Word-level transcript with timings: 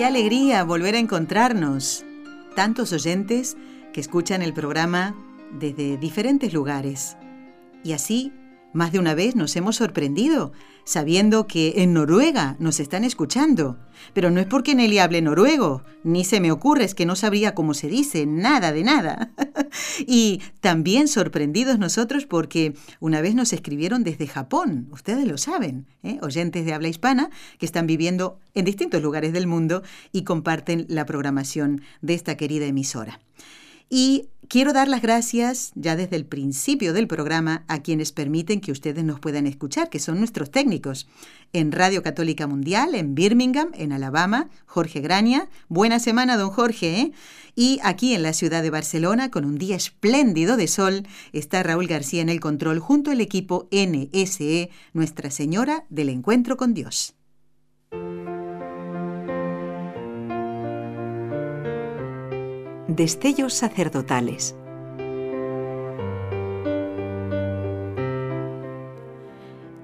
Qué 0.00 0.06
alegría 0.06 0.64
volver 0.64 0.94
a 0.94 0.98
encontrarnos. 0.98 2.06
Tantos 2.56 2.90
oyentes 2.94 3.58
que 3.92 4.00
escuchan 4.00 4.40
el 4.40 4.54
programa 4.54 5.14
desde 5.52 5.98
diferentes 5.98 6.54
lugares. 6.54 7.18
Y 7.84 7.92
así, 7.92 8.32
más 8.72 8.92
de 8.92 8.98
una 8.98 9.14
vez 9.14 9.36
nos 9.36 9.56
hemos 9.56 9.76
sorprendido 9.76 10.52
sabiendo 10.84 11.46
que 11.46 11.74
en 11.76 11.92
Noruega 11.92 12.56
nos 12.58 12.80
están 12.80 13.04
escuchando. 13.04 13.78
Pero 14.12 14.30
no 14.30 14.40
es 14.40 14.46
porque 14.46 14.74
Nelly 14.74 14.98
hable 14.98 15.22
noruego, 15.22 15.84
ni 16.02 16.24
se 16.24 16.40
me 16.40 16.50
ocurre, 16.50 16.84
es 16.84 16.94
que 16.94 17.06
no 17.06 17.14
sabría 17.14 17.54
cómo 17.54 17.74
se 17.74 17.88
dice, 17.88 18.26
nada 18.26 18.72
de 18.72 18.82
nada. 18.82 19.30
y 20.06 20.40
también 20.60 21.06
sorprendidos 21.06 21.78
nosotros 21.78 22.26
porque 22.26 22.74
una 22.98 23.20
vez 23.20 23.34
nos 23.34 23.52
escribieron 23.52 24.02
desde 24.02 24.26
Japón, 24.26 24.88
ustedes 24.90 25.28
lo 25.28 25.38
saben, 25.38 25.86
¿eh? 26.02 26.18
oyentes 26.22 26.64
de 26.64 26.72
habla 26.72 26.88
hispana 26.88 27.30
que 27.58 27.66
están 27.66 27.86
viviendo 27.86 28.40
en 28.54 28.64
distintos 28.64 29.02
lugares 29.02 29.32
del 29.32 29.46
mundo 29.46 29.82
y 30.10 30.24
comparten 30.24 30.86
la 30.88 31.06
programación 31.06 31.82
de 32.00 32.14
esta 32.14 32.36
querida 32.36 32.66
emisora. 32.66 33.20
Y 33.92 34.28
quiero 34.48 34.72
dar 34.72 34.86
las 34.86 35.02
gracias 35.02 35.72
ya 35.74 35.96
desde 35.96 36.14
el 36.14 36.24
principio 36.24 36.92
del 36.92 37.08
programa 37.08 37.64
a 37.66 37.82
quienes 37.82 38.12
permiten 38.12 38.60
que 38.60 38.70
ustedes 38.70 39.02
nos 39.02 39.18
puedan 39.18 39.48
escuchar, 39.48 39.90
que 39.90 39.98
son 39.98 40.18
nuestros 40.18 40.52
técnicos. 40.52 41.08
En 41.52 41.72
Radio 41.72 42.00
Católica 42.00 42.46
Mundial, 42.46 42.94
en 42.94 43.16
Birmingham, 43.16 43.70
en 43.74 43.92
Alabama, 43.92 44.48
Jorge 44.64 45.00
Graña. 45.00 45.48
Buena 45.68 45.98
semana, 45.98 46.36
don 46.36 46.50
Jorge. 46.50 47.00
¿eh? 47.00 47.12
Y 47.56 47.80
aquí 47.82 48.14
en 48.14 48.22
la 48.22 48.32
ciudad 48.32 48.62
de 48.62 48.70
Barcelona, 48.70 49.32
con 49.32 49.44
un 49.44 49.58
día 49.58 49.74
espléndido 49.74 50.56
de 50.56 50.68
sol, 50.68 51.08
está 51.32 51.64
Raúl 51.64 51.88
García 51.88 52.22
en 52.22 52.28
el 52.28 52.38
control 52.38 52.78
junto 52.78 53.10
al 53.10 53.20
equipo 53.20 53.68
NSE, 53.72 54.70
Nuestra 54.92 55.32
Señora 55.32 55.84
del 55.90 56.10
Encuentro 56.10 56.56
con 56.56 56.74
Dios. 56.74 57.14
Destellos 62.96 63.54
sacerdotales. 63.54 64.56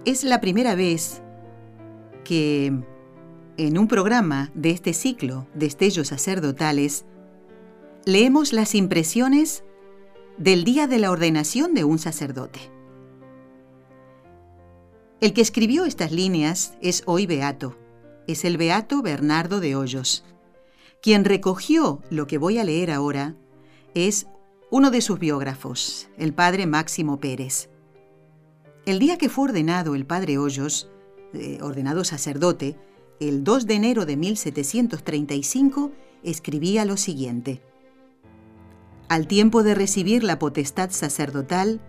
Es 0.05 0.25
la 0.25 0.41
primera 0.41 0.75
vez 0.75 1.23
que 2.25 2.73
en 3.59 3.79
un 3.79 3.87
programa 3.87 4.51
de 4.55 4.71
este 4.71 4.93
ciclo, 4.93 5.47
Destellos 5.55 6.09
sacerdotales, 6.09 7.05
leemos 8.05 8.53
las 8.53 8.75
impresiones 8.75 9.63
del 10.37 10.65
día 10.65 10.89
de 10.89 10.99
la 10.99 11.13
ordenación 11.13 11.75
de 11.75 11.85
un 11.85 12.01
sacerdote. 12.01 12.59
El 15.21 15.33
que 15.33 15.43
escribió 15.43 15.85
estas 15.85 16.11
líneas 16.11 16.75
es 16.81 17.05
hoy 17.07 17.27
beato, 17.27 17.77
es 18.27 18.45
el 18.45 18.57
beato 18.57 19.01
Bernardo 19.01 19.61
de 19.61 19.77
Hoyos. 19.77 20.25
Quien 21.03 21.25
recogió 21.25 22.03
lo 22.11 22.27
que 22.27 22.39
voy 22.39 22.59
a 22.59 22.65
leer 22.65 22.91
ahora 22.91 23.37
es 23.95 24.27
uno 24.71 24.91
de 24.91 25.01
sus 25.01 25.19
biógrafos, 25.19 26.09
el 26.19 26.35
padre 26.35 26.67
Máximo 26.67 27.21
Pérez. 27.21 27.71
El 28.85 28.99
día 28.99 29.17
que 29.19 29.29
fue 29.29 29.45
ordenado 29.45 29.95
el 29.95 30.07
padre 30.07 30.39
Hoyos, 30.39 30.91
eh, 31.33 31.59
ordenado 31.63 32.05
sacerdote, 32.05 32.77
el 33.21 33.45
2 33.45 33.67
de 33.67 33.75
enero 33.75 34.07
de 34.07 34.17
1735, 34.17 35.93
escribía 36.23 36.85
lo 36.85 36.97
siguiente. 36.97 37.63
Al 39.09 39.27
tiempo 39.29 39.63
de 39.63 39.75
recibir 39.75 40.25
la 40.25 40.39
potestad 40.39 40.91
sacerdotal, 40.91 41.81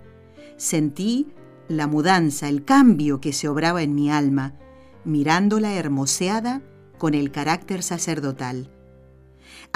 sentí 0.58 1.28
la 1.68 1.88
mudanza, 1.88 2.48
el 2.48 2.64
cambio 2.64 3.20
que 3.20 3.34
se 3.34 3.48
obraba 3.48 3.82
en 3.82 3.96
mi 3.96 4.12
alma, 4.12 4.54
mirándola 5.04 5.74
hermoseada 5.74 6.62
con 6.98 7.14
el 7.14 7.32
carácter 7.32 7.84
sacerdotal. 7.84 8.72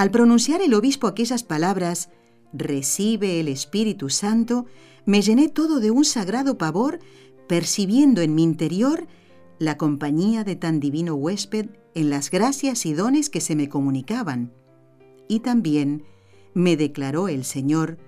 Al 0.01 0.09
pronunciar 0.09 0.63
el 0.63 0.73
obispo 0.73 1.05
aquellas 1.05 1.43
palabras, 1.43 2.09
recibe 2.53 3.39
el 3.39 3.47
Espíritu 3.47 4.09
Santo, 4.09 4.65
me 5.05 5.21
llené 5.21 5.47
todo 5.47 5.79
de 5.79 5.91
un 5.91 6.05
sagrado 6.05 6.57
pavor, 6.57 6.97
percibiendo 7.47 8.21
en 8.21 8.33
mi 8.33 8.41
interior 8.41 9.05
la 9.59 9.77
compañía 9.77 10.43
de 10.43 10.55
tan 10.55 10.79
divino 10.79 11.13
huésped 11.13 11.67
en 11.93 12.09
las 12.09 12.31
gracias 12.31 12.87
y 12.87 12.93
dones 12.95 13.29
que 13.29 13.41
se 13.41 13.55
me 13.55 13.69
comunicaban. 13.69 14.51
Y 15.27 15.41
también 15.41 16.03
me 16.55 16.77
declaró 16.77 17.27
el 17.27 17.45
Señor 17.45 17.99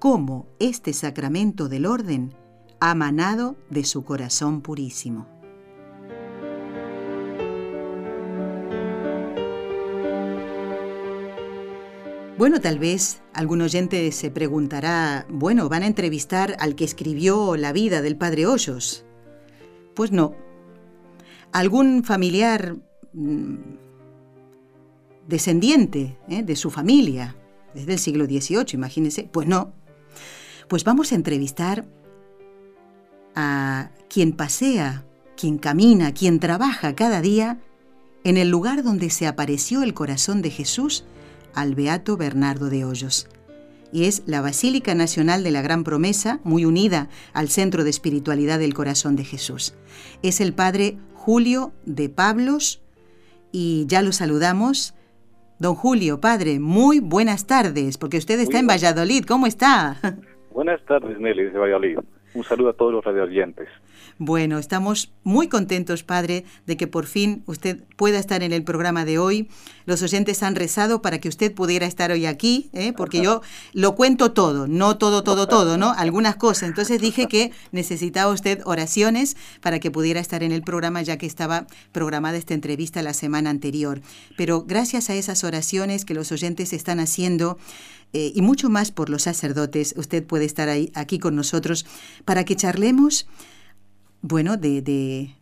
cómo 0.00 0.48
este 0.58 0.92
sacramento 0.92 1.68
del 1.68 1.86
orden 1.86 2.34
ha 2.80 2.96
manado 2.96 3.54
de 3.70 3.84
su 3.84 4.02
corazón 4.02 4.60
purísimo. 4.60 5.37
Bueno, 12.38 12.60
tal 12.60 12.78
vez 12.78 13.20
algún 13.34 13.62
oyente 13.62 14.12
se 14.12 14.30
preguntará, 14.30 15.26
bueno, 15.28 15.68
¿van 15.68 15.82
a 15.82 15.88
entrevistar 15.88 16.54
al 16.60 16.76
que 16.76 16.84
escribió 16.84 17.56
la 17.56 17.72
vida 17.72 18.00
del 18.00 18.16
padre 18.16 18.46
Hoyos? 18.46 19.04
Pues 19.96 20.12
no. 20.12 20.36
¿Algún 21.50 22.04
familiar 22.04 22.76
mm, 23.12 23.56
descendiente 25.26 26.16
eh, 26.28 26.44
de 26.44 26.54
su 26.54 26.70
familia, 26.70 27.34
desde 27.74 27.94
el 27.94 27.98
siglo 27.98 28.26
XVIII, 28.26 28.66
imagínense? 28.74 29.24
Pues 29.24 29.48
no. 29.48 29.72
Pues 30.68 30.84
vamos 30.84 31.10
a 31.10 31.16
entrevistar 31.16 31.86
a 33.34 33.90
quien 34.08 34.30
pasea, 34.30 35.04
quien 35.36 35.58
camina, 35.58 36.14
quien 36.14 36.38
trabaja 36.38 36.94
cada 36.94 37.20
día 37.20 37.58
en 38.22 38.36
el 38.36 38.48
lugar 38.48 38.84
donde 38.84 39.10
se 39.10 39.26
apareció 39.26 39.82
el 39.82 39.92
corazón 39.92 40.40
de 40.40 40.50
Jesús 40.50 41.04
al 41.54 41.74
Beato 41.74 42.16
Bernardo 42.16 42.70
de 42.70 42.84
Hoyos. 42.84 43.28
Y 43.92 44.04
es 44.04 44.22
la 44.26 44.40
Basílica 44.40 44.94
Nacional 44.94 45.42
de 45.42 45.50
la 45.50 45.62
Gran 45.62 45.82
Promesa, 45.82 46.40
muy 46.44 46.64
unida 46.64 47.08
al 47.32 47.48
Centro 47.48 47.84
de 47.84 47.90
Espiritualidad 47.90 48.58
del 48.58 48.74
Corazón 48.74 49.16
de 49.16 49.24
Jesús. 49.24 49.74
Es 50.22 50.40
el 50.40 50.52
Padre 50.52 50.98
Julio 51.14 51.72
de 51.84 52.08
Pablos 52.08 52.82
y 53.50 53.86
ya 53.86 54.02
lo 54.02 54.12
saludamos. 54.12 54.94
Don 55.58 55.74
Julio, 55.74 56.20
Padre, 56.20 56.60
muy 56.60 57.00
buenas 57.00 57.46
tardes, 57.46 57.98
porque 57.98 58.18
usted 58.18 58.38
está 58.40 58.58
en 58.58 58.66
Valladolid. 58.66 59.24
¿Cómo 59.24 59.46
está? 59.46 59.96
Buenas 60.52 60.84
tardes, 60.84 61.18
Nelly, 61.18 61.44
desde 61.44 61.58
Valladolid. 61.58 61.98
Un 62.34 62.44
saludo 62.44 62.70
a 62.70 62.72
todos 62.74 62.92
los 62.92 63.04
radioyentes. 63.04 63.68
Bueno, 64.18 64.58
estamos 64.58 65.12
muy 65.22 65.48
contentos, 65.48 66.02
Padre, 66.02 66.44
de 66.66 66.76
que 66.76 66.86
por 66.86 67.06
fin 67.06 67.42
usted 67.46 67.84
pueda 67.96 68.18
estar 68.18 68.42
en 68.42 68.52
el 68.52 68.64
programa 68.64 69.04
de 69.04 69.18
hoy. 69.18 69.48
Los 69.86 70.02
oyentes 70.02 70.42
han 70.42 70.54
rezado 70.54 71.02
para 71.02 71.18
que 71.18 71.28
usted 71.28 71.54
pudiera 71.54 71.86
estar 71.86 72.10
hoy 72.10 72.26
aquí, 72.26 72.70
¿eh? 72.72 72.92
porque 72.96 73.22
yo 73.22 73.42
lo 73.72 73.94
cuento 73.94 74.32
todo, 74.32 74.66
no 74.66 74.98
todo, 74.98 75.22
todo, 75.22 75.46
todo, 75.46 75.78
¿no? 75.78 75.92
Algunas 75.92 76.36
cosas. 76.36 76.68
Entonces 76.68 77.00
dije 77.00 77.26
que 77.26 77.52
necesitaba 77.72 78.32
usted 78.32 78.60
oraciones 78.64 79.36
para 79.60 79.78
que 79.78 79.90
pudiera 79.90 80.20
estar 80.20 80.42
en 80.42 80.52
el 80.52 80.62
programa, 80.62 81.02
ya 81.02 81.16
que 81.16 81.26
estaba 81.26 81.66
programada 81.92 82.38
esta 82.38 82.54
entrevista 82.54 83.02
la 83.02 83.14
semana 83.14 83.50
anterior. 83.50 84.00
Pero 84.36 84.64
gracias 84.64 85.10
a 85.10 85.14
esas 85.14 85.44
oraciones 85.44 86.04
que 86.04 86.14
los 86.14 86.32
oyentes 86.32 86.72
están 86.72 87.00
haciendo, 87.00 87.58
eh, 88.12 88.32
y 88.34 88.40
mucho 88.40 88.70
más 88.70 88.90
por 88.90 89.10
los 89.10 89.22
sacerdotes, 89.22 89.94
usted 89.96 90.24
puede 90.24 90.46
estar 90.46 90.68
aquí 90.94 91.18
con 91.18 91.36
nosotros 91.36 91.84
para 92.24 92.44
que 92.44 92.56
charlemos 92.56 93.26
bueno, 94.20 94.56
de, 94.56 94.82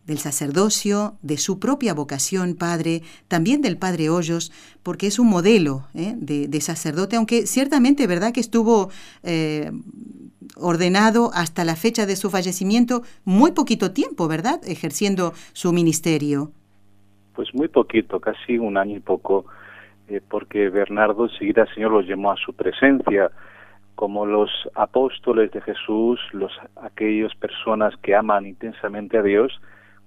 del 0.05 0.17
sacerdocio, 0.17 1.15
de 1.21 1.37
su 1.37 1.59
propia 1.59 1.93
vocación, 1.93 2.55
padre, 2.55 3.01
también 3.27 3.61
del 3.61 3.77
padre 3.77 4.09
Hoyos, 4.09 4.51
porque 4.83 5.07
es 5.07 5.19
un 5.19 5.27
modelo 5.27 5.87
¿eh? 5.95 6.13
de, 6.15 6.61
sacerdote, 6.61 7.15
aunque 7.15 7.47
ciertamente, 7.47 8.05
¿verdad?, 8.05 8.33
que 8.33 8.39
estuvo 8.39 8.89
eh, 9.23 9.71
ordenado 10.55 11.31
hasta 11.33 11.65
la 11.65 11.75
fecha 11.75 12.05
de 12.05 12.15
su 12.15 12.29
fallecimiento 12.29 13.01
muy 13.25 13.51
poquito 13.51 13.91
tiempo, 13.91 14.27
¿verdad?, 14.27 14.61
ejerciendo 14.67 15.33
su 15.53 15.73
ministerio. 15.73 16.51
Pues 17.33 17.53
muy 17.53 17.67
poquito, 17.67 18.19
casi 18.19 18.57
un 18.57 18.77
año 18.77 18.97
y 18.97 18.99
poco, 18.99 19.45
eh, 20.07 20.21
porque 20.27 20.69
Bernardo 20.69 21.25
enseguida 21.25 21.63
el 21.63 21.73
Señor 21.73 21.91
los 21.91 22.07
llamó 22.07 22.31
a 22.31 22.35
su 22.37 22.53
presencia, 22.53 23.31
como 23.97 24.27
los 24.27 24.51
apóstoles 24.75 25.51
de 25.53 25.59
Jesús, 25.59 26.19
los 26.31 26.51
aquellas 26.75 27.33
personas 27.33 27.97
que 27.97 28.15
aman 28.15 28.45
intensamente 28.45 29.17
a 29.17 29.23
Dios, 29.23 29.59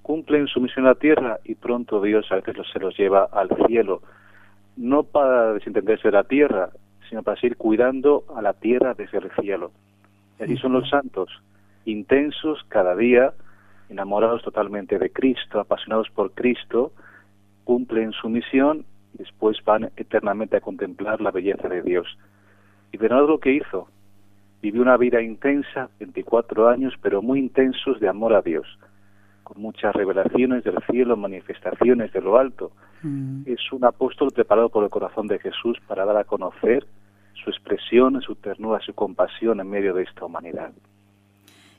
cumplen 0.03 0.47
su 0.47 0.61
misión 0.61 0.85
en 0.85 0.91
la 0.91 0.95
tierra 0.95 1.41
y 1.43 1.57
pronto 1.57 2.01
Dios 2.01 2.31
a 2.31 2.37
veces 2.37 2.55
se 2.73 2.79
los 2.79 2.97
lleva 2.97 3.25
al 3.33 3.49
cielo, 3.67 4.01
no 4.77 5.03
para 5.03 5.55
desentenderse 5.55 6.07
de 6.07 6.13
la 6.13 6.23
tierra, 6.23 6.71
sino 7.09 7.25
para 7.25 7.41
seguir 7.41 7.57
cuidando 7.57 8.23
a 8.37 8.41
la 8.43 8.53
tierra 8.53 8.95
desde 8.95 9.19
el 9.19 9.33
cielo. 9.41 9.73
Y 10.39 10.45
así 10.45 10.57
son 10.57 10.73
los 10.73 10.89
santos, 10.89 11.29
intensos 11.85 12.65
cada 12.69 12.95
día, 12.95 13.33
enamorados 13.89 14.45
totalmente 14.45 15.01
de 15.01 15.11
Cristo, 15.11 15.59
apasionados 15.59 16.09
por 16.11 16.31
Cristo, 16.31 16.93
cumplen 17.65 18.13
su 18.13 18.29
misión 18.29 18.85
y 19.15 19.19
después 19.19 19.59
van 19.65 19.91
eternamente 19.97 20.57
a 20.57 20.61
contemplar 20.61 21.21
la 21.21 21.33
belleza 21.33 21.69
de 21.69 21.83
Dios. 21.83 22.07
Y 22.93 22.97
Bernardo 22.97 23.27
lo 23.27 23.39
que 23.39 23.53
hizo, 23.53 23.89
vivió 24.63 24.83
una 24.83 24.97
vida 24.97 25.23
intensa, 25.23 25.89
24 25.99 26.69
años, 26.69 26.95
pero 27.01 27.23
muy 27.23 27.39
intensos 27.39 28.01
de 28.01 28.09
amor 28.09 28.35
a 28.35 28.43
Dios, 28.43 28.67
con 29.43 29.63
muchas 29.63 29.95
revelaciones 29.95 30.65
del 30.65 30.79
cielo, 30.91 31.17
manifestaciones 31.17 32.13
de 32.13 32.21
lo 32.21 32.39
alto. 32.39 32.73
Mm. 33.03 33.43
Es 33.47 33.61
un 33.73 33.85
apóstol 33.85 34.31
preparado 34.33 34.69
por 34.69 34.85
el 34.85 34.91
corazón 34.91 35.27
de 35.27 35.39
Jesús 35.39 35.79
para 35.87 36.05
dar 36.05 36.17
a 36.17 36.25
conocer 36.25 36.87
su 37.43 37.51
expresión, 37.51 38.21
su 38.23 38.35
ternura, 38.35 38.81
su 38.81 38.93
compasión 38.95 39.61
en 39.61 39.71
medio 39.71 39.95
de 39.95 40.03
esta 40.03 40.25
humanidad. 40.25 40.73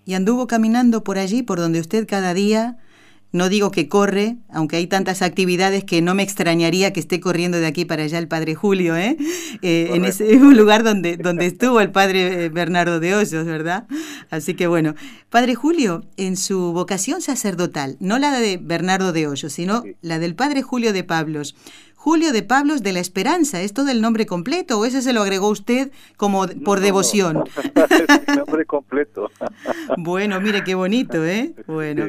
Y 0.06 0.16
anduvo 0.16 0.48
caminando 0.48 1.04
por 1.04 1.18
allí, 1.18 1.44
por 1.44 1.60
donde 1.60 1.80
usted 1.80 2.08
cada 2.08 2.34
día 2.34 2.78
no 3.32 3.48
digo 3.50 3.72
que 3.72 3.88
corre, 3.88 4.38
aunque 4.50 4.76
hay 4.76 4.88
tantas 4.88 5.22
actividades 5.22 5.84
que 5.84 6.02
no 6.02 6.16
me 6.16 6.24
extrañaría 6.24 6.92
que 6.92 7.00
esté 7.00 7.20
corriendo 7.20 7.60
de 7.60 7.68
aquí 7.68 7.86
para 7.86 8.04
allá 8.04 8.18
el 8.18 8.28
Padre 8.28 8.56
Julio, 8.56 8.96
¿eh? 8.98 9.18
eh 9.62 9.90
en 9.94 10.06
ese 10.06 10.36
lugar 10.36 10.84
donde, 10.84 11.18
donde 11.18 11.46
estuvo 11.46 11.80
el 11.80 11.92
Padre 11.92 12.46
eh, 12.46 12.50
Bernardo 12.50 13.00
de 13.00 13.16
Hoyos, 13.16 13.46
¿verdad? 13.46 13.88
Así 14.30 14.54
que 14.54 14.68
bueno, 14.68 14.96
Padre 15.30 15.56
Julio, 15.56 16.04
en 16.18 16.36
su 16.36 16.74
vocación 16.74 17.22
sacerdotal, 17.22 17.98
no 18.00 18.20
la 18.20 18.38
de 18.40 18.58
Bernardo 18.58 19.14
de 19.14 19.28
Hoyos, 19.28 19.54
sino 19.54 19.84
la 20.02 20.20
del 20.20 20.36
Padre 20.36 20.62
Julio 20.62 20.92
de 20.92 21.04
Pablos, 21.04 21.56
Julio 22.04 22.34
de 22.34 22.42
Pablos 22.42 22.82
de 22.82 22.94
la 22.94 23.00
Esperanza, 23.00 23.62
¿es 23.62 23.76
todo 23.76 23.92
el 23.92 24.02
nombre 24.02 24.26
completo 24.26 24.80
o 24.80 24.86
ese 24.86 25.04
se 25.04 25.14
lo 25.14 25.22
agregó 25.22 25.50
usted 25.50 25.92
como 26.18 26.48
por 26.66 26.80
devoción? 26.80 27.44
es 27.76 28.28
el 28.28 28.38
nombre 28.38 28.66
completo. 28.66 29.30
bueno, 30.00 30.42
mire 30.42 30.64
qué 30.64 30.74
bonito, 30.74 31.24
¿eh? 31.24 31.54
Bueno. 31.68 32.08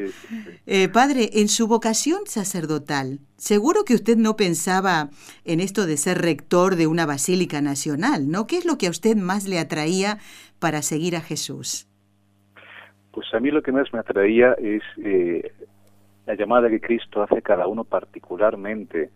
Eh, 0.65 0.89
padre, 0.89 1.29
en 1.35 1.49
su 1.49 1.67
vocación 1.67 2.21
sacerdotal, 2.25 3.19
seguro 3.37 3.85
que 3.85 3.93
usted 3.93 4.17
no 4.17 4.35
pensaba 4.35 5.11
en 5.45 5.61
esto 5.61 5.85
de 5.85 5.99
ser 5.99 6.23
rector 6.23 6.77
de 6.77 6.87
una 6.87 7.05
basílica 7.05 7.61
nacional, 7.61 8.31
¿no? 8.31 8.47
¿Qué 8.47 8.57
es 8.57 8.65
lo 8.65 8.79
que 8.79 8.87
a 8.87 8.91
usted 8.91 9.15
más 9.15 9.47
le 9.47 9.59
atraía 9.59 10.17
para 10.59 10.81
seguir 10.81 11.17
a 11.17 11.21
Jesús? 11.21 11.87
Pues 13.11 13.27
a 13.35 13.41
mí 13.41 13.51
lo 13.51 13.63
que 13.63 13.73
más 13.73 13.93
me 13.93 13.99
atraía 13.99 14.55
es 14.55 14.83
eh, 15.05 15.53
la 16.25 16.35
llamada 16.35 16.71
que 16.71 16.81
Cristo 16.81 17.23
hace 17.23 17.37
a 17.37 17.43
cada 17.43 17.67
uno 17.67 17.85
particularmente 17.85 19.11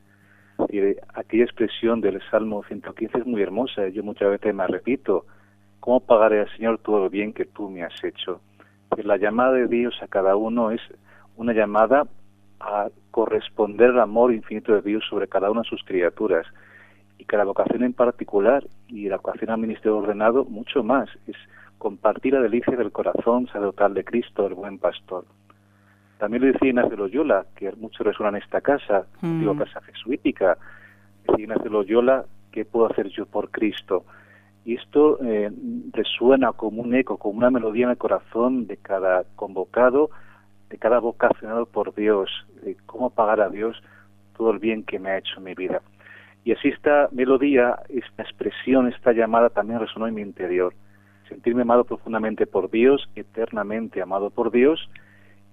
y 0.69 0.81
aquella 1.15 1.45
expresión 1.45 2.01
del 2.01 2.21
Salmo 2.31 2.63
115 2.65 3.19
es 3.19 3.27
muy 3.27 3.43
hermosa. 3.43 3.89
Yo 3.89 4.03
muchas 4.03 4.31
veces 4.31 4.55
me 4.55 4.67
repito, 4.67 5.27
¿cómo 5.81 6.01
pagaré 6.01 6.41
al 6.41 6.57
Señor 6.57 6.79
todo 6.79 7.01
lo 7.01 7.11
bien 7.11 7.33
que 7.33 7.45
tú 7.45 7.69
me 7.71 7.83
has 7.83 8.05
hecho? 8.05 8.41
la 8.97 9.19
llamada 9.19 9.53
de 9.53 9.67
Dios 9.67 9.95
a 10.01 10.09
cada 10.09 10.37
uno 10.37 10.71
es 10.71 10.81
una 11.37 11.53
llamada 11.53 12.07
a 12.61 12.89
corresponder 13.11 13.91
al 13.91 14.01
amor 14.01 14.33
infinito 14.33 14.73
de 14.73 14.81
Dios 14.81 15.05
sobre 15.09 15.29
cada 15.29 15.51
una 15.51 15.63
de 15.63 15.69
sus 15.69 15.85
criaturas. 15.85 16.47
Y 17.19 17.25
cada 17.25 17.45
vocación 17.45 17.83
en 17.83 17.93
particular, 17.93 18.67
y 18.89 19.09
la 19.09 19.17
vocación 19.17 19.51
al 19.51 19.59
ministerio 19.59 19.99
ordenado, 19.99 20.45
mucho 20.45 20.83
más, 20.83 21.09
es 21.27 21.37
compartir 21.79 22.35
la 22.35 22.41
delicia 22.41 22.77
del 22.77 22.93
corazón 22.93 23.47
sacerdotal 23.47 23.95
de 23.95 24.05
Cristo, 24.05 24.47
el 24.47 24.55
buen 24.55 24.79
pastor. 24.79 25.25
También 26.19 26.43
lo 26.43 26.53
decía 26.53 26.69
Ignacio 26.69 26.97
Loyola, 26.97 27.47
que 27.55 27.73
mucho 27.73 28.03
resuena 28.03 28.37
en 28.37 28.43
esta 28.43 28.61
casa, 28.61 29.07
mm. 29.21 29.41
digo 29.41 29.57
casa 29.57 29.81
jesuítica. 29.83 30.57
Decía 31.27 31.45
Ignacio 31.45 31.71
Loyola, 31.71 32.25
¿qué 32.53 32.65
puedo 32.65 32.87
hacer 32.87 33.09
yo 33.09 33.27
por 33.27 33.51
Cristo? 33.51 34.05
Y 34.65 34.75
esto 34.75 35.19
eh, 35.23 35.51
resuena 35.93 36.53
como 36.53 36.83
un 36.83 36.95
eco, 36.95 37.19
como 37.19 37.39
una 37.39 37.51
melodía 37.51 37.85
en 37.85 37.91
el 37.91 37.99
corazón 37.99 38.67
de 38.67 38.77
cada 38.79 39.25
convocado, 39.37 40.11
de 40.71 40.79
cada 40.79 40.99
vocacionado 40.99 41.67
por 41.67 41.95
Dios, 41.95 42.31
de 42.63 42.77
cómo 42.87 43.11
pagar 43.11 43.41
a 43.41 43.49
Dios 43.49 43.81
todo 44.37 44.51
el 44.51 44.59
bien 44.59 44.83
que 44.83 44.99
me 44.99 45.11
ha 45.11 45.19
hecho 45.19 45.39
en 45.39 45.45
mi 45.45 45.55
vida. 45.55 45.83
Y 46.45 46.53
así 46.53 46.69
esta 46.69 47.09
melodía, 47.13 47.77
esta 47.89 48.23
expresión, 48.23 48.89
esta 48.89 49.13
llamada 49.13 49.51
también 49.51 49.81
resonó 49.81 50.07
en 50.07 50.15
mi 50.15 50.23
interior. 50.23 50.75
Sentirme 51.29 51.63
amado 51.63 51.85
profundamente 51.85 52.47
por 52.47 52.71
Dios, 52.71 53.09
eternamente 53.17 54.01
amado 54.01 54.31
por 54.31 54.51
Dios, 54.51 54.89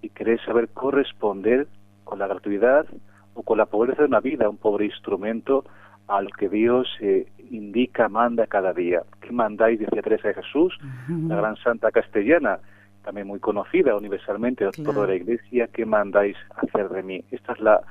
y 0.03 0.09
querer 0.09 0.39
saber 0.45 0.69
corresponder 0.69 1.67
con 2.03 2.19
la 2.19 2.27
gratuidad 2.27 2.85
o 3.33 3.41
con 3.41 3.57
la 3.57 3.65
pobreza 3.65 4.03
de 4.03 4.09
una 4.09 4.19
vida, 4.19 4.49
un 4.49 4.57
pobre 4.57 4.85
instrumento 4.85 5.63
al 6.07 6.27
que 6.37 6.49
Dios 6.49 6.87
eh, 6.99 7.25
indica, 7.49 8.09
manda 8.09 8.45
cada 8.45 8.73
día. 8.73 9.01
¿Qué 9.21 9.31
mandáis? 9.31 9.79
Decía 9.79 10.01
Teresa 10.01 10.27
de 10.27 10.33
Jesús, 10.35 10.77
la 11.07 11.37
gran 11.37 11.55
santa 11.55 11.91
castellana, 11.91 12.59
también 13.03 13.27
muy 13.27 13.39
conocida 13.39 13.95
universalmente 13.95 14.65
por 14.65 14.93
toda 14.93 15.07
la 15.07 15.15
iglesia, 15.15 15.67
¿qué 15.67 15.85
mandáis 15.85 16.37
hacer 16.55 16.89
de 16.89 17.01
mí? 17.01 17.23
Esta 17.31 17.53
es 17.53 17.59
la, 17.61 17.81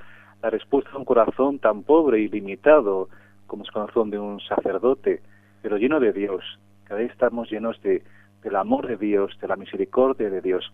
la 0.43 0.51
respuesta 0.51 0.91
de 0.91 0.99
un 0.99 1.05
corazón 1.05 1.59
tan 1.59 1.83
pobre 1.83 2.21
y 2.21 2.29
limitado 2.29 3.09
como 3.47 3.63
es 3.63 3.69
el 3.69 3.75
corazón 3.75 4.11
de 4.11 4.19
un 4.19 4.41
sacerdote, 4.41 5.23
pero 5.63 5.79
lleno 5.79 5.99
de 6.01 6.13
Dios. 6.13 6.45
Cada 6.85 7.01
vez 7.01 7.11
estamos 7.11 7.51
llenos 7.51 7.81
de, 7.83 8.03
del 8.43 8.57
amor 8.57 8.87
de 8.87 8.97
Dios, 8.97 9.37
de 9.41 9.49
la 9.49 9.57
misericordia 9.57 10.31
de 10.31 10.41
Dios. 10.41 10.73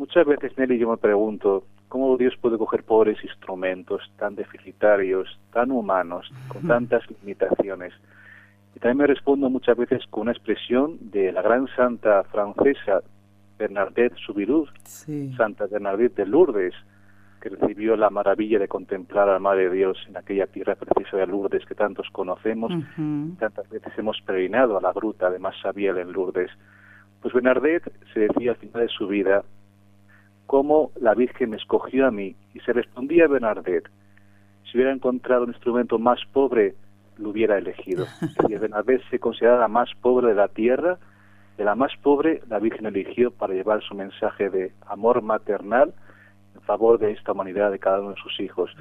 Muchas 0.00 0.24
veces, 0.24 0.56
Nelly, 0.56 0.78
yo 0.78 0.88
me 0.88 0.96
pregunto, 0.96 1.64
¿cómo 1.88 2.16
Dios 2.16 2.34
puede 2.40 2.56
coger 2.56 2.84
pobres 2.84 3.22
instrumentos 3.22 4.00
tan 4.16 4.34
deficitarios, 4.34 5.38
tan 5.52 5.70
humanos, 5.70 6.32
con 6.48 6.66
tantas 6.66 7.02
limitaciones? 7.10 7.92
Y 8.74 8.78
también 8.78 8.96
me 8.96 9.06
respondo 9.06 9.50
muchas 9.50 9.76
veces 9.76 10.02
con 10.08 10.22
una 10.22 10.32
expresión 10.32 10.96
de 11.10 11.30
la 11.32 11.42
gran 11.42 11.66
santa 11.76 12.24
francesa 12.24 13.02
Bernadette 13.58 14.16
Soubirous, 14.24 14.70
Santa 15.36 15.66
Bernadette 15.66 16.16
de 16.16 16.24
Lourdes, 16.24 16.72
que 17.42 17.50
recibió 17.50 17.94
la 17.94 18.08
maravilla 18.08 18.58
de 18.58 18.68
contemplar 18.68 19.28
a 19.28 19.34
la 19.34 19.38
Madre 19.38 19.68
de 19.68 19.76
Dios 19.76 19.98
en 20.08 20.16
aquella 20.16 20.46
tierra 20.46 20.76
preciosa 20.76 21.18
de 21.18 21.26
Lourdes 21.26 21.66
que 21.66 21.74
tantos 21.74 22.08
conocemos, 22.10 22.72
tantas 23.38 23.68
veces 23.68 23.92
hemos 23.98 24.18
peregrinado 24.22 24.78
a 24.78 24.80
la 24.80 24.94
gruta 24.94 25.28
de 25.28 25.38
Massabiel 25.38 25.98
en 25.98 26.10
Lourdes. 26.10 26.50
Pues 27.20 27.34
Bernadette 27.34 27.92
se 28.14 28.20
decía 28.20 28.52
al 28.52 28.56
final 28.56 28.86
de 28.86 28.88
su 28.88 29.06
vida, 29.06 29.44
cómo 30.50 30.90
la 31.00 31.14
Virgen 31.14 31.50
me 31.50 31.58
escogió 31.58 32.08
a 32.08 32.10
mí. 32.10 32.34
Y 32.54 32.58
se 32.66 32.72
respondía 32.72 33.26
a 33.26 33.28
Bernadette, 33.28 33.88
si 34.64 34.76
hubiera 34.76 34.92
encontrado 34.92 35.44
un 35.44 35.50
instrumento 35.50 35.96
más 36.00 36.18
pobre, 36.32 36.74
lo 37.18 37.30
hubiera 37.30 37.56
elegido. 37.56 38.06
Y 38.48 38.56
Bernadette 38.56 39.08
se 39.10 39.20
consideraba 39.20 39.60
la 39.60 39.68
más 39.68 39.90
pobre 40.02 40.30
de 40.30 40.34
la 40.34 40.48
tierra, 40.48 40.98
de 41.56 41.64
la 41.64 41.76
más 41.76 41.92
pobre 42.02 42.42
la 42.48 42.58
Virgen 42.58 42.86
eligió 42.86 43.30
para 43.30 43.54
llevar 43.54 43.80
su 43.84 43.94
mensaje 43.94 44.50
de 44.50 44.72
amor 44.88 45.22
maternal 45.22 45.94
en 46.56 46.60
favor 46.62 46.98
de 46.98 47.12
esta 47.12 47.30
humanidad, 47.30 47.70
de 47.70 47.78
cada 47.78 48.00
uno 48.00 48.10
de 48.10 48.20
sus 48.20 48.40
hijos. 48.40 48.72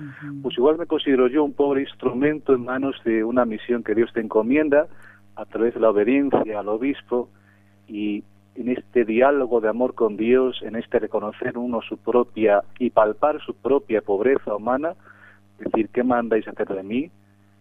Pues 0.41 0.57
igual 0.57 0.79
me 0.79 0.87
considero 0.87 1.27
yo 1.27 1.43
un 1.43 1.53
pobre 1.53 1.81
instrumento 1.81 2.55
en 2.55 2.65
manos 2.65 2.95
de 3.05 3.23
una 3.23 3.45
misión 3.45 3.83
que 3.83 3.93
Dios 3.93 4.11
te 4.11 4.21
encomienda 4.21 4.87
a 5.35 5.45
través 5.45 5.75
de 5.75 5.81
la 5.81 5.91
obediencia 5.91 6.61
al 6.61 6.67
obispo 6.67 7.29
y 7.87 8.23
en 8.55 8.69
este 8.69 9.05
diálogo 9.05 9.61
de 9.61 9.69
amor 9.69 9.95
con 9.95 10.17
Dios, 10.17 10.61
en 10.63 10.75
este 10.75 10.99
reconocer 10.99 11.57
uno 11.57 11.81
su 11.81 11.97
propia 11.97 12.63
y 12.77 12.89
palpar 12.89 13.39
su 13.41 13.55
propia 13.55 14.01
pobreza 14.01 14.55
humana, 14.55 14.95
decir, 15.59 15.89
¿qué 15.89 16.03
mandáis 16.03 16.47
hacer 16.47 16.67
de 16.67 16.83
mí? 16.83 17.11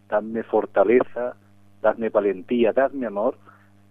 Dadme 0.08 0.42
fortaleza, 0.42 1.36
dadme 1.82 2.08
valentía, 2.08 2.72
dadme 2.72 3.06
amor, 3.06 3.36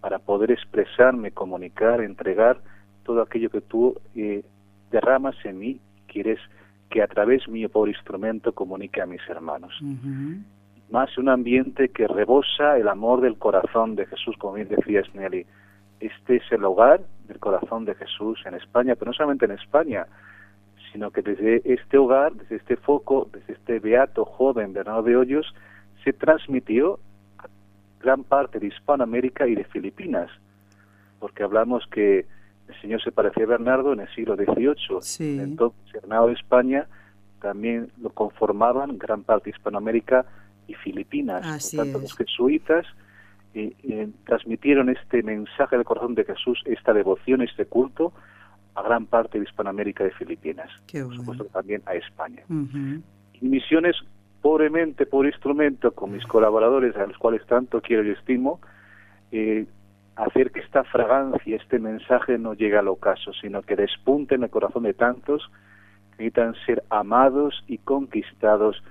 para 0.00 0.18
poder 0.18 0.50
expresarme, 0.50 1.32
comunicar, 1.32 2.00
entregar 2.00 2.58
todo 3.04 3.22
aquello 3.22 3.50
que 3.50 3.60
tú 3.60 3.94
eh, 4.14 4.44
derramas 4.90 5.36
en 5.44 5.58
mí, 5.58 5.80
quieres 6.06 6.38
que 6.90 7.02
a 7.02 7.06
través 7.06 7.48
mío 7.48 7.68
por 7.68 7.88
instrumento 7.88 8.52
comunique 8.52 9.00
a 9.00 9.06
mis 9.06 9.20
hermanos. 9.28 9.72
Más 10.90 11.18
un 11.18 11.28
ambiente 11.28 11.90
que 11.90 12.06
rebosa 12.06 12.78
el 12.78 12.88
amor 12.88 13.20
del 13.20 13.36
corazón 13.36 13.94
de 13.94 14.06
Jesús, 14.06 14.36
como 14.38 14.54
bien 14.54 14.68
decías, 14.68 15.06
Nelly 15.14 15.46
este 16.00 16.36
es 16.36 16.52
el 16.52 16.64
hogar 16.64 17.00
del 17.26 17.38
corazón 17.38 17.84
de 17.84 17.94
Jesús 17.94 18.40
en 18.46 18.54
España, 18.54 18.94
pero 18.94 19.10
no 19.10 19.14
solamente 19.14 19.44
en 19.44 19.52
España, 19.52 20.06
sino 20.92 21.10
que 21.10 21.22
desde 21.22 21.60
este 21.64 21.98
hogar, 21.98 22.32
desde 22.34 22.56
este 22.56 22.76
foco, 22.76 23.28
desde 23.32 23.54
este 23.54 23.78
beato 23.78 24.24
joven 24.24 24.72
Bernardo 24.72 25.02
de 25.02 25.16
Hoyos, 25.16 25.54
se 26.04 26.12
transmitió 26.12 26.98
a 27.38 27.46
gran 28.00 28.24
parte 28.24 28.58
de 28.58 28.68
Hispanoamérica 28.68 29.46
y 29.46 29.54
de 29.54 29.64
Filipinas, 29.64 30.30
porque 31.18 31.42
hablamos 31.42 31.84
que 31.90 32.26
el 32.68 32.80
Señor 32.80 33.02
se 33.02 33.12
parecía 33.12 33.44
a 33.44 33.48
Bernardo 33.48 33.92
en 33.92 34.00
el 34.00 34.08
siglo 34.14 34.36
XVIII. 34.36 35.40
Entonces, 35.40 35.92
Bernardo 35.92 36.28
de 36.28 36.34
España 36.34 36.86
también 37.40 37.90
lo 38.00 38.10
conformaban 38.10 38.98
gran 38.98 39.22
parte 39.22 39.50
de 39.50 39.56
Hispanoamérica 39.56 40.26
y 40.66 40.74
Filipinas. 40.74 41.72
Por 41.74 41.84
tanto, 41.84 41.98
los 42.00 42.16
jesuitas 42.16 42.86
transmitieron 44.24 44.88
este 44.88 45.22
mensaje 45.22 45.76
del 45.76 45.84
corazón 45.84 46.14
de 46.14 46.24
Jesús, 46.24 46.62
esta 46.66 46.92
devoción, 46.92 47.42
este 47.42 47.66
culto 47.66 48.12
a 48.74 48.82
gran 48.82 49.06
parte 49.06 49.38
de 49.38 49.44
Hispanoamérica 49.44 50.06
y 50.06 50.10
Filipinas, 50.10 50.70
por 50.92 51.14
supuesto 51.14 51.44
también 51.46 51.82
a 51.86 51.94
España. 51.94 52.42
Y 52.48 53.48
misiones 53.48 53.96
pobremente 54.40 55.06
por 55.06 55.26
instrumento 55.26 55.92
con 55.92 56.12
mis 56.12 56.24
colaboradores, 56.26 56.96
a 56.96 57.06
los 57.06 57.18
cuales 57.18 57.44
tanto 57.46 57.80
quiero 57.80 58.04
y 58.04 58.10
estimo, 58.10 58.60
eh, 59.32 59.66
hacer 60.16 60.50
que 60.50 60.60
esta 60.60 60.84
fragancia, 60.84 61.56
este 61.56 61.78
mensaje 61.78 62.38
no 62.38 62.54
llegue 62.54 62.76
al 62.76 62.88
ocaso, 62.88 63.32
sino 63.40 63.62
que 63.62 63.76
despunte 63.76 64.34
en 64.34 64.44
el 64.44 64.50
corazón 64.50 64.84
de 64.84 64.94
tantos 64.94 65.50
que 66.16 66.24
necesitan 66.24 66.54
ser 66.66 66.82
amados 66.90 67.62
y 67.66 67.78
conquistados 67.78 68.82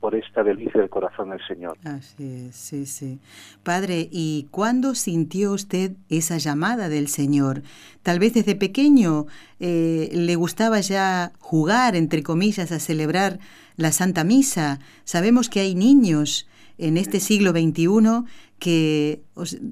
por 0.00 0.14
esta 0.14 0.42
delicia 0.42 0.80
del 0.80 0.90
corazón 0.90 1.30
del 1.30 1.40
Señor. 1.46 1.76
Así 1.84 2.46
es, 2.48 2.56
sí, 2.56 2.86
sí. 2.86 3.18
Padre, 3.62 4.08
¿y 4.10 4.48
cuándo 4.50 4.94
sintió 4.94 5.52
usted 5.52 5.92
esa 6.08 6.38
llamada 6.38 6.88
del 6.88 7.08
Señor? 7.08 7.62
Tal 8.02 8.18
vez 8.18 8.34
desde 8.34 8.54
pequeño 8.54 9.26
eh, 9.60 10.10
le 10.12 10.36
gustaba 10.36 10.80
ya 10.80 11.32
jugar, 11.38 11.96
entre 11.96 12.22
comillas, 12.22 12.72
a 12.72 12.78
celebrar 12.78 13.38
la 13.76 13.92
Santa 13.92 14.24
Misa. 14.24 14.78
Sabemos 15.04 15.48
que 15.48 15.60
hay 15.60 15.74
niños 15.74 16.48
en 16.78 16.96
este 16.96 17.20
siglo 17.20 17.50
XXI 17.50 18.24
que 18.58 19.22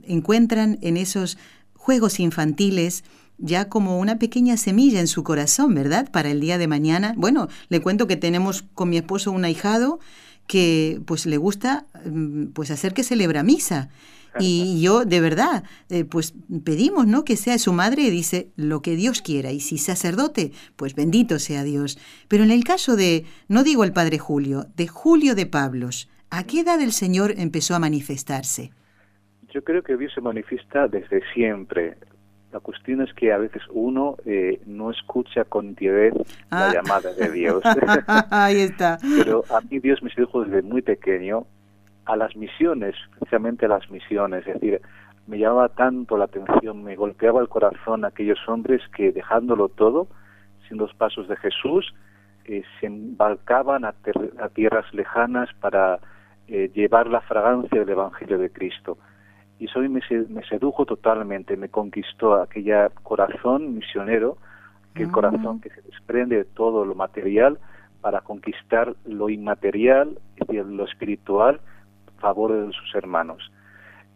encuentran 0.04 0.78
en 0.82 0.96
esos 0.96 1.38
juegos 1.74 2.20
infantiles 2.20 3.04
ya 3.38 3.68
como 3.68 3.98
una 3.98 4.18
pequeña 4.18 4.56
semilla 4.56 5.00
en 5.00 5.06
su 5.06 5.22
corazón, 5.24 5.74
¿verdad? 5.74 6.10
Para 6.10 6.30
el 6.30 6.40
día 6.40 6.58
de 6.58 6.68
mañana. 6.68 7.14
Bueno, 7.16 7.48
le 7.68 7.80
cuento 7.80 8.06
que 8.06 8.16
tenemos 8.16 8.62
con 8.74 8.88
mi 8.88 8.96
esposo 8.96 9.32
un 9.32 9.44
ahijado 9.44 9.98
que 10.46 11.00
pues 11.06 11.26
le 11.26 11.36
gusta 11.36 11.86
mm, 12.04 12.46
pues 12.46 12.70
hacer 12.70 12.94
que 12.94 13.02
celebra 13.02 13.42
misa. 13.42 13.88
Y 14.38 14.80
yo, 14.82 15.04
de 15.04 15.20
verdad, 15.20 15.64
eh, 15.88 16.04
pues 16.04 16.34
pedimos, 16.64 17.06
¿no? 17.06 17.24
Que 17.24 17.36
sea 17.36 17.58
su 17.58 17.72
madre, 17.72 18.02
y 18.02 18.10
dice 18.10 18.50
lo 18.56 18.82
que 18.82 18.96
Dios 18.96 19.22
quiera. 19.22 19.50
Y 19.50 19.60
si 19.60 19.78
sacerdote, 19.78 20.52
pues 20.76 20.94
bendito 20.94 21.38
sea 21.38 21.64
Dios. 21.64 21.98
Pero 22.28 22.44
en 22.44 22.50
el 22.50 22.64
caso 22.64 22.96
de, 22.96 23.24
no 23.48 23.64
digo 23.64 23.84
el 23.84 23.92
padre 23.92 24.18
Julio, 24.18 24.66
de 24.76 24.88
Julio 24.88 25.34
de 25.34 25.46
Pablos, 25.46 26.08
¿a 26.30 26.44
qué 26.44 26.60
edad 26.60 26.80
el 26.80 26.92
Señor 26.92 27.34
empezó 27.36 27.74
a 27.74 27.78
manifestarse? 27.78 28.72
Yo 29.52 29.64
creo 29.64 29.82
que 29.82 29.96
Dios 29.96 30.12
se 30.14 30.20
manifiesta 30.20 30.86
desde 30.86 31.22
siempre. 31.32 31.96
La 32.56 32.60
cuestión 32.60 33.02
es 33.02 33.12
que 33.12 33.34
a 33.34 33.36
veces 33.36 33.62
uno 33.70 34.16
eh, 34.24 34.62
no 34.64 34.90
escucha 34.90 35.44
con 35.44 35.66
nitidez 35.66 36.14
la 36.50 36.68
ah. 36.68 36.72
llamada 36.72 37.12
de 37.12 37.30
Dios. 37.30 37.62
Ahí 38.30 38.60
está. 38.60 38.96
Pero 39.18 39.44
a 39.50 39.60
mí 39.60 39.78
Dios 39.78 40.02
me 40.02 40.08
sedujo 40.08 40.42
desde 40.42 40.62
muy 40.62 40.80
pequeño 40.80 41.44
a 42.06 42.16
las 42.16 42.34
misiones, 42.34 42.94
precisamente 43.10 43.66
a 43.66 43.68
las 43.68 43.90
misiones. 43.90 44.46
Es 44.46 44.54
decir, 44.54 44.80
me 45.26 45.38
llamaba 45.38 45.68
tanto 45.68 46.16
la 46.16 46.24
atención, 46.24 46.82
me 46.82 46.96
golpeaba 46.96 47.42
el 47.42 47.50
corazón 47.50 48.06
aquellos 48.06 48.38
hombres 48.48 48.80
que 48.96 49.12
dejándolo 49.12 49.68
todo, 49.68 50.08
sin 50.66 50.78
los 50.78 50.94
pasos 50.94 51.28
de 51.28 51.36
Jesús, 51.36 51.94
eh, 52.46 52.62
se 52.80 52.86
embarcaban 52.86 53.84
a, 53.84 53.92
tierras 54.54 54.94
lejanas 54.94 55.50
para 55.60 55.98
eh, 56.48 56.70
llevar 56.74 57.08
la 57.08 57.20
fragancia 57.20 57.80
del 57.80 57.90
Evangelio 57.90 58.38
de 58.38 58.48
Cristo 58.48 58.96
y 59.58 59.66
eso 59.66 59.80
me, 59.80 60.00
me 60.28 60.44
sedujo 60.48 60.84
totalmente, 60.84 61.56
me 61.56 61.68
conquistó 61.68 62.34
aquella 62.34 62.90
corazón 63.02 63.74
misionero, 63.74 64.36
que 64.94 65.04
el 65.04 65.10
corazón 65.10 65.60
que 65.60 65.68
se 65.68 65.82
desprende 65.82 66.36
de 66.36 66.44
todo 66.44 66.86
lo 66.86 66.94
material 66.94 67.58
para 68.00 68.22
conquistar 68.22 68.94
lo 69.04 69.28
inmaterial, 69.28 70.18
es 70.36 70.46
decir, 70.46 70.64
lo 70.64 70.84
espiritual, 70.84 71.60
a 72.16 72.20
favor 72.20 72.52
de 72.52 72.72
sus 72.72 72.94
hermanos. 72.94 73.50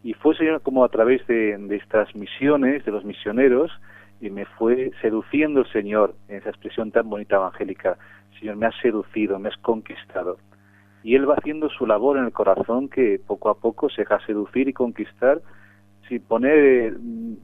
Y 0.03 0.13
fue 0.13 0.35
Señor 0.35 0.61
como 0.61 0.83
a 0.83 0.89
través 0.89 1.25
de, 1.27 1.55
de 1.55 1.75
estas 1.75 2.15
misiones, 2.15 2.83
de 2.83 2.91
los 2.91 3.05
misioneros, 3.05 3.71
y 4.19 4.31
me 4.31 4.45
fue 4.45 4.91
seduciendo 5.01 5.61
el 5.61 5.71
Señor, 5.71 6.15
en 6.27 6.37
esa 6.37 6.49
expresión 6.49 6.91
tan 6.91 7.09
bonita 7.09 7.35
evangélica, 7.35 7.97
Señor, 8.39 8.55
me 8.55 8.65
ha 8.65 8.71
seducido, 8.81 9.37
me 9.37 9.49
has 9.49 9.57
conquistado 9.57 10.30
y 11.11 11.15
él 11.15 11.29
va 11.29 11.35
haciendo 11.37 11.67
su 11.67 11.85
labor 11.85 12.17
en 12.17 12.23
el 12.23 12.31
corazón 12.31 12.87
que 12.87 13.19
poco 13.27 13.49
a 13.49 13.55
poco 13.55 13.89
se 13.89 14.03
deja 14.03 14.25
seducir 14.25 14.69
y 14.69 14.71
conquistar 14.71 15.41
sin 16.07 16.21
poner 16.21 16.93
mm, 16.97 17.35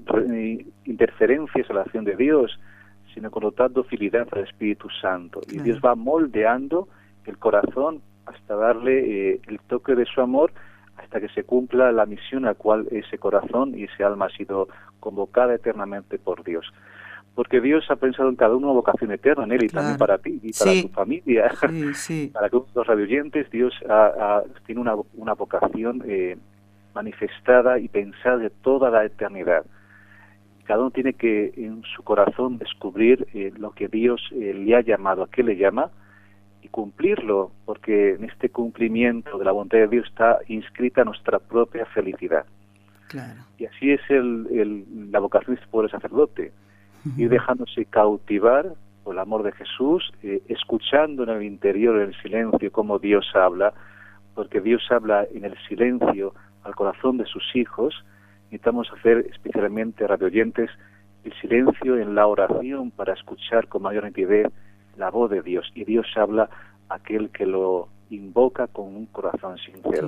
interferencias 0.86 1.70
a 1.70 1.74
la 1.74 1.82
acción 1.82 2.06
de 2.06 2.16
Dios, 2.16 2.58
sino 3.14 3.30
con 3.30 3.42
total 3.42 3.74
docilidad 3.74 4.26
al 4.32 4.46
Espíritu 4.46 4.88
Santo. 5.02 5.42
Y 5.52 5.60
Dios 5.60 5.82
va 5.84 5.96
moldeando 5.96 6.88
el 7.26 7.38
corazón 7.38 8.02
hasta 8.26 8.56
darle 8.56 9.34
eh, 9.34 9.42
el 9.48 9.60
toque 9.60 9.96
de 9.96 10.06
su 10.06 10.22
amor 10.22 10.54
hasta 10.96 11.20
que 11.20 11.28
se 11.28 11.44
cumpla 11.44 11.92
la 11.92 12.06
misión 12.06 12.46
a 12.46 12.52
la 12.52 12.54
cual 12.54 12.88
ese 12.92 13.18
corazón 13.18 13.78
y 13.78 13.84
ese 13.84 14.02
alma 14.02 14.28
ha 14.28 14.38
sido 14.38 14.70
convocada 15.02 15.54
eternamente 15.54 16.20
por 16.20 16.46
Dios 16.46 16.72
porque 17.38 17.62
Dios 17.62 17.86
ha 17.92 17.96
pensado 17.96 18.30
en 18.30 18.36
cada 18.36 18.56
uno 18.56 18.66
una 18.66 18.78
vocación 18.78 19.12
eterna 19.12 19.44
en 19.44 19.52
él 19.52 19.66
y 19.66 19.68
también 19.68 20.00
para 20.00 20.18
ti 20.18 20.40
y 20.42 20.52
para 20.54 20.82
tu 20.82 20.88
familia. 20.88 21.52
para 22.34 22.50
que 22.50 22.58
los 22.74 22.88
radioyentes, 22.88 23.52
Dios 23.52 23.76
tiene 24.66 24.82
una, 24.82 24.96
una 25.14 25.34
vocación 25.34 26.02
eh, 26.08 26.36
manifestada 26.96 27.78
y 27.78 27.90
pensada 27.90 28.38
de 28.38 28.50
toda 28.50 28.90
la 28.90 29.06
eternidad. 29.06 29.64
Cada 30.64 30.80
uno 30.80 30.90
tiene 30.90 31.14
que 31.14 31.54
en 31.58 31.84
su 31.96 32.02
corazón 32.02 32.58
descubrir 32.58 33.28
eh, 33.36 33.54
lo 33.56 33.70
que 33.70 33.88
Dios 33.88 34.20
eh, 34.32 34.56
le 34.56 34.76
ha 34.76 34.82
llamado, 34.82 35.22
a 35.22 35.30
qué 35.30 35.44
le 35.44 35.58
llama, 35.58 35.92
y 36.64 36.70
cumplirlo, 36.70 37.52
porque 37.66 38.16
en 38.16 38.24
este 38.24 38.50
cumplimiento 38.50 39.38
de 39.38 39.46
la 39.46 39.52
voluntad 39.52 39.78
de 39.78 39.88
Dios 39.88 40.08
está 40.08 40.40
inscrita 40.48 41.04
nuestra 41.04 41.38
propia 41.38 41.86
felicidad. 41.86 42.48
Y 43.60 43.66
así 43.68 43.92
es 43.92 44.02
el, 44.10 44.48
el, 44.52 45.12
la 45.12 45.20
vocación 45.20 45.54
de 45.54 45.62
este 45.62 45.72
pobre 45.72 45.90
sacerdote 45.90 46.52
y 47.16 47.26
dejándose 47.28 47.86
cautivar 47.86 48.74
por 49.04 49.16
el 49.16 49.20
amor 49.20 49.44
de 49.44 49.52
Jesús, 49.54 50.12
eh, 50.22 50.42
escuchando 50.48 51.24
en 51.24 51.30
el 51.30 51.44
interior, 51.44 51.96
en 51.96 52.10
el 52.10 52.22
silencio, 52.22 52.72
cómo 52.72 53.00
Dios 53.00 53.26
habla, 53.36 53.74
porque 54.36 54.60
Dios 54.60 54.82
habla 54.90 55.26
en 55.34 55.46
el 55.46 55.56
silencio 55.68 56.34
al 56.64 56.76
corazón 56.76 57.18
de 57.18 57.26
sus 57.26 57.44
hijos. 57.56 57.96
Necesitamos 58.46 58.92
hacer, 58.92 59.26
especialmente 59.32 60.06
radio 60.06 60.28
oyentes, 60.28 60.70
el 61.24 61.34
silencio 61.42 61.98
en 61.98 62.16
la 62.16 62.28
oración 62.28 62.92
para 62.92 63.14
escuchar 63.14 63.68
con 63.68 63.84
mayor 63.84 64.04
nitidez 64.04 64.48
la 64.98 65.10
voz 65.10 65.30
de 65.32 65.42
Dios. 65.42 65.72
Y 65.74 65.86
Dios 65.86 66.08
habla 66.16 66.50
a 66.90 66.96
aquel 66.96 67.30
que 67.30 67.46
lo 67.46 67.90
invoca 68.10 68.68
con 68.68 68.88
un 68.96 69.06
corazón 69.08 69.58
sincero. 69.58 70.08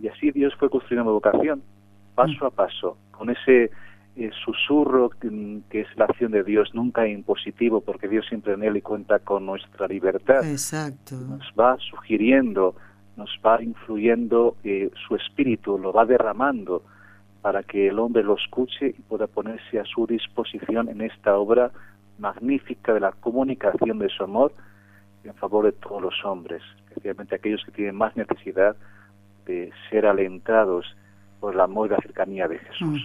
Y 0.00 0.08
así 0.08 0.30
Dios 0.30 0.54
fue 0.58 0.70
construyendo 0.70 1.12
vocación, 1.12 1.62
paso 2.14 2.46
a 2.46 2.50
paso, 2.50 2.96
con 3.10 3.30
ese 3.30 3.70
el 4.16 4.32
susurro 4.32 5.10
que, 5.10 5.80
es 5.80 5.86
la 5.96 6.04
acción 6.04 6.32
de 6.32 6.44
Dios 6.44 6.74
nunca 6.74 7.06
impositivo 7.06 7.80
porque 7.80 8.08
Dios 8.08 8.26
siempre 8.28 8.54
en 8.54 8.62
él 8.62 8.76
y 8.76 8.82
cuenta 8.82 9.18
con 9.18 9.46
nuestra 9.46 9.88
libertad. 9.88 10.48
Exacto. 10.48 11.16
Nos 11.16 11.52
va 11.58 11.76
sugiriendo, 11.78 12.76
nos 13.16 13.30
va 13.44 13.62
influyendo 13.62 14.56
eh, 14.62 14.90
su 15.06 15.16
espíritu, 15.16 15.78
lo 15.78 15.92
va 15.92 16.04
derramando 16.04 16.82
para 17.42 17.62
que 17.62 17.88
el 17.88 17.98
hombre 17.98 18.22
lo 18.22 18.36
escuche 18.36 18.94
y 18.96 19.02
pueda 19.02 19.26
ponerse 19.26 19.78
a 19.78 19.84
su 19.84 20.06
disposición 20.06 20.88
en 20.88 21.00
esta 21.00 21.36
obra 21.36 21.70
magnífica 22.18 22.94
de 22.94 23.00
la 23.00 23.12
comunicación 23.12 23.98
de 23.98 24.08
su 24.08 24.22
amor 24.22 24.54
en 25.24 25.34
favor 25.34 25.64
de 25.64 25.72
todos 25.72 26.00
los 26.00 26.24
hombres, 26.24 26.62
especialmente 26.88 27.34
aquellos 27.34 27.64
que 27.64 27.72
tienen 27.72 27.96
más 27.96 28.16
necesidad 28.16 28.76
de 29.46 29.72
ser 29.90 30.06
alentados 30.06 30.86
por 31.40 31.54
el 31.54 31.60
amor 31.60 31.88
y 31.88 31.90
la 31.90 32.00
cercanía 32.00 32.48
de 32.48 32.58
Jesús. 32.58 33.04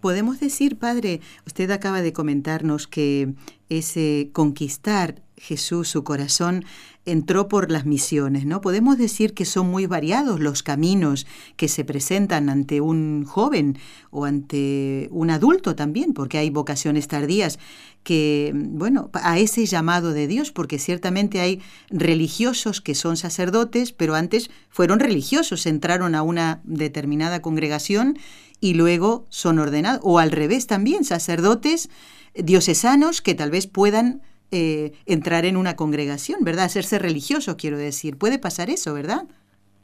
Podemos 0.00 0.40
decir, 0.40 0.78
Padre, 0.78 1.20
usted 1.46 1.70
acaba 1.70 2.02
de 2.02 2.12
comentarnos 2.12 2.86
que 2.86 3.34
ese 3.68 4.30
conquistar 4.32 5.22
Jesús 5.36 5.88
su 5.88 6.04
corazón 6.04 6.64
entró 7.06 7.48
por 7.48 7.70
las 7.70 7.84
misiones, 7.84 8.46
¿no? 8.46 8.60
Podemos 8.60 8.96
decir 8.96 9.34
que 9.34 9.44
son 9.44 9.70
muy 9.70 9.86
variados 9.86 10.40
los 10.40 10.62
caminos 10.62 11.26
que 11.56 11.68
se 11.68 11.84
presentan 11.84 12.48
ante 12.48 12.80
un 12.80 13.24
joven 13.24 13.78
o 14.10 14.24
ante 14.24 15.08
un 15.10 15.30
adulto 15.30 15.74
también, 15.76 16.14
porque 16.14 16.38
hay 16.38 16.48
vocaciones 16.48 17.08
tardías 17.08 17.58
que, 18.04 18.52
bueno, 18.54 19.10
a 19.12 19.38
ese 19.38 19.66
llamado 19.66 20.12
de 20.12 20.26
Dios, 20.26 20.50
porque 20.50 20.78
ciertamente 20.78 21.40
hay 21.40 21.60
religiosos 21.90 22.80
que 22.80 22.94
son 22.94 23.16
sacerdotes, 23.16 23.92
pero 23.92 24.14
antes 24.14 24.50
fueron 24.70 24.98
religiosos, 25.00 25.66
entraron 25.66 26.14
a 26.14 26.22
una 26.22 26.60
determinada 26.64 27.42
congregación 27.42 28.18
y 28.60 28.74
luego 28.74 29.26
son 29.28 29.58
ordenados, 29.58 30.00
o 30.04 30.18
al 30.18 30.30
revés 30.30 30.66
también, 30.66 31.04
sacerdotes 31.04 31.90
diocesanos 32.34 33.22
que 33.22 33.34
tal 33.34 33.50
vez 33.50 33.66
puedan 33.66 34.22
eh, 34.50 34.92
entrar 35.06 35.44
en 35.44 35.56
una 35.56 35.76
congregación, 35.76 36.44
¿verdad? 36.44 36.66
Hacerse 36.66 36.98
religioso, 36.98 37.56
quiero 37.56 37.78
decir. 37.78 38.18
Puede 38.18 38.38
pasar 38.38 38.70
eso, 38.70 38.94
¿verdad? 38.94 39.24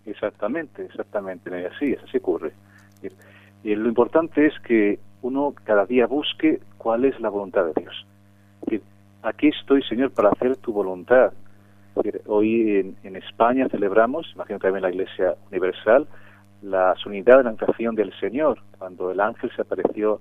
Exactamente, 0.07 0.85
exactamente. 0.85 1.51
Así 1.67 1.97
así 2.07 2.19
ocurre. 2.19 2.53
Y 3.63 3.75
lo 3.75 3.89
importante 3.89 4.47
es 4.47 4.55
que 4.61 4.99
uno 5.23 5.55
cada 5.65 5.87
día 5.87 6.07
busque 6.07 6.61
cuál 6.79 7.05
es 7.05 7.19
la 7.21 7.29
voluntad 7.29 7.67
de 7.67 7.83
Dios. 7.83 8.07
Aquí 9.23 9.49
estoy, 9.49 9.83
Señor, 9.83 10.13
para 10.13 10.31
hacer 10.31 10.57
tu 10.57 10.73
voluntad. 10.73 11.33
Hoy 12.27 12.95
en, 13.03 13.17
España 13.17 13.69
celebramos, 13.69 14.31
imagino 14.35 14.59
también 14.59 14.83
la 14.83 14.91
Iglesia 14.91 15.35
Universal, 15.51 16.07
la 16.63 16.95
unidad 17.05 17.39
de 17.39 17.43
la 17.45 17.51
anunciación 17.51 17.95
del 17.95 18.13
Señor, 18.19 18.63
cuando 18.79 19.11
el 19.11 19.21
ángel 19.21 19.51
se 19.55 19.63
apareció 19.63 20.21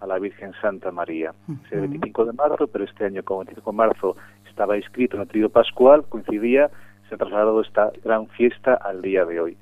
a 0.00 0.06
la 0.06 0.18
Virgen 0.18 0.52
Santa 0.60 0.90
María. 0.90 1.32
Es 1.66 1.72
el 1.72 1.80
25 1.80 2.24
de 2.24 2.32
marzo, 2.32 2.66
pero 2.66 2.84
este 2.84 3.04
año, 3.04 3.22
como 3.22 3.42
el 3.42 3.46
25 3.46 3.70
de 3.70 3.76
marzo 3.76 4.16
estaba 4.48 4.76
inscrito 4.76 5.16
en 5.16 5.22
el 5.22 5.28
trío 5.28 5.48
pascual, 5.50 6.04
coincidía, 6.08 6.70
se 7.08 7.14
ha 7.14 7.18
trasladado 7.18 7.60
esta 7.60 7.90
gran 8.02 8.28
fiesta 8.28 8.74
al 8.74 9.02
día 9.02 9.24
de 9.24 9.40
hoy. 9.40 9.56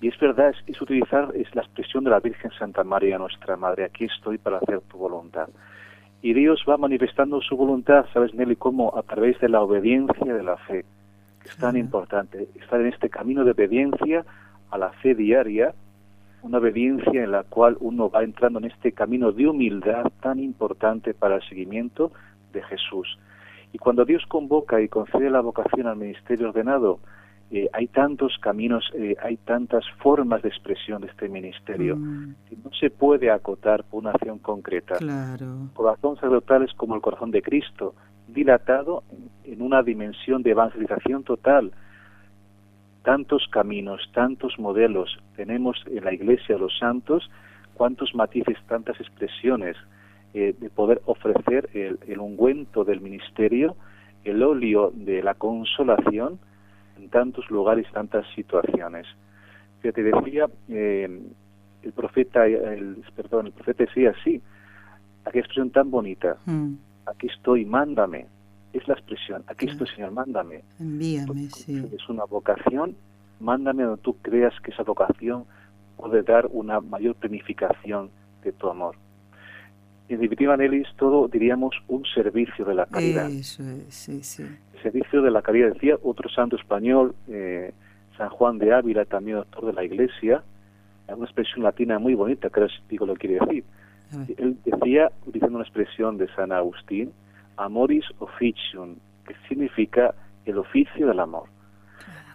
Y 0.00 0.08
es 0.08 0.18
verdad, 0.18 0.54
es, 0.66 0.80
utilizar 0.80 1.30
es 1.34 1.54
la 1.54 1.62
expresión 1.62 2.04
de 2.04 2.10
la 2.10 2.20
Virgen 2.20 2.50
Santa 2.58 2.84
María, 2.84 3.18
nuestra 3.18 3.56
Madre, 3.56 3.84
aquí 3.84 4.06
estoy 4.06 4.38
para 4.38 4.58
hacer 4.58 4.80
tu 4.82 4.96
voluntad. 4.96 5.48
Y 6.22 6.32
Dios 6.32 6.64
va 6.68 6.76
manifestando 6.76 7.40
su 7.40 7.56
voluntad, 7.56 8.06
¿sabes, 8.12 8.34
Nelly? 8.34 8.56
Como 8.56 8.96
a 8.96 9.02
través 9.02 9.38
de 9.40 9.48
la 9.48 9.60
obediencia 9.62 10.34
de 10.34 10.42
la 10.42 10.56
fe. 10.56 10.84
Es 11.44 11.56
tan 11.56 11.76
importante 11.76 12.48
estar 12.60 12.80
en 12.80 12.88
este 12.88 13.08
camino 13.08 13.44
de 13.44 13.52
obediencia 13.52 14.24
a 14.70 14.78
la 14.78 14.90
fe 14.90 15.14
diaria, 15.14 15.74
una 16.42 16.58
obediencia 16.58 17.24
en 17.24 17.32
la 17.32 17.44
cual 17.44 17.76
uno 17.80 18.10
va 18.10 18.22
entrando 18.22 18.58
en 18.58 18.66
este 18.66 18.92
camino 18.92 19.32
de 19.32 19.46
humildad 19.46 20.10
tan 20.20 20.38
importante 20.38 21.14
para 21.14 21.36
el 21.36 21.42
seguimiento 21.48 22.12
de 22.52 22.62
Jesús. 22.62 23.18
Y 23.72 23.78
cuando 23.78 24.04
Dios 24.04 24.24
convoca 24.26 24.80
y 24.80 24.88
concede 24.88 25.30
la 25.30 25.40
vocación 25.40 25.86
al 25.86 25.96
ministerio 25.96 26.48
ordenado, 26.48 27.00
eh, 27.52 27.68
hay 27.72 27.88
tantos 27.88 28.38
caminos, 28.40 28.88
eh, 28.94 29.16
hay 29.22 29.36
tantas 29.38 29.84
formas 29.98 30.40
de 30.42 30.48
expresión 30.48 31.02
de 31.02 31.08
este 31.08 31.28
ministerio. 31.28 31.96
Mm. 31.96 32.34
no 32.64 32.70
se 32.78 32.90
puede 32.90 33.30
acotar 33.30 33.82
por 33.84 34.02
una 34.02 34.10
acción 34.10 34.38
concreta. 34.38 34.96
Claro. 34.96 35.68
Corazón 35.74 36.14
sacerdotal 36.14 36.62
es 36.62 36.72
como 36.74 36.94
el 36.94 37.00
corazón 37.00 37.32
de 37.32 37.42
Cristo, 37.42 37.94
dilatado 38.28 39.02
en 39.44 39.62
una 39.62 39.82
dimensión 39.82 40.44
de 40.44 40.50
evangelización 40.50 41.24
total, 41.24 41.72
tantos 43.02 43.48
caminos, 43.50 44.10
tantos 44.12 44.58
modelos 44.58 45.18
tenemos 45.36 45.82
en 45.86 46.04
la 46.04 46.12
Iglesia 46.12 46.58
los 46.58 46.76
santos, 46.78 47.30
cuántos 47.74 48.14
matices, 48.14 48.58
tantas 48.68 49.00
expresiones 49.00 49.76
eh, 50.34 50.54
de 50.58 50.70
poder 50.70 51.00
ofrecer 51.06 51.70
el, 51.74 52.18
ungüento 52.18 52.84
del 52.84 53.00
ministerio, 53.00 53.74
el 54.24 54.42
óleo 54.42 54.92
de 54.94 55.22
la 55.22 55.34
consolación 55.34 56.38
en 56.98 57.08
tantos 57.08 57.50
lugares, 57.50 57.86
tantas 57.92 58.26
situaciones. 58.34 59.06
Que 59.82 59.92
te 59.92 60.02
decía 60.02 60.46
eh, 60.68 61.20
el 61.82 61.92
profeta, 61.92 62.46
el, 62.46 63.02
perdón, 63.16 63.46
el 63.46 63.52
profeta 63.52 63.84
decía 63.84 64.14
así, 64.20 64.42
aquella 65.24 65.40
expresión 65.40 65.70
tan 65.70 65.90
bonita, 65.90 66.36
mm. 66.44 66.74
aquí 67.06 67.28
estoy, 67.28 67.64
mándame, 67.64 68.26
es 68.72 68.86
la 68.86 68.94
expresión, 68.94 69.44
aquí 69.46 69.66
estoy 69.66 69.86
Señor, 69.88 70.12
mándame. 70.12 70.62
Envíame, 70.78 71.50
sí. 71.50 71.88
Es 71.92 72.08
una 72.08 72.24
vocación, 72.24 72.96
mándame 73.40 73.84
donde 73.84 74.02
tú 74.02 74.16
creas 74.22 74.54
que 74.62 74.70
esa 74.70 74.82
vocación 74.82 75.44
puede 75.96 76.22
dar 76.22 76.46
una 76.50 76.80
mayor 76.80 77.14
planificación 77.16 78.10
de 78.42 78.52
tu 78.52 78.68
amor. 78.68 78.96
En 80.08 80.16
definitiva, 80.16 80.56
Nelly, 80.56 80.82
es 80.82 80.96
todo, 80.96 81.28
diríamos, 81.28 81.74
un 81.86 82.04
servicio 82.04 82.64
de 82.64 82.74
la 82.74 82.86
caridad. 82.86 83.30
Eso 83.30 83.62
es, 83.62 83.94
sí, 83.94 84.22
sí. 84.24 84.42
El 84.42 84.82
servicio 84.82 85.22
de 85.22 85.30
la 85.30 85.40
caridad, 85.40 85.72
decía 85.72 85.96
otro 86.02 86.28
santo 86.28 86.56
español, 86.56 87.14
eh, 87.28 87.72
San 88.16 88.28
Juan 88.30 88.58
de 88.58 88.72
Ávila, 88.72 89.04
también 89.04 89.36
doctor 89.36 89.66
de 89.66 89.72
la 89.72 89.84
Iglesia, 89.84 90.42
una 91.16 91.24
expresión 91.26 91.62
latina 91.62 91.98
muy 91.98 92.14
bonita, 92.14 92.50
creo 92.50 92.68
que 92.68 92.74
digo 92.88 93.06
lo 93.06 93.14
quiere 93.14 93.38
decir. 93.40 93.64
Él 94.38 94.56
decía, 94.64 95.10
utilizando 95.24 95.58
una 95.58 95.64
expresión 95.64 96.18
de 96.18 96.28
San 96.34 96.50
Agustín, 96.50 97.12
amoris 97.64 98.04
officium, 98.18 98.96
que 99.26 99.34
significa 99.48 100.14
el 100.44 100.58
oficio 100.58 101.06
del 101.06 101.20
amor. 101.20 101.44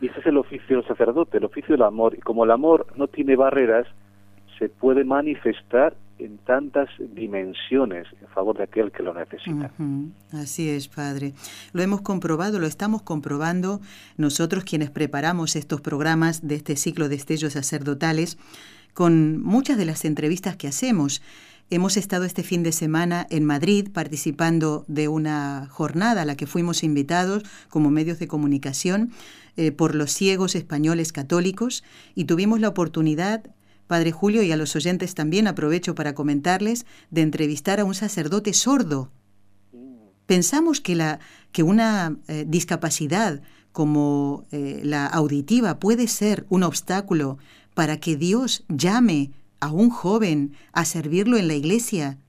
Y 0.01 0.07
ese 0.07 0.19
es 0.19 0.25
el 0.25 0.37
oficio 0.37 0.77
del 0.77 0.87
sacerdote, 0.87 1.37
el 1.37 1.45
oficio 1.45 1.73
del 1.73 1.83
amor. 1.83 2.15
Y 2.15 2.21
como 2.21 2.43
el 2.43 2.51
amor 2.51 2.87
no 2.95 3.07
tiene 3.07 3.35
barreras, 3.35 3.87
se 4.59 4.69
puede 4.69 5.03
manifestar 5.03 5.95
en 6.17 6.37
tantas 6.39 6.87
dimensiones 7.13 8.07
en 8.21 8.27
favor 8.29 8.57
de 8.57 8.63
aquel 8.63 8.91
que 8.91 9.03
lo 9.03 9.13
necesita. 9.13 9.71
Así 10.31 10.69
es, 10.69 10.87
Padre. 10.87 11.33
Lo 11.73 11.81
hemos 11.81 12.01
comprobado, 12.01 12.59
lo 12.59 12.67
estamos 12.67 13.01
comprobando 13.01 13.81
nosotros 14.15 14.63
quienes 14.63 14.91
preparamos 14.91 15.55
estos 15.55 15.81
programas 15.81 16.47
de 16.47 16.55
este 16.55 16.77
ciclo 16.77 17.09
de 17.09 17.15
estellos 17.15 17.53
sacerdotales 17.53 18.37
con 18.93 19.41
muchas 19.43 19.77
de 19.77 19.85
las 19.85 20.05
entrevistas 20.05 20.55
que 20.55 20.67
hacemos. 20.67 21.21
Hemos 21.71 21.97
estado 21.97 22.25
este 22.25 22.43
fin 22.43 22.61
de 22.61 22.71
semana 22.71 23.25
en 23.31 23.43
Madrid 23.43 23.89
participando 23.91 24.85
de 24.87 25.07
una 25.07 25.67
jornada 25.71 26.21
a 26.21 26.25
la 26.25 26.35
que 26.35 26.45
fuimos 26.45 26.83
invitados 26.83 27.41
como 27.69 27.89
medios 27.89 28.19
de 28.19 28.27
comunicación 28.27 29.11
eh, 29.57 29.71
por 29.71 29.95
los 29.95 30.11
ciegos 30.11 30.53
españoles 30.53 31.11
católicos 31.11 31.83
y 32.13 32.25
tuvimos 32.25 32.59
la 32.59 32.67
oportunidad, 32.67 33.49
Padre 33.87 34.11
Julio, 34.11 34.43
y 34.43 34.51
a 34.51 34.57
los 34.57 34.75
oyentes 34.75 35.15
también 35.15 35.47
aprovecho 35.47 35.95
para 35.95 36.13
comentarles, 36.13 36.85
de 37.09 37.21
entrevistar 37.21 37.79
a 37.79 37.85
un 37.85 37.95
sacerdote 37.95 38.53
sordo. 38.53 39.11
Pensamos 40.27 40.81
que, 40.81 40.93
la, 40.93 41.19
que 41.51 41.63
una 41.63 42.15
eh, 42.27 42.45
discapacidad 42.47 43.41
como 43.71 44.45
eh, 44.51 44.81
la 44.83 45.07
auditiva 45.07 45.79
puede 45.79 46.07
ser 46.07 46.45
un 46.49 46.61
obstáculo 46.61 47.39
para 47.73 47.99
que 47.99 48.17
Dios 48.17 48.65
llame 48.69 49.31
a 49.65 49.71
un 49.71 49.89
joven 49.89 50.53
a 50.73 50.85
servirlo 50.85 51.37
en 51.37 51.47
la 51.47 51.55
iglesia 51.55 52.19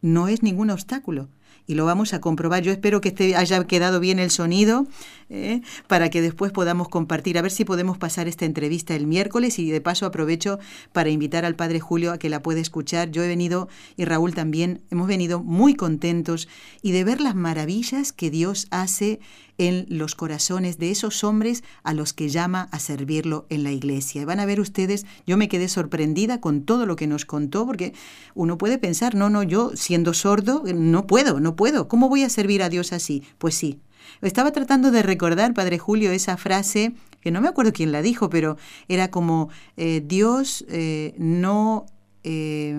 no 0.00 0.28
es 0.28 0.42
ningún 0.42 0.70
obstáculo. 0.70 1.28
Y 1.68 1.74
lo 1.74 1.84
vamos 1.84 2.14
a 2.14 2.20
comprobar. 2.20 2.62
Yo 2.62 2.70
espero 2.70 3.00
que 3.00 3.08
esté, 3.08 3.34
haya 3.34 3.62
quedado 3.64 3.98
bien 3.98 4.20
el 4.20 4.30
sonido 4.30 4.86
¿eh? 5.30 5.62
para 5.88 6.10
que 6.10 6.22
después 6.22 6.52
podamos 6.52 6.88
compartir. 6.88 7.36
A 7.36 7.42
ver 7.42 7.50
si 7.50 7.64
podemos 7.64 7.98
pasar 7.98 8.28
esta 8.28 8.44
entrevista 8.44 8.94
el 8.94 9.08
miércoles 9.08 9.58
y 9.58 9.68
de 9.68 9.80
paso 9.80 10.06
aprovecho 10.06 10.60
para 10.92 11.10
invitar 11.10 11.44
al 11.44 11.56
Padre 11.56 11.80
Julio 11.80 12.12
a 12.12 12.18
que 12.18 12.30
la 12.30 12.40
pueda 12.40 12.60
escuchar. 12.60 13.10
Yo 13.10 13.24
he 13.24 13.28
venido 13.28 13.68
y 13.96 14.04
Raúl 14.04 14.32
también, 14.32 14.82
hemos 14.90 15.08
venido 15.08 15.42
muy 15.42 15.74
contentos 15.74 16.48
y 16.82 16.92
de 16.92 17.02
ver 17.02 17.20
las 17.20 17.34
maravillas 17.34 18.12
que 18.12 18.30
Dios 18.30 18.68
hace 18.70 19.18
en 19.58 19.86
los 19.88 20.14
corazones 20.14 20.78
de 20.78 20.90
esos 20.90 21.24
hombres 21.24 21.64
a 21.82 21.94
los 21.94 22.12
que 22.12 22.28
llama 22.28 22.68
a 22.72 22.78
servirlo 22.78 23.46
en 23.48 23.64
la 23.64 23.72
iglesia. 23.72 24.24
Van 24.24 24.40
a 24.40 24.46
ver 24.46 24.60
ustedes, 24.60 25.06
yo 25.26 25.36
me 25.36 25.48
quedé 25.48 25.68
sorprendida 25.68 26.40
con 26.40 26.62
todo 26.62 26.86
lo 26.86 26.96
que 26.96 27.06
nos 27.06 27.24
contó, 27.24 27.66
porque 27.66 27.92
uno 28.34 28.58
puede 28.58 28.78
pensar, 28.78 29.14
no, 29.14 29.30
no, 29.30 29.42
yo 29.42 29.72
siendo 29.74 30.14
sordo, 30.14 30.62
no 30.74 31.06
puedo, 31.06 31.40
no 31.40 31.56
puedo, 31.56 31.88
¿cómo 31.88 32.08
voy 32.08 32.22
a 32.22 32.28
servir 32.28 32.62
a 32.62 32.68
Dios 32.68 32.92
así? 32.92 33.22
Pues 33.38 33.54
sí. 33.54 33.80
Estaba 34.22 34.52
tratando 34.52 34.90
de 34.90 35.02
recordar, 35.02 35.52
Padre 35.52 35.78
Julio, 35.78 36.12
esa 36.12 36.36
frase, 36.36 36.94
que 37.20 37.30
no 37.30 37.40
me 37.40 37.48
acuerdo 37.48 37.72
quién 37.72 37.92
la 37.92 38.02
dijo, 38.02 38.30
pero 38.30 38.56
era 38.88 39.10
como, 39.10 39.48
eh, 39.76 40.02
Dios 40.04 40.64
eh, 40.68 41.14
no, 41.18 41.86
eh, 42.22 42.74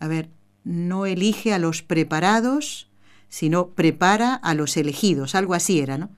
a 0.00 0.08
ver, 0.08 0.30
no 0.64 1.06
elige 1.06 1.52
a 1.52 1.58
los 1.58 1.82
preparados, 1.82 2.88
sino 3.34 3.70
prepara 3.70 4.36
a 4.36 4.54
los 4.54 4.76
elegidos, 4.76 5.34
algo 5.34 5.54
así 5.54 5.80
era, 5.80 5.98
¿no? 5.98 6.08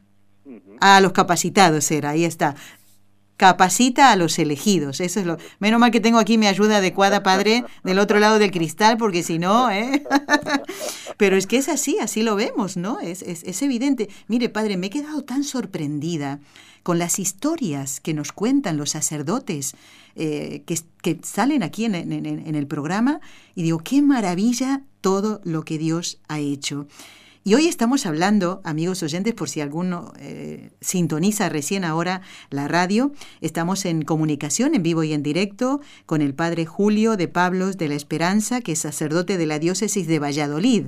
A 0.80 1.00
los 1.00 1.12
capacitados 1.12 1.90
era, 1.90 2.10
ahí 2.10 2.26
está. 2.26 2.56
Capacita 3.38 4.12
a 4.12 4.16
los 4.16 4.38
elegidos, 4.38 5.00
eso 5.00 5.20
es 5.20 5.24
lo. 5.24 5.38
Menos 5.58 5.80
mal 5.80 5.90
que 5.90 6.00
tengo 6.00 6.18
aquí 6.18 6.36
mi 6.36 6.46
ayuda 6.46 6.76
adecuada, 6.76 7.22
padre, 7.22 7.64
del 7.84 8.00
otro 8.00 8.18
lado 8.18 8.38
del 8.38 8.50
cristal, 8.50 8.98
porque 8.98 9.22
si 9.22 9.38
no, 9.38 9.70
¿eh? 9.70 10.04
Pero 11.16 11.38
es 11.38 11.46
que 11.46 11.56
es 11.56 11.70
así, 11.70 11.98
así 12.00 12.22
lo 12.22 12.36
vemos, 12.36 12.76
¿no? 12.76 13.00
Es, 13.00 13.22
es, 13.22 13.62
evidente. 13.62 14.10
Mire, 14.28 14.50
padre, 14.50 14.76
me 14.76 14.88
he 14.88 14.90
quedado 14.90 15.22
tan 15.24 15.42
sorprendida 15.42 16.40
con 16.82 16.98
las 16.98 17.18
historias 17.18 17.98
que 18.00 18.12
nos 18.12 18.32
cuentan 18.32 18.76
los 18.76 18.90
sacerdotes 18.90 19.74
eh, 20.16 20.64
que, 20.66 20.78
que, 21.00 21.18
salen 21.22 21.62
aquí 21.62 21.86
en, 21.86 21.94
en, 21.94 22.54
el 22.54 22.66
programa 22.66 23.20
y 23.54 23.62
digo, 23.62 23.78
qué 23.78 24.02
maravilla 24.02 24.82
todo 25.06 25.40
lo 25.44 25.62
que 25.62 25.78
Dios 25.78 26.18
ha 26.26 26.40
hecho. 26.40 26.88
Y 27.44 27.54
hoy 27.54 27.68
estamos 27.68 28.06
hablando, 28.06 28.60
amigos 28.64 29.04
oyentes, 29.04 29.34
por 29.34 29.48
si 29.48 29.60
alguno 29.60 30.12
eh, 30.18 30.70
sintoniza 30.80 31.48
recién 31.48 31.84
ahora 31.84 32.22
la 32.50 32.66
radio, 32.66 33.12
estamos 33.40 33.84
en 33.84 34.02
comunicación 34.02 34.74
en 34.74 34.82
vivo 34.82 35.04
y 35.04 35.12
en 35.12 35.22
directo 35.22 35.80
con 36.06 36.22
el 36.22 36.34
padre 36.34 36.66
Julio 36.66 37.16
de 37.16 37.28
Pablos 37.28 37.78
de 37.78 37.86
la 37.86 37.94
Esperanza, 37.94 38.60
que 38.62 38.72
es 38.72 38.80
sacerdote 38.80 39.38
de 39.38 39.46
la 39.46 39.60
diócesis 39.60 40.08
de 40.08 40.18
Valladolid. 40.18 40.86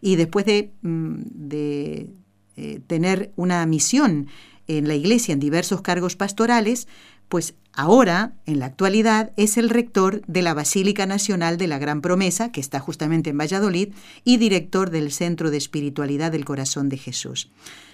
Y 0.00 0.14
después 0.14 0.46
de, 0.46 0.70
mm, 0.82 1.14
de 1.24 2.10
eh, 2.56 2.80
tener 2.86 3.32
una 3.34 3.66
misión 3.66 4.28
en 4.68 4.86
la 4.86 4.94
iglesia 4.94 5.32
en 5.32 5.40
diversos 5.40 5.82
cargos 5.82 6.14
pastorales, 6.14 6.86
pues 7.28 7.58
ahora, 7.74 8.32
en 8.46 8.58
la 8.58 8.66
actualidad, 8.66 9.32
es 9.36 9.56
el 9.58 9.70
rector 9.70 10.22
de 10.26 10.42
la 10.42 10.54
Basílica 10.54 11.06
Nacional 11.06 11.58
de 11.58 11.68
la 11.68 11.78
Gran 11.78 12.00
Promesa, 12.00 12.50
que 12.52 12.60
está 12.60 12.80
justamente 12.80 13.30
en 13.30 13.38
Valladolid, 13.38 13.94
y 14.24 14.38
director 14.38 14.90
del 14.90 15.12
Centro 15.12 15.50
de 15.50 15.58
Espiritualidad 15.58 16.32
del 16.32 16.44
Corazón 16.44 16.88
de 16.88 16.96
Jesús. 16.96 17.50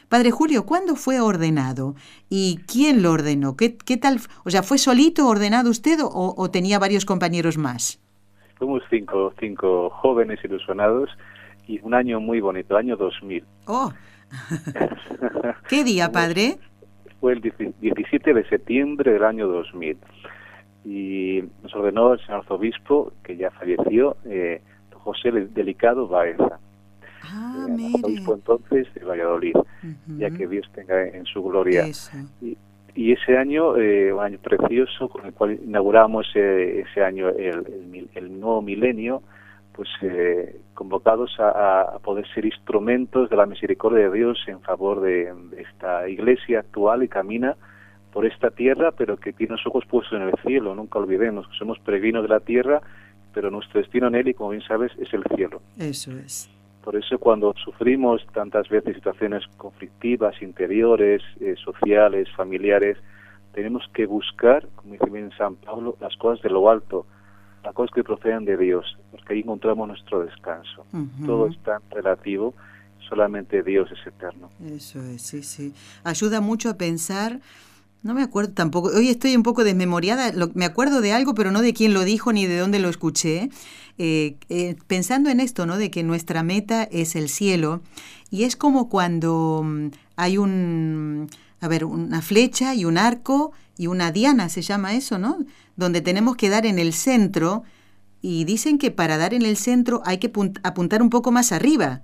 Padre 0.09 0.31
Julio, 0.31 0.67
¿cuándo 0.67 0.97
fue 0.97 1.21
ordenado? 1.21 1.95
¿Y 2.29 2.61
quién 2.67 3.03
lo 3.03 3.13
ordenó? 3.13 3.57
¿Qué, 3.57 3.77
qué 3.77 3.97
tal? 3.97 4.19
O 4.45 4.51
sea, 4.51 4.63
¿fue 4.63 4.79
solito 4.79 5.27
ordenado 5.27 5.71
usted 5.71 5.99
o, 6.03 6.51
tenía 6.51 6.79
varios 6.79 7.05
compañeros 7.05 7.59
más? 7.59 8.01
Fuimos 8.57 8.83
cinco, 8.91 9.33
cinco 9.41 9.91
jóvenes 9.91 10.39
ilusionados 10.45 11.11
y 11.67 11.81
un 11.83 11.95
año 11.95 12.21
muy 12.21 12.41
bonito, 12.41 12.77
año 12.77 12.97
2000. 12.97 13.45
¡Oh! 13.67 13.93
¿Qué 15.69 15.85
día, 15.85 16.13
padre? 16.13 16.59
Fue 17.25 17.33
el 17.33 17.41
17 17.41 18.35
de 18.35 18.45
septiembre 18.51 19.15
del 19.15 19.25
año 19.25 19.49
2000. 19.49 19.97
y 20.85 21.43
nos 21.63 21.75
ordenó 21.75 22.13
el 22.13 22.19
señor 22.19 22.41
arzobispo, 22.41 23.15
que 23.23 23.39
ya 23.39 23.51
falleció, 23.53 24.19
eh, 24.27 24.61
José 24.93 25.31
Delicado 25.31 26.07
Baeza. 26.07 26.59
Ah, 27.23 27.67
eh, 27.67 27.93
arzobispo 27.95 28.35
entonces 28.35 28.93
de 28.93 29.05
Valladolid, 29.07 29.55
ya 30.19 30.31
que 30.33 30.47
Dios 30.47 30.71
tenga 30.75 31.09
en 31.09 31.25
su 31.25 31.43
gloria. 31.43 31.87
Y, 32.43 32.59
y 32.95 33.13
ese 33.13 33.39
año, 33.39 33.75
eh, 33.79 34.13
un 34.13 34.21
año 34.21 34.39
precioso, 34.41 35.09
con 35.09 35.25
el 35.25 35.33
cual 35.33 35.59
inauguramos 35.65 36.27
eh, 36.35 36.85
ese 36.87 37.03
año 37.03 37.31
el, 37.31 37.65
el 37.95 38.09
el 38.15 38.39
nuevo 38.39 38.61
milenio, 38.61 39.23
pues 39.75 39.89
eh, 40.03 40.61
convocados 40.75 41.39
a, 41.41 41.83
a 41.83 41.99
poder 41.99 42.27
ser 42.33 42.45
instrumentos 42.45 43.29
de 43.29 43.37
la 43.37 43.47
misericordia 43.47 44.09
de 44.09 44.17
Dios 44.17 44.39
en 44.47 44.61
favor 44.61 45.01
de, 45.01 45.33
de 45.51 45.63
esta 45.63 46.09
iglesia 46.09 46.61
actual 46.61 47.03
y 47.03 47.09
camina 47.09 47.57
por 48.13 48.25
esta 48.25 48.51
tierra, 48.51 48.93
pero 48.93 49.17
que 49.17 49.33
tiene 49.33 49.57
los 49.57 49.67
ojos 49.67 49.85
puestos 49.87 50.13
en 50.13 50.29
el 50.29 50.35
cielo. 50.47 50.75
Nunca 50.75 51.01
olvidemos 51.01 51.49
que 51.49 51.57
somos 51.59 51.81
peregrinos 51.81 52.23
de 52.23 52.29
la 52.29 52.39
tierra, 52.39 52.81
pero 53.33 53.51
nuestro 53.51 53.81
destino 53.81 54.07
en 54.07 54.15
él, 54.15 54.29
y 54.29 54.35
como 54.35 54.51
bien 54.51 54.63
sabes, 54.63 54.93
es 54.99 55.13
el 55.13 55.25
cielo. 55.35 55.61
Eso 55.77 56.13
es. 56.13 56.49
Por 56.85 56.95
eso 56.95 57.19
cuando 57.19 57.53
sufrimos 57.65 58.25
tantas 58.33 58.69
veces 58.69 58.95
situaciones 58.95 59.45
conflictivas, 59.57 60.41
interiores, 60.41 61.23
eh, 61.41 61.57
sociales, 61.57 62.29
familiares, 62.37 62.99
tenemos 63.53 63.83
que 63.93 64.07
buscar, 64.07 64.69
como 64.77 64.93
dice 64.93 65.11
bien 65.11 65.31
San 65.37 65.57
Pablo, 65.57 65.97
las 66.01 66.17
cosas 66.17 66.43
de 66.43 66.51
lo 66.51 66.71
alto, 66.71 67.07
cosas 67.73 67.95
que 67.95 68.05
proceden 68.05 68.45
de 68.45 68.57
Dios, 68.57 68.85
porque 69.11 69.33
ahí 69.35 69.41
encontramos 69.41 69.89
nuestro 69.89 70.21
descanso. 70.25 70.85
Ujú. 70.93 71.27
Todo 71.27 71.47
es 71.49 71.59
tan 71.63 71.81
relativo, 71.91 72.55
solamente 73.09 73.63
Dios 73.63 73.89
es 73.93 74.07
eterno. 74.07 74.51
Eso 74.67 75.03
es, 75.03 75.23
sí, 75.23 75.43
sí. 75.43 75.73
Ayuda 76.03 76.41
mucho 76.41 76.69
a 76.71 76.75
pensar. 76.77 77.41
No 78.03 78.13
me 78.13 78.23
acuerdo 78.23 78.53
tampoco. 78.53 78.89
Hoy 78.95 79.09
estoy 79.09 79.35
un 79.35 79.43
poco 79.43 79.65
desmemoriada. 79.65 80.33
Lo- 80.33 80.51
me 80.55 80.67
acuerdo 80.67 81.01
de 81.01 81.13
algo, 81.13 81.35
pero 81.35 81.51
no 81.53 81.63
de 81.63 81.73
quién 81.73 81.95
lo 81.95 82.05
dijo 82.05 82.33
ni 82.35 82.47
de 82.47 82.59
dónde 82.59 82.79
lo 82.79 82.89
escuché. 82.91 83.49
Eh, 83.97 84.37
eh, 84.51 84.77
pensando 84.87 85.31
en 85.31 85.41
esto, 85.41 85.65
¿no? 85.65 85.79
De 85.79 85.91
que 85.91 86.03
nuestra 86.03 86.43
meta 86.43 86.83
es 86.85 87.17
el 87.17 87.29
cielo. 87.31 87.81
Y 88.31 88.45
es 88.45 88.57
como 88.57 88.89
cuando 88.91 89.63
mm, 89.65 89.87
hay 90.17 90.37
un, 90.37 91.29
a 91.61 91.69
ver, 91.69 91.85
una 91.87 92.21
flecha 92.21 92.75
y 92.75 92.85
un 92.85 92.99
arco 92.99 93.53
y 93.79 93.87
una 93.87 94.13
diana, 94.13 94.49
se 94.51 94.61
llama 94.63 94.95
eso, 94.95 95.19
¿no? 95.19 95.39
Donde 95.77 96.01
tenemos 96.01 96.37
que 96.37 96.49
dar 96.49 96.67
en 96.67 96.79
el 96.79 96.93
centro. 96.93 97.63
Y 98.21 98.45
dicen 98.45 98.79
que 98.79 98.91
para 98.91 99.19
dar 99.19 99.35
en 99.35 99.43
el 99.43 99.57
centro 99.57 100.03
hay 100.05 100.19
que 100.19 100.33
punt- 100.33 100.59
apuntar 100.63 101.03
un 101.03 101.11
poco 101.11 101.31
más 101.31 101.53
arriba. 101.53 102.03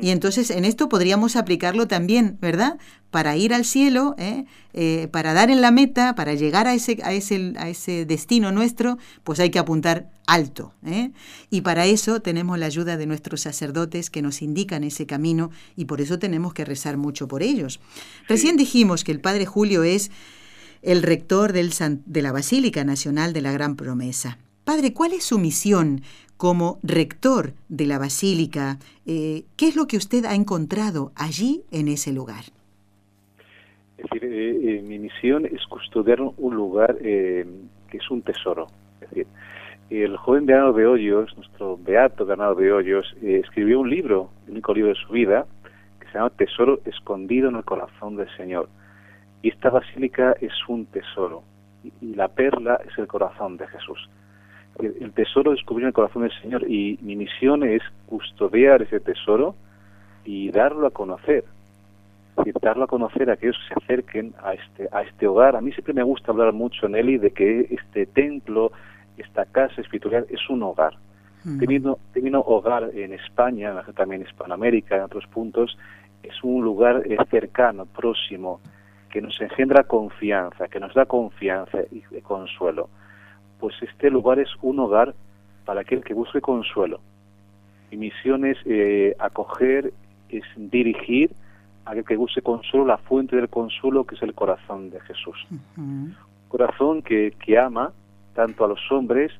Y 0.00 0.10
entonces 0.10 0.50
en 0.50 0.64
esto 0.64 0.88
podríamos 0.88 1.34
aplicarlo 1.34 1.88
también, 1.88 2.38
¿verdad? 2.40 2.78
Para 3.10 3.36
ir 3.36 3.52
al 3.52 3.64
cielo, 3.64 4.14
¿eh? 4.18 4.44
Eh, 4.72 5.08
para 5.10 5.34
dar 5.34 5.50
en 5.50 5.60
la 5.60 5.72
meta, 5.72 6.14
para 6.14 6.34
llegar 6.34 6.68
a 6.68 6.74
ese, 6.74 6.98
a 7.02 7.12
ese, 7.12 7.54
a 7.58 7.68
ese 7.68 8.06
destino 8.06 8.52
nuestro, 8.52 8.98
pues 9.24 9.40
hay 9.40 9.50
que 9.50 9.58
apuntar 9.58 10.12
alto. 10.28 10.72
¿eh? 10.86 11.10
Y 11.50 11.62
para 11.62 11.86
eso 11.86 12.20
tenemos 12.20 12.56
la 12.56 12.66
ayuda 12.66 12.96
de 12.96 13.06
nuestros 13.06 13.40
sacerdotes 13.40 14.10
que 14.10 14.22
nos 14.22 14.42
indican 14.42 14.84
ese 14.84 15.06
camino 15.06 15.50
y 15.76 15.86
por 15.86 16.00
eso 16.00 16.20
tenemos 16.20 16.54
que 16.54 16.64
rezar 16.64 16.96
mucho 16.96 17.26
por 17.26 17.42
ellos. 17.42 17.80
Recién 18.28 18.56
dijimos 18.56 19.02
que 19.02 19.10
el 19.12 19.20
Padre 19.20 19.44
Julio 19.44 19.82
es 19.82 20.12
el 20.84 21.02
rector 21.02 21.52
del 21.52 21.72
San- 21.72 22.02
de 22.06 22.22
la 22.22 22.32
Basílica 22.32 22.84
Nacional 22.84 23.32
de 23.32 23.40
la 23.42 23.52
Gran 23.52 23.74
Promesa. 23.76 24.38
Padre, 24.64 24.92
¿cuál 24.92 25.12
es 25.12 25.24
su 25.24 25.38
misión 25.38 26.02
como 26.36 26.78
rector 26.82 27.52
de 27.68 27.86
la 27.86 27.98
Basílica? 27.98 28.78
Eh, 29.06 29.44
¿Qué 29.56 29.68
es 29.68 29.76
lo 29.76 29.86
que 29.86 29.96
usted 29.96 30.24
ha 30.24 30.34
encontrado 30.34 31.12
allí 31.16 31.62
en 31.70 31.88
ese 31.88 32.12
lugar? 32.12 32.44
Es 33.98 34.04
decir, 34.10 34.24
eh, 34.24 34.78
eh, 34.78 34.82
mi 34.82 34.98
misión 34.98 35.46
es 35.46 35.64
custodiar 35.68 36.20
un 36.20 36.54
lugar 36.54 36.96
eh, 37.00 37.46
que 37.90 37.96
es 37.98 38.10
un 38.10 38.22
tesoro. 38.22 38.66
Es 39.00 39.10
decir, 39.10 39.26
el 39.90 40.16
joven 40.16 40.46
Bernardo 40.46 40.72
de 40.72 40.86
Hoyos, 40.86 41.34
nuestro 41.36 41.78
beato 41.78 42.24
Bernardo 42.26 42.56
de 42.56 42.72
Hoyos, 42.72 43.14
escribió 43.22 43.80
un 43.80 43.90
libro, 43.90 44.30
el 44.46 44.52
único 44.52 44.74
libro 44.74 44.88
de 44.90 44.96
su 44.96 45.12
vida, 45.12 45.46
que 46.00 46.06
se 46.08 46.14
llama 46.14 46.30
Tesoro 46.30 46.80
escondido 46.84 47.48
en 47.48 47.56
el 47.56 47.64
corazón 47.64 48.16
del 48.16 48.28
Señor. 48.36 48.68
Y 49.44 49.50
esta 49.50 49.68
basílica 49.68 50.34
es 50.40 50.54
un 50.68 50.86
tesoro, 50.86 51.42
y, 52.00 52.14
la 52.14 52.28
perla 52.28 52.80
es 52.88 52.96
el 52.96 53.06
corazón 53.06 53.58
de 53.58 53.66
Jesús. 53.66 54.08
El, 54.78 55.12
tesoro 55.12 55.50
descubrió 55.50 55.84
en 55.84 55.88
el 55.88 55.92
corazón 55.92 56.22
del 56.22 56.32
Señor 56.40 56.64
y 56.66 56.98
mi 57.02 57.14
misión 57.14 57.62
es 57.62 57.82
custodiar 58.06 58.80
ese 58.80 59.00
tesoro 59.00 59.54
y 60.24 60.50
darlo 60.50 60.86
a 60.86 60.92
conocer 60.92 61.44
y 62.42 62.52
darlo 62.58 62.84
a 62.84 62.86
conocer 62.86 63.28
a 63.28 63.34
aquellos 63.34 63.56
que 63.58 63.74
se 63.74 63.84
acerquen 63.84 64.34
a 64.42 64.54
este 64.54 64.88
a 64.90 65.02
este 65.02 65.26
hogar. 65.26 65.56
A 65.56 65.60
mí 65.60 65.72
siempre 65.72 65.92
me 65.92 66.02
gusta 66.02 66.32
hablar 66.32 66.54
mucho, 66.54 66.88
Nelly, 66.88 67.18
de 67.18 67.30
que 67.32 67.68
este 67.68 68.06
templo, 68.06 68.72
esta 69.18 69.44
casa 69.44 69.78
espiritual 69.82 70.24
es 70.30 70.40
un 70.48 70.62
hogar. 70.62 70.94
Mm. 71.44 71.58
Teniendo, 71.58 71.98
teniendo 72.14 72.40
hogar 72.40 72.90
en 72.94 73.12
España, 73.12 73.74
también 73.94 74.22
en 74.22 74.26
Hispanoamérica, 74.26 74.96
en 74.96 75.02
otros 75.02 75.26
puntos, 75.26 75.76
es 76.22 76.42
un 76.42 76.64
lugar 76.64 77.02
eh, 77.04 77.18
cercano, 77.30 77.84
próximo, 77.84 78.62
que 79.14 79.22
nos 79.22 79.40
engendra 79.40 79.84
confianza, 79.84 80.66
que 80.66 80.80
nos 80.80 80.92
da 80.92 81.06
confianza 81.06 81.78
y 81.92 82.00
consuelo. 82.22 82.88
Pues 83.60 83.80
este 83.80 84.10
lugar 84.10 84.40
es 84.40 84.48
un 84.60 84.80
hogar 84.80 85.14
para 85.64 85.82
aquel 85.82 86.02
que 86.02 86.14
busque 86.14 86.40
consuelo. 86.40 86.98
Mi 87.92 87.96
misión 87.96 88.44
es 88.44 88.58
eh, 88.64 89.14
acoger, 89.20 89.92
es 90.30 90.42
dirigir 90.56 91.30
a 91.84 91.92
aquel 91.92 92.04
que 92.04 92.16
busque 92.16 92.42
consuelo, 92.42 92.86
la 92.86 92.98
fuente 92.98 93.36
del 93.36 93.48
consuelo 93.48 94.02
que 94.02 94.16
es 94.16 94.22
el 94.22 94.34
corazón 94.34 94.90
de 94.90 94.98
Jesús. 95.02 95.46
Corazón 96.48 97.00
que, 97.00 97.36
que 97.38 97.56
ama 97.56 97.92
tanto 98.34 98.64
a 98.64 98.68
los 98.68 98.80
hombres, 98.90 99.30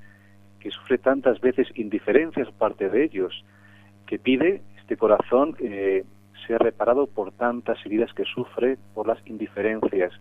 que 0.60 0.70
sufre 0.70 0.98
tantas 0.98 1.40
veces 1.40 1.66
indiferencias 1.74 2.46
por 2.46 2.58
parte 2.58 2.88
de 2.90 3.02
ellos, 3.02 3.44
que 4.06 4.20
pide 4.20 4.62
este 4.78 4.96
corazón 4.96 5.56
eh, 5.58 6.04
ser 6.46 6.61
reparado 6.61 7.07
por 7.07 7.33
tantas 7.33 7.78
heridas 7.85 8.12
que 8.14 8.24
sufre 8.24 8.78
por 8.94 9.07
las 9.07 9.18
indiferencias. 9.26 10.12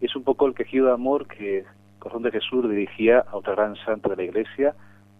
Es 0.00 0.14
un 0.14 0.24
poco 0.24 0.46
el 0.46 0.54
quejido 0.54 0.86
de 0.86 0.92
amor 0.92 1.26
que 1.26 1.64
corazón 1.98 2.22
de 2.22 2.30
Jesús 2.30 2.68
dirigía 2.68 3.24
a 3.30 3.36
otra 3.36 3.54
gran 3.54 3.76
santa 3.76 4.10
de 4.10 4.16
la 4.16 4.22
Iglesia, 4.24 4.74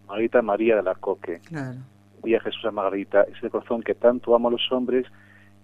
Margarita 0.07 0.43
María 0.43 0.77
de 0.77 0.83
la 0.83 0.95
Coque. 0.95 1.41
Claro. 1.47 1.79
Día 2.23 2.41
Jesús 2.41 2.65
a 2.65 2.71
Margarita, 2.71 3.23
es 3.23 3.43
el 3.43 3.51
corazón 3.51 3.83
que 3.83 3.95
tanto 3.95 4.35
ama 4.35 4.49
a 4.49 4.53
los 4.53 4.73
hombres 4.73 5.07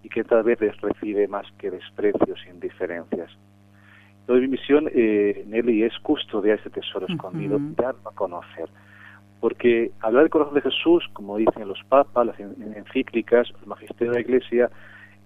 y 0.02 0.08
que 0.08 0.24
tal 0.24 0.42
vez 0.42 0.60
les 0.60 0.80
recibe 0.80 1.28
más 1.28 1.46
que 1.58 1.70
desprecios 1.70 2.40
e 2.46 2.50
indiferencias. 2.50 3.30
Entonces 4.20 4.42
mi 4.42 4.56
misión, 4.56 4.88
eh, 4.92 5.44
Nelly, 5.48 5.82
es 5.84 5.98
custodiar 6.00 6.58
este 6.58 6.70
tesoro 6.70 7.06
Ujú. 7.06 7.14
escondido, 7.14 7.58
darlo 7.76 8.08
a 8.08 8.14
conocer. 8.14 8.68
Porque 9.42 9.90
hablar 10.00 10.22
del 10.22 10.30
corazón 10.30 10.54
de 10.54 10.60
Jesús, 10.60 11.02
como 11.14 11.36
dicen 11.36 11.66
los 11.66 11.82
papas, 11.88 12.24
las 12.28 12.38
en- 12.38 12.54
en 12.62 12.74
encíclicas, 12.76 13.48
el 13.60 13.66
magisterio 13.66 14.12
de 14.12 14.18
la 14.20 14.20
Iglesia, 14.20 14.70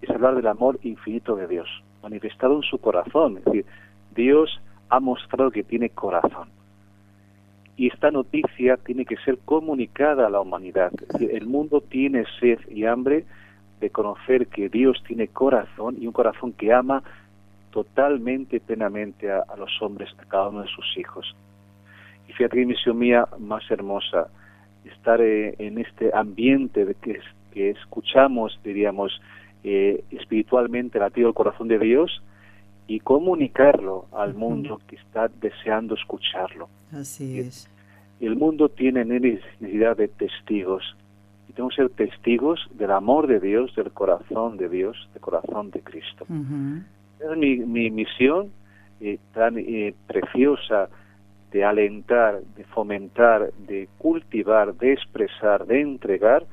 es 0.00 0.09
hablar 0.09 0.35
del 0.37 0.46
amor 0.46 0.79
infinito 0.83 1.37
de 1.37 1.46
Dios, 1.46 1.68
manifestado 2.02 2.57
en 2.57 2.62
su 2.62 2.79
corazón. 2.79 3.37
Es 3.37 3.44
decir, 3.44 3.66
Dios 4.14 4.59
ha 4.88 5.00
mostrado 5.00 5.50
que 5.50 5.62
tiene 5.62 5.90
corazón. 5.90 6.48
Y 7.76 7.88
esta 7.88 8.11
noticia 8.11 8.79
tiene 8.79 9.05
que 9.05 9.18
ser 9.18 9.37
comunicada 9.44 10.26
a 10.26 10.31
la 10.31 10.40
humanidad. 10.40 10.92
Es 10.98 11.09
decir, 11.09 11.31
el 11.35 11.46
mundo 11.46 11.83
tiene 11.83 12.24
sed 12.40 12.59
y 12.70 12.87
hambre 12.87 13.26
de 13.81 13.90
conocer 13.90 14.46
que 14.46 14.70
Dios 14.70 14.96
tiene 15.07 15.29
corazón 15.29 15.96
y 16.00 16.07
un 16.07 16.14
corazón 16.14 16.55
que 16.55 16.72
ama 16.72 17.02
totalmente, 17.70 18.61
plenamente 18.61 19.31
a, 19.31 19.40
a 19.40 19.57
los 19.59 19.70
hombres, 19.83 20.09
a 20.18 20.24
cada 20.24 20.48
uno 20.48 20.62
de 20.62 20.68
sus 20.68 20.96
hijos. 20.96 21.37
Y 22.29 22.33
fíjate 22.33 22.57
que 22.57 22.67
misión 22.67 22.99
mía 22.99 23.27
más 23.39 23.62
hermosa, 23.71 24.29
estar 24.85 25.21
eh, 25.21 25.55
en 25.59 25.79
este 25.79 26.11
ambiente 26.15 26.85
de 26.85 26.95
que, 26.95 27.21
que 27.53 27.71
escuchamos, 27.71 28.59
diríamos, 28.62 29.21
eh, 29.65 30.05
espiritualmente 30.11 30.99
latido 30.99 31.29
el 31.29 31.35
corazón 31.35 31.69
de 31.69 31.79
Dios 31.79 32.23
y 32.87 33.01
comunicarlo 33.01 34.07
al 34.12 34.35
mundo 34.35 34.81
que 34.87 34.97
está 34.97 35.29
deseando 35.41 35.95
escucharlo. 35.95 36.69
Así 36.93 37.41
es. 37.41 37.69
El 38.21 38.37
mundo 38.37 38.69
tiene 38.69 39.05
necesidad 39.05 39.97
de 39.97 40.09
testigos 40.09 40.97
y 41.49 41.53
tenemos 41.53 41.75
que 41.75 41.83
ser 41.83 41.91
testigos 41.91 42.61
del 42.75 42.93
amor 42.93 43.27
de 43.27 43.41
Dios, 43.41 43.75
del 43.75 43.91
corazón 43.91 44.57
de 44.57 44.69
Dios, 44.69 45.09
del 45.12 45.21
corazón 45.21 45.71
de 45.71 45.81
Cristo. 45.81 46.25
Ujú. 46.29 46.83
Es 47.19 47.37
mi, 47.37 47.57
mi 47.57 47.91
misión 47.91 48.51
eh, 49.01 49.19
tan 49.35 49.59
eh, 49.59 49.95
preciosa 50.07 50.89
de 51.52 51.64
alentar, 51.64 52.42
de 52.56 52.64
fomentar, 52.64 53.52
de 53.66 53.88
cultivar, 53.98 54.74
de 54.76 54.92
expresar, 54.92 55.66
de 55.66 55.80
entregar 55.80 56.46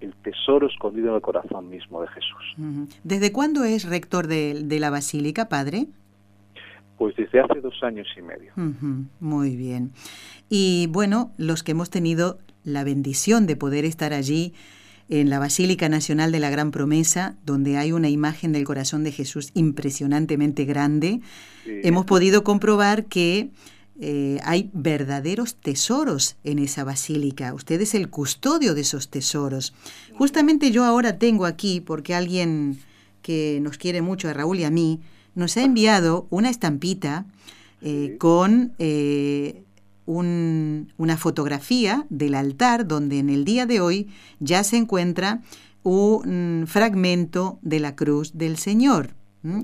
el 0.00 0.14
tesoro 0.16 0.66
escondido 0.68 1.08
en 1.08 1.14
el 1.16 1.20
corazón 1.20 1.68
mismo 1.68 2.00
de 2.02 2.08
Jesús. 2.08 2.88
¿Desde 3.02 3.32
cuándo 3.32 3.64
es 3.64 3.84
rector 3.88 4.26
de, 4.26 4.62
de 4.64 4.78
la 4.80 4.90
Basílica, 4.90 5.48
padre? 5.48 5.86
Pues 6.98 7.14
desde 7.16 7.40
hace 7.40 7.60
dos 7.60 7.82
años 7.82 8.06
y 8.16 8.22
medio. 8.22 8.52
Muy 9.20 9.56
bien. 9.56 9.92
Y 10.48 10.86
bueno, 10.90 11.32
los 11.36 11.62
que 11.62 11.72
hemos 11.72 11.90
tenido 11.90 12.38
la 12.64 12.84
bendición 12.84 13.46
de 13.46 13.56
poder 13.56 13.84
estar 13.84 14.12
allí 14.12 14.54
en 15.08 15.30
la 15.30 15.38
Basílica 15.38 15.88
Nacional 15.88 16.32
de 16.32 16.40
la 16.40 16.50
Gran 16.50 16.70
Promesa, 16.72 17.36
donde 17.44 17.76
hay 17.76 17.92
una 17.92 18.08
imagen 18.08 18.52
del 18.52 18.64
corazón 18.64 19.04
de 19.04 19.12
Jesús 19.12 19.50
impresionantemente 19.54 20.64
grande, 20.64 21.20
Sí. 21.64 21.80
hemos 21.84 22.06
podido 22.06 22.42
comprobar 22.44 23.04
que 23.06 23.50
eh, 23.98 24.40
hay 24.44 24.70
verdaderos 24.74 25.54
tesoros 25.54 26.36
en 26.44 26.58
esa 26.58 26.84
basílica. 26.84 27.54
Usted 27.54 27.80
es 27.80 27.94
el 27.94 28.10
custodio 28.10 28.74
de 28.74 28.82
esos 28.82 29.08
tesoros. 29.08 29.72
Justamente 30.14 30.70
yo 30.70 30.84
ahora 30.84 31.18
tengo 31.18 31.46
aquí, 31.46 31.80
porque 31.80 32.14
alguien 32.14 32.78
que 33.22 33.58
nos 33.62 33.78
quiere 33.78 34.02
mucho, 34.02 34.28
a 34.28 34.34
Raúl 34.34 34.58
y 34.60 34.64
a 34.64 34.70
mí, 34.70 35.00
nos 35.34 35.56
ha 35.56 35.62
enviado 35.62 36.26
una 36.30 36.50
estampita 36.50 37.26
eh, 37.82 38.16
con 38.18 38.72
eh, 38.78 39.62
una 40.06 41.16
fotografía 41.16 42.06
del 42.10 42.34
altar 42.34 42.86
donde 42.86 43.18
en 43.18 43.28
el 43.28 43.44
día 43.44 43.66
de 43.66 43.80
hoy 43.80 44.08
ya 44.38 44.62
se 44.62 44.76
encuentra 44.76 45.42
un 45.82 46.64
fragmento 46.66 47.58
de 47.62 47.80
la 47.80 47.96
cruz 47.96 48.32
del 48.34 48.56
Señor. 48.56 49.14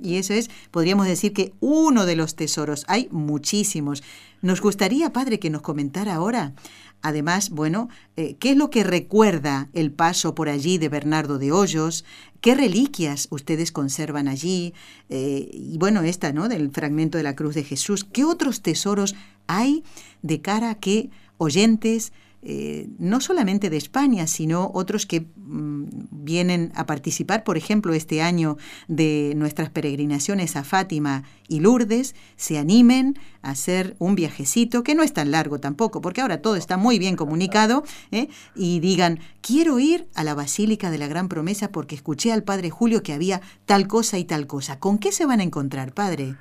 Y 0.03 0.17
eso 0.17 0.35
es, 0.35 0.51
podríamos 0.71 1.07
decir 1.07 1.33
que 1.33 1.53
uno 1.61 2.07
de 2.07 2.17
los 2.17 2.37
tesoros. 2.37 2.85
Hay 2.89 3.09
muchísimos. 3.11 4.03
Nos 4.41 4.61
gustaría, 4.61 5.13
padre, 5.13 5.39
que 5.39 5.51
nos 5.51 5.63
comentara 5.63 6.15
ahora, 6.15 6.55
además, 7.03 7.51
bueno, 7.51 7.89
eh, 8.17 8.37
¿qué 8.39 8.53
es 8.53 8.57
lo 8.57 8.71
que 8.71 8.85
recuerda 8.85 9.69
el 9.73 9.93
paso 9.93 10.35
por 10.35 10.49
allí 10.49 10.79
de 10.79 10.89
Bernardo 10.89 11.39
de 11.39 11.53
Hoyos? 11.53 12.05
¿Qué 12.41 12.55
reliquias 12.55 13.29
ustedes 13.31 13.73
conservan 13.73 14.29
allí? 14.29 14.75
Eh, 15.09 15.51
y 15.53 15.79
bueno, 15.79 16.03
esta, 16.03 16.33
¿no? 16.33 16.49
Del 16.49 16.71
fragmento 16.71 17.19
de 17.19 17.25
la 17.25 17.37
cruz 17.37 17.55
de 17.55 17.65
Jesús. 17.65 18.05
¿Qué 18.05 18.25
otros 18.25 18.63
tesoros 18.63 19.15
hay 19.47 19.85
de 20.23 20.41
cara 20.41 20.71
a 20.71 20.75
que 20.77 21.11
oyentes 21.39 22.13
eh, 22.45 22.89
no 22.99 23.21
solamente 23.21 23.71
de 23.71 23.77
España, 23.77 24.27
sino 24.27 24.73
otros 24.75 25.07
que 25.07 25.21
mm, 25.21 25.85
vienen 26.11 26.73
a 26.75 26.87
participar, 26.87 27.45
por 27.45 27.57
ejemplo, 27.57 27.93
este 27.93 28.21
año 28.21 28.57
de 28.89 29.35
nuestras 29.37 29.71
peregrinaciones 29.71 30.57
a 30.57 30.65
Fátima 30.65 31.23
y 31.47 31.61
Lourdes, 31.61 32.17
se 32.35 32.59
animen 32.59 33.15
a 33.43 33.51
hacer 33.51 33.95
un 34.01 34.17
viajecito, 34.17 34.83
que 34.83 34.97
no 34.97 35.05
es 35.05 35.13
tan 35.13 35.31
largo 35.31 35.61
tampoco, 35.61 36.01
porque 36.01 36.21
ahora 36.21 36.43
todo 36.43 36.57
está 36.57 36.77
muy 36.77 36.99
bien 36.99 37.15
comunicado, 37.15 37.85
¿eh? 38.11 38.27
y 38.57 38.81
digan, 38.81 39.21
quiero 39.41 39.79
ir 39.79 40.07
a 40.17 40.25
la 40.25 40.35
Basílica 40.35 40.91
de 40.91 40.99
la 40.99 41.07
Gran 41.07 41.29
Promesa 41.29 41.71
porque 41.71 41.95
escuché 41.95 42.33
al 42.33 42.43
Padre 42.43 42.71
Julio 42.71 43.05
que 43.05 43.13
había 43.13 43.41
tal 43.67 43.87
cosa 43.87 44.19
y 44.19 44.25
tal 44.25 44.49
cosa. 44.49 44.81
¿Con 44.81 44.99
qué 44.99 45.13
se 45.13 45.27
van 45.27 45.39
a 45.39 45.45
encontrar, 45.45 45.95
Padre? 45.95 46.35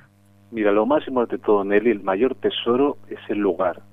Mira, 0.50 0.72
lo 0.72 0.82
importante 0.82 1.36
de 1.36 1.42
todo, 1.42 1.62
Nelly, 1.62 1.90
el 1.90 2.02
mayor 2.02 2.34
tesoro 2.34 2.98
es 3.08 3.20
el 3.28 3.38
lugar 3.38 3.91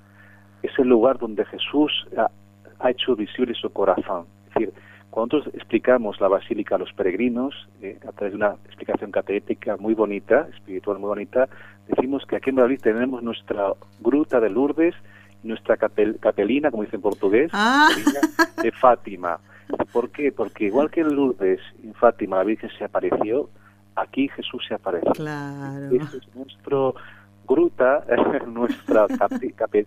es 0.63 0.71
el 0.77 0.87
lugar 0.87 1.17
donde 1.17 1.45
Jesús 1.45 2.07
ha, 2.17 2.89
hecho 2.89 3.15
visible 3.15 3.53
su 3.53 3.69
corazón. 3.71 4.25
Es 4.47 4.53
decir, 4.53 4.73
cuando 5.09 5.37
nosotros 5.37 5.55
explicamos 5.55 6.21
la 6.21 6.27
basílica 6.27 6.75
a 6.75 6.77
los 6.77 6.93
peregrinos, 6.93 7.53
eh, 7.81 7.99
a 8.07 8.11
través 8.11 8.31
de 8.31 8.37
una 8.37 8.55
explicación 8.65 9.11
catequética 9.11 9.75
muy 9.77 9.93
bonita, 9.93 10.47
espiritual 10.53 10.99
muy 10.99 11.09
bonita, 11.09 11.49
decimos 11.87 12.25
que 12.25 12.37
aquí 12.37 12.51
en 12.51 12.57
Madrid 12.57 12.79
tenemos 12.81 13.21
nuestra 13.21 13.73
gruta 13.99 14.39
de 14.39 14.49
Lourdes, 14.49 14.95
nuestra 15.43 15.77
capelina, 15.77 16.69
como 16.71 16.83
dice 16.83 16.97
en 16.97 17.01
portugués, 17.01 17.49
ah. 17.53 17.89
de 18.61 18.71
Fátima. 18.71 19.39
¿Por 19.91 20.09
qué? 20.09 20.31
Porque 20.31 20.65
igual 20.65 20.89
que 20.89 21.01
en 21.01 21.15
Lourdes, 21.15 21.59
en 21.83 21.93
Fátima, 21.93 22.37
la 22.37 22.43
Virgen 22.43 22.69
se 22.77 22.85
apareció, 22.85 23.49
aquí 23.95 24.27
Jesús 24.29 24.63
se 24.67 24.75
apareció. 24.75 25.11
Claro. 25.11 25.89
es 25.91 26.35
nuestro 26.35 26.95
gruta, 27.49 28.05
nuestra 28.47 29.07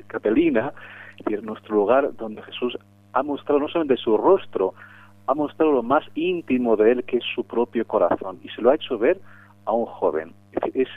capelina, 0.08 0.72
es 1.30 1.42
nuestro 1.42 1.76
lugar 1.76 2.14
donde 2.16 2.42
Jesús 2.42 2.76
ha 3.12 3.22
mostrado 3.22 3.60
no 3.60 3.68
solamente 3.68 4.02
su 4.02 4.16
rostro, 4.16 4.74
ha 5.26 5.34
mostrado 5.34 5.70
lo 5.70 5.82
más 5.84 6.04
íntimo 6.14 6.76
de 6.76 6.92
él, 6.92 7.04
que 7.04 7.18
es 7.18 7.24
su 7.34 7.44
propio 7.44 7.86
corazón, 7.86 8.40
y 8.42 8.48
se 8.48 8.60
lo 8.60 8.70
ha 8.70 8.74
hecho 8.74 8.98
ver 8.98 9.20
a 9.64 9.72
un 9.72 9.86
joven. 9.86 10.32
Es, 10.74 10.88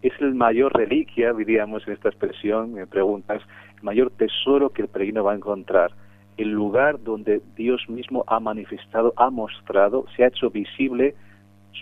es 0.00 0.12
el 0.20 0.34
mayor 0.34 0.74
reliquia, 0.74 1.34
diríamos 1.34 1.86
en 1.86 1.92
esta 1.92 2.08
expresión, 2.08 2.72
me 2.72 2.86
preguntas, 2.86 3.42
el 3.76 3.82
mayor 3.82 4.10
tesoro 4.10 4.70
que 4.70 4.82
el 4.82 4.88
peregrino 4.88 5.24
va 5.24 5.32
a 5.32 5.36
encontrar, 5.36 5.92
el 6.38 6.50
lugar 6.50 7.02
donde 7.02 7.42
Dios 7.54 7.82
mismo 7.88 8.24
ha 8.26 8.40
manifestado, 8.40 9.12
ha 9.16 9.28
mostrado, 9.30 10.06
se 10.16 10.24
ha 10.24 10.28
hecho 10.28 10.50
visible 10.50 11.14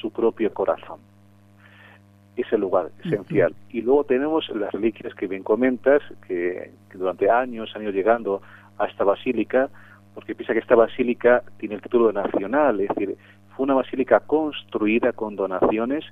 su 0.00 0.10
propio 0.10 0.52
corazón 0.52 1.11
ese 2.36 2.56
lugar 2.56 2.90
esencial. 3.04 3.54
Y 3.70 3.82
luego 3.82 4.04
tenemos 4.04 4.48
las 4.54 4.72
reliquias 4.72 5.14
que 5.14 5.26
bien 5.26 5.42
comentas, 5.42 6.02
que, 6.26 6.70
durante 6.94 7.30
años 7.30 7.70
han 7.74 7.82
ido 7.82 7.92
llegando 7.92 8.42
a 8.78 8.86
esta 8.86 9.04
basílica, 9.04 9.68
porque 10.14 10.34
piensa 10.34 10.52
que 10.52 10.60
esta 10.60 10.74
basílica 10.74 11.42
tiene 11.58 11.74
el 11.74 11.82
título 11.82 12.08
de 12.08 12.14
nacional, 12.14 12.80
es 12.80 12.88
decir, 12.88 13.16
fue 13.56 13.64
una 13.64 13.74
basílica 13.74 14.20
construida 14.20 15.12
con 15.12 15.36
donaciones 15.36 16.04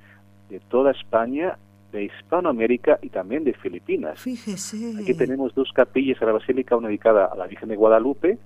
de 0.48 0.60
toda 0.60 0.90
España, 0.90 1.56
de 1.92 2.04
Hispanoamérica 2.04 2.98
y 3.02 3.08
también 3.08 3.44
de 3.44 3.52
Filipinas. 3.54 4.20
Fíjese. 4.20 4.94
Aquí 5.00 5.14
tenemos 5.14 5.54
dos 5.54 5.72
capillas 5.72 6.20
a 6.22 6.26
la 6.26 6.32
basílica, 6.32 6.76
una 6.76 6.88
dedicada 6.88 7.26
a 7.26 7.36
la 7.36 7.46
Virgen 7.46 7.68
de 7.68 7.76
Guadalupe, 7.76 8.38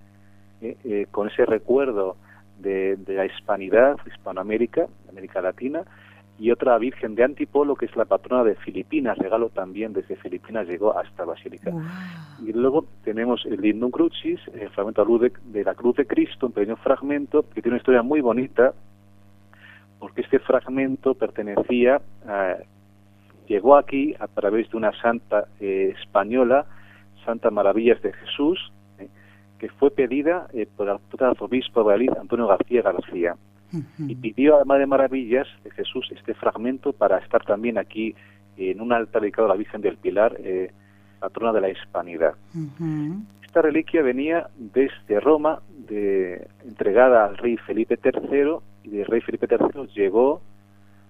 eh, 0.63 0.77
eh, 0.85 1.07
con 1.11 1.29
ese 1.29 1.45
recuerdo 1.45 2.17
de, 2.59 2.97
de 2.97 3.15
la 3.15 3.27
hispanidad, 3.27 3.97
Hispanoamérica, 4.07 4.87
América 5.11 5.43
Latina, 5.43 5.85
y 6.39 6.51
otra 6.51 6.77
Virgen 6.79 7.15
de 7.15 7.25
Antipolo, 7.25 7.77
que 7.77 7.87
es 7.87 7.95
la 7.97 8.07
patrona 8.07 8.43
de 8.43 8.57
Filipinas, 8.57 9.17
regalo 9.19 9.51
también 9.51 9.93
desde 9.93 10.17
Filipinas 10.17 10.67
llegó 10.67 10.99
hasta 10.99 11.25
Basílica. 11.25 11.71
Y 12.45 12.53
luego 12.53 12.87
tenemos 13.05 13.47
el 13.47 13.61
Lindum 13.61 13.91
Crucis, 13.91 14.41
el 14.53 14.69
fragmento 14.71 15.05
de, 15.19 15.65
la 15.65 15.75
Cruz 15.75 15.97
de 15.97 16.07
Cristo, 16.07 16.47
un 16.47 16.53
pequeño 16.53 16.77
fragmento 16.77 17.43
que 17.43 17.63
tiene 17.63 17.75
una 17.75 17.79
historia 17.79 18.03
muy 18.03 18.21
bonita, 18.21 18.75
porque 20.01 20.23
este 20.23 20.41
fragmento 20.41 21.15
pertenecía, 21.15 22.01
llegó 23.47 23.77
aquí 23.77 24.15
a 24.19 24.27
través 24.27 24.69
de 24.71 24.77
una 24.77 24.93
santa 25.01 25.47
eh, 25.61 25.95
española, 26.01 26.67
Santa 27.25 27.51
Maravillas 27.51 28.03
de 28.03 28.13
Jesús, 28.13 28.73
eh, 28.99 29.09
que 29.59 29.69
fue 29.69 29.91
pedida 29.93 30.49
eh, 30.53 30.67
por 30.67 30.89
el 30.89 30.99
arzobispo 31.27 31.81
de 31.81 31.87
Valladolid, 31.87 32.19
Antonio 32.21 32.47
García 32.49 32.83
García 32.83 33.37
y 33.99 34.15
pidió 34.17 34.61
a 34.61 34.65
Madre 34.65 34.87
Maravillas 34.87 35.47
de 35.63 35.71
Jesús 35.71 36.11
este 36.15 36.35
fragmento 36.35 36.93
para 36.93 37.19
estar 37.19 37.45
también 37.45 37.79
aquí 37.79 38.15
en 38.57 38.81
un 38.81 38.93
altar 38.93 39.23
dedicado 39.23 39.47
a 39.47 39.51
la 39.51 39.57
Virgen 39.57 39.81
del 39.81 39.97
Pilar, 39.97 40.37
eh, 40.39 40.71
patrona 41.19 41.53
de 41.53 41.61
la 41.61 41.71
Hispanidad. 41.71 42.35
Esta 43.45 43.63
reliquia 43.63 44.03
venía 44.03 44.49
desde 44.57 45.21
Roma, 45.21 45.61
de, 45.89 46.49
entregada 46.65 47.25
al 47.25 47.37
rey 47.37 47.57
Felipe 47.57 47.99
III, 48.03 48.57
y 48.85 48.91
del 48.91 49.07
rey 49.07 49.21
Felipe 49.21 49.47
III 49.49 49.87
llegó 49.95 50.41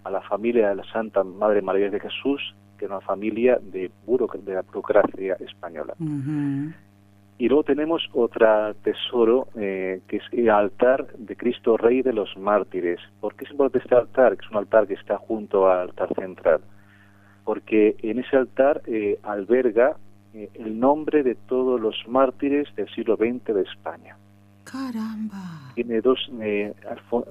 a 0.04 0.10
la 0.10 0.20
familia 0.22 0.68
de 0.68 0.76
la 0.76 0.84
Santa 0.84 1.24
Madre 1.24 1.62
María 1.62 1.90
de 1.90 2.00
Jesús, 2.00 2.54
que 2.78 2.84
era 2.84 2.96
una 2.98 3.06
familia 3.06 3.58
de, 3.62 3.90
de 4.44 4.54
la 4.54 4.62
burocracia 4.62 5.36
española. 5.40 5.94
Y 7.36 7.48
luego 7.48 7.64
tenemos 7.64 8.08
otro 8.12 8.74
tesoro, 8.82 9.48
eh, 9.56 10.02
que 10.06 10.18
es 10.18 10.22
el 10.30 10.50
altar 10.50 11.08
de 11.18 11.36
Cristo 11.36 11.76
Rey 11.76 12.02
de 12.02 12.12
los 12.12 12.36
Mártires. 12.36 13.00
¿Por 13.20 13.34
qué 13.34 13.44
es 13.44 13.50
importante 13.50 13.78
este 13.78 13.96
altar? 13.96 14.36
Que 14.36 14.44
es 14.44 14.50
un 14.50 14.58
altar 14.58 14.86
que 14.86 14.94
está 14.94 15.18
junto 15.18 15.68
al 15.68 15.88
altar 15.88 16.14
central. 16.14 16.60
Porque 17.44 17.96
en 18.02 18.20
ese 18.20 18.36
altar 18.36 18.82
eh, 18.86 19.18
alberga 19.24 19.96
eh, 20.32 20.48
el 20.54 20.78
nombre 20.78 21.24
de 21.24 21.34
todos 21.34 21.80
los 21.80 21.96
mártires 22.06 22.72
del 22.76 22.88
siglo 22.94 23.16
XX 23.16 23.52
de 23.52 23.62
España. 23.62 24.16
¡Caramba! 24.62 25.72
Tiene 25.74 26.00
dos, 26.00 26.30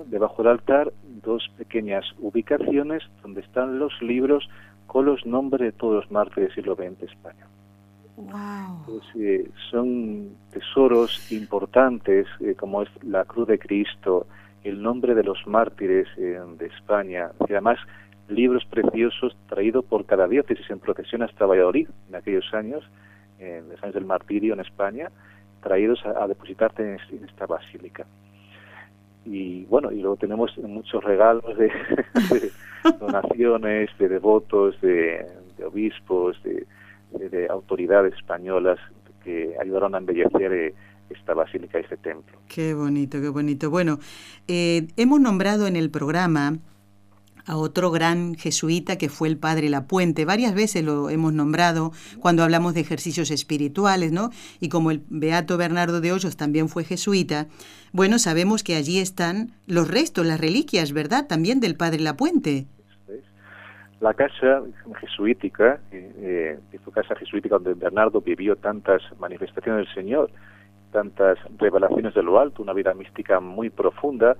debajo 0.08 0.44
del 0.44 0.52
altar, 0.52 0.94
dos 1.24 1.50
pequeñas 1.58 2.06
ubicaciones 2.20 3.04
donde 3.22 3.42
están 3.42 3.80
los 3.80 3.94
libros 4.02 4.48
con 4.86 5.06
los 5.06 5.26
nombres 5.26 5.62
de 5.62 5.72
todos 5.72 6.04
los 6.04 6.12
mártires 6.12 6.50
del 6.50 6.56
siglo 6.56 6.76
XX 6.76 7.00
de 7.00 7.06
España. 7.06 7.48
Pues, 8.15 9.47
son 9.71 10.36
tesoros 10.52 11.32
importantes 11.32 12.28
eh, 12.41 12.54
como 12.56 12.84
es 12.84 12.89
la 13.04 13.26
Cruz 13.26 13.47
de 13.47 13.58
Cristo, 13.58 14.28
el 14.63 14.82
nombre 14.82 15.15
de 15.15 15.23
los 15.23 15.47
mártires 15.47 16.08
eh, 16.17 16.39
de 16.58 16.67
España, 16.67 17.32
y 17.47 17.54
además 17.54 17.80
libros 18.30 18.65
preciosos 18.65 19.36
traídos 19.49 19.84
por 19.86 20.06
cada 20.06 20.28
diócesis 20.28 20.69
en 20.69 20.80
procesión 20.80 21.23
hasta 21.23 21.45
Valladolid 21.45 21.89
en 22.10 22.15
aquellos 22.15 22.54
años, 22.54 22.84
en 23.39 23.67
los 23.69 23.82
años 23.84 23.95
del 23.95 24.06
martirio 24.06 24.54
en 24.54 24.60
España, 24.60 25.10
traídos 25.62 26.06
a, 26.06 26.28
depositarse 26.28 26.97
en, 27.10 27.26
esta 27.26 27.47
basílica. 27.47 28.06
Y 29.26 29.65
bueno, 29.65 29.91
y 29.91 29.99
luego 29.99 30.17
tenemos 30.17 30.56
muchos 30.60 31.04
regalos 31.04 31.58
de, 31.58 31.71
donaciones, 32.99 33.89
de 33.97 34.08
devotos, 34.08 34.80
de 34.82 35.26
obispos, 35.65 36.41
de, 36.43 36.65
de 37.19 37.47
autoridades 37.47 38.13
españolas 38.15 38.80
que 39.23 39.56
ayudaron 39.62 39.95
a 39.95 39.99
embellecer 39.99 40.52
eh, 40.52 40.73
esta 41.10 41.34
basílica, 41.34 41.80
este 41.80 41.97
templo. 41.97 42.39
Qué 42.47 42.73
bonito, 42.73 43.21
qué 43.21 43.30
bonito. 43.30 43.69
Bueno, 43.69 43.99
eh, 44.47 44.88
hemos 44.97 45.19
nombrado 45.19 45.67
en 45.67 45.76
el 45.76 45.89
programa 45.89 46.58
a 47.45 47.58
otro 47.58 47.91
gran 47.91 48.36
jesuita 48.36 48.97
que 48.97 49.10
fue 49.10 49.28
el 49.28 49.38
padre 49.38 49.69
Lapuente. 49.69 50.26
Varias 50.26 50.54
veces 50.54 50.84
lo 50.84 51.10
hemos 51.10 51.34
nombrado 51.34 51.91
cuando 52.19 52.43
hablamos 52.43 52.73
de 52.73 52.82
ejercicios 52.82 53.32
espirituales, 53.32 54.12
¿no? 54.12 54.30
Y 54.60 54.69
como 54.69 54.91
el 54.91 55.04
beato 55.10 55.58
Bernardo 55.58 55.99
de 56.02 56.12
Hoyos 56.12 56.38
también 56.38 56.69
fue 56.69 56.84
jesuita, 56.84 57.47
bueno, 57.91 58.17
sabemos 58.17 58.63
que 58.63 58.76
allí 58.76 58.99
están 58.99 59.54
los 59.67 59.88
restos, 59.88 60.26
las 60.26 60.39
reliquias, 60.39 60.93
¿verdad? 60.93 61.28
También 61.28 61.60
del 61.60 61.76
padre 61.76 61.99
Lapuente. 61.99 62.65
La 64.04 64.13
casa 64.13 64.62
jesuítica, 65.00 65.80
eh, 65.94 66.60
fue 66.84 66.92
casa 66.92 67.16
jesuítica 67.16 67.56
donde 67.56 67.74
Bernardo 67.74 68.20
vivió 68.20 68.58
tantas 68.58 69.02
manifestaciones 69.18 69.86
del 69.86 69.96
Señor, 69.96 70.30
tantas 70.92 71.39
revelaciones 71.58 72.13
de 72.13 72.22
lo 72.22 72.38
alto, 72.38 72.62
una 72.62 72.74
vida 72.74 72.94
mística 72.94 73.39
muy 73.39 73.70
profunda, 73.70 74.36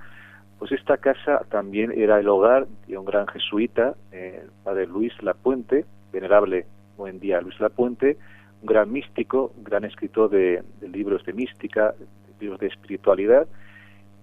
pues 0.60 0.74
esta 0.74 0.98
casa 0.98 1.46
también 1.50 1.94
era 1.96 2.20
el 2.20 2.28
hogar 2.28 2.68
de 2.88 2.98
un 2.98 3.06
gran 3.06 3.26
jesuita, 3.28 3.96
eh, 4.12 4.46
padre 4.66 4.86
Luis 4.86 5.14
Lapuente, 5.24 5.86
venerable 6.12 6.66
hoy 6.98 7.12
en 7.12 7.22
día 7.22 7.40
Luis 7.40 7.58
Lapuente, 7.62 8.18
un 8.62 8.68
gran 8.68 8.92
místico, 8.92 9.54
un 9.56 9.64
gran 9.64 9.86
escritor 9.86 10.30
de, 10.30 10.62
libros 10.82 11.24
de 11.24 11.32
mística, 11.32 11.96
libros 12.42 12.60
de 12.60 12.68
espiritualidad, 12.68 13.48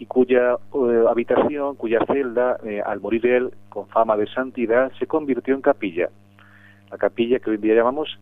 y 0.00 0.06
cuya 0.06 0.54
eh, 0.54 1.04
habitación, 1.08 1.76
cuya 1.76 2.00
celda, 2.06 2.58
eh, 2.64 2.80
al 2.84 3.00
morir 3.00 3.26
él 3.26 3.50
con 3.68 3.86
fama 3.88 4.16
de 4.16 4.26
santidad, 4.28 4.90
se 4.98 5.06
convirtió 5.06 5.54
en 5.54 5.60
capilla. 5.60 6.08
La 6.90 6.96
capilla 6.96 7.38
que 7.38 7.50
hoy 7.50 7.58
día 7.58 7.74
llamamos 7.74 8.18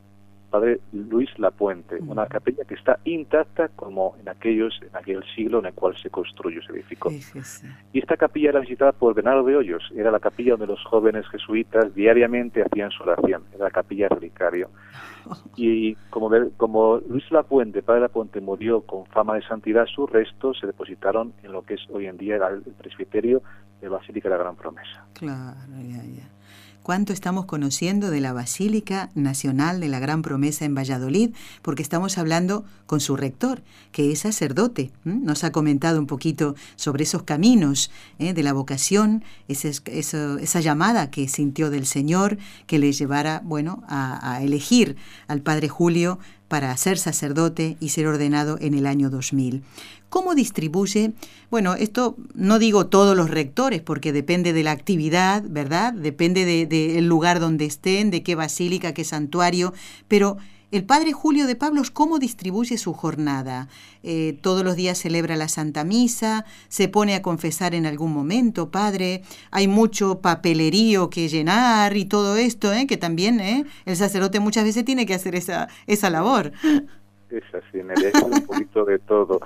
Padre 0.50 0.80
Luis 0.92 1.28
Lapuente, 1.38 1.98
una 2.06 2.26
capilla 2.26 2.64
que 2.64 2.74
está 2.74 2.98
intacta 3.04 3.68
como 3.68 4.16
en 4.20 4.28
aquellos 4.28 4.80
en 4.82 4.96
aquel 4.96 5.22
siglo 5.34 5.58
en 5.58 5.66
el 5.66 5.74
cual 5.74 5.96
se 5.96 6.11
construyó, 6.11 6.62
se 6.62 6.72
edificó. 6.72 7.11
Y 7.92 7.98
esta 7.98 8.16
capilla 8.16 8.50
era 8.50 8.61
visitada 8.61 8.92
por 8.92 9.14
Bernardo 9.14 9.44
de 9.44 9.56
Hoyos, 9.56 9.90
era 9.94 10.11
la 10.11 10.20
capilla 10.20 10.52
donde 10.52 10.66
los 10.66 10.82
jóvenes 10.84 11.26
jesuitas 11.28 11.94
diariamente 11.94 12.62
hacían 12.62 12.90
su 12.90 13.02
oración, 13.02 13.44
era 13.54 13.64
la 13.64 13.70
capilla 13.70 14.08
relicario. 14.08 14.70
Y 15.56 15.94
como, 16.08 16.30
como 16.56 16.98
Luis 17.06 17.30
Lapuente, 17.30 17.82
Padre 17.82 18.02
Lapuente, 18.02 18.40
murió 18.40 18.80
con 18.82 19.04
fama 19.06 19.34
de 19.34 19.42
santidad, 19.42 19.84
sus 19.84 20.11
restos 20.11 20.58
se 20.58 20.66
depositaron 20.66 21.34
en 21.42 21.52
lo 21.52 21.62
que 21.62 21.74
es 21.74 21.80
hoy 21.90 22.06
en 22.06 22.16
día 22.16 22.37
el 22.37 22.62
presbiterio 22.72 23.42
de 23.82 23.88
Basílica 23.90 24.30
de 24.30 24.37
la 24.37 24.42
Gran 24.42 24.56
Promesa. 24.56 25.04
Claro, 25.12 25.58
ya, 25.82 26.02
ya 26.02 26.38
cuánto 26.88 27.12
estamos 27.12 27.44
conociendo 27.44 28.11
de 28.11 28.22
la 28.22 28.33
Basílica 28.33 29.11
Nacional 29.14 29.79
de 29.79 29.88
la 29.88 29.98
Gran 29.98 30.22
Promesa 30.22 30.64
en 30.64 30.74
Valladolid, 30.74 31.35
porque 31.61 31.83
estamos 31.83 32.16
hablando 32.16 32.64
con 32.87 33.01
su 33.01 33.14
rector, 33.14 33.61
que 33.92 34.11
es 34.11 34.20
sacerdote. 34.20 34.90
Nos 35.05 35.44
ha 35.44 35.53
comentado 35.53 35.98
un 35.98 36.07
poquito 36.07 36.55
sobre 36.77 37.05
esos 37.05 37.24
caminos 37.24 37.90
¿eh? 38.18 38.33
de 38.33 38.42
la 38.42 38.55
vocación, 38.55 39.22
esa 39.48 40.61
llamada 40.61 41.11
que 41.11 41.29
sintió 41.29 41.68
del 41.68 41.85
Señor, 41.85 42.38
que 42.66 42.79
le 42.79 42.90
llevara, 42.92 43.42
bueno, 43.44 43.83
a, 43.87 44.37
a 44.37 44.42
elegir 44.42 44.96
al 45.27 45.42
Padre 45.42 45.68
Julio 45.68 46.18
para 46.48 46.76
ser 46.76 46.98
sacerdote 46.98 47.76
y 47.78 47.90
ser 47.90 48.06
ordenado 48.06 48.58
en 48.61 48.74
el 48.74 48.87
año 48.87 49.11
2000. 49.11 49.62
¿Cómo 50.08 50.34
distribuye? 50.34 51.12
Bueno, 51.50 51.74
esto 51.74 52.16
no 52.34 52.58
digo 52.58 52.87
todos 52.87 53.14
los 53.14 53.30
rectores 53.30 53.82
porque 53.82 54.12
depende 54.12 54.54
de 54.54 54.62
la 54.62 54.72
actividad, 54.72 55.44
¿verdad? 55.46 55.92
Depende 55.92 56.46
del 56.46 56.68
de, 56.68 57.00
lugar 57.02 57.40
donde 57.40 57.66
estén, 57.66 58.11
de 58.11 58.22
qué 58.22 58.34
basílica, 58.34 58.94
qué 58.94 59.04
santuario, 59.04 59.74
pero 60.08 60.38
el 60.70 60.85
padre 60.85 61.12
Julio 61.12 61.46
de 61.46 61.57
Pablos, 61.57 61.90
¿cómo 61.90 62.18
distribuye 62.18 62.76
su 62.76 62.92
jornada? 62.92 63.68
Eh, 64.02 64.38
¿Todos 64.42 64.64
los 64.64 64.76
días 64.76 64.98
celebra 64.98 65.37
la 65.37 65.48
Santa 65.48 65.83
Misa? 65.83 66.44
¿Se 66.68 66.88
pone 66.88 67.14
a 67.14 67.22
confesar 67.22 67.74
en 67.74 67.87
algún 67.87 68.12
momento, 68.12 68.70
padre? 68.70 69.22
Hay 69.50 69.66
mucho 69.66 70.20
papelerío 70.20 71.09
que 71.09 71.28
llenar 71.28 71.96
y 71.96 72.04
todo 72.04 72.37
esto, 72.37 72.72
¿eh? 72.72 72.87
que 72.87 72.98
también 72.98 73.40
¿eh? 73.40 73.64
el 73.87 73.96
sacerdote 73.96 74.40
muchas 74.40 74.64
veces 74.64 74.85
tiene 74.85 75.07
que 75.07 75.14
hacer 75.14 75.35
esa, 75.35 75.68
esa 75.87 76.11
labor. 76.11 76.52
Es 77.30 77.44
así, 77.54 77.82
Nelly, 77.82 78.06
es 78.06 78.22
un 78.22 78.46
poquito 78.46 78.86
de 78.86 78.98
todo. 78.98 79.38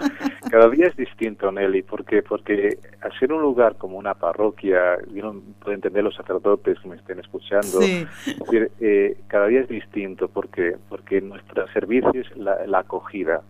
Cada 0.48 0.68
día 0.70 0.86
es 0.86 0.96
distinto, 0.96 1.50
Nelly, 1.50 1.82
porque 1.82 2.22
porque 2.22 2.78
al 3.00 3.12
ser 3.18 3.32
un 3.32 3.42
lugar 3.42 3.76
como 3.76 3.98
una 3.98 4.14
parroquia, 4.14 4.98
yo 5.12 5.32
no 5.32 5.40
puedo 5.58 5.74
entender 5.74 6.04
los 6.04 6.14
sacerdotes 6.14 6.78
que 6.78 6.88
me 6.88 6.94
estén 6.94 7.18
escuchando, 7.18 7.80
eh, 7.82 9.16
cada 9.26 9.48
día 9.48 9.62
es 9.62 9.68
distinto 9.68 10.28
porque 10.28 10.76
porque 10.88 11.20
nuestro 11.20 11.66
servicio 11.72 12.20
es 12.20 12.36
la, 12.36 12.78
acogida. 12.78 13.42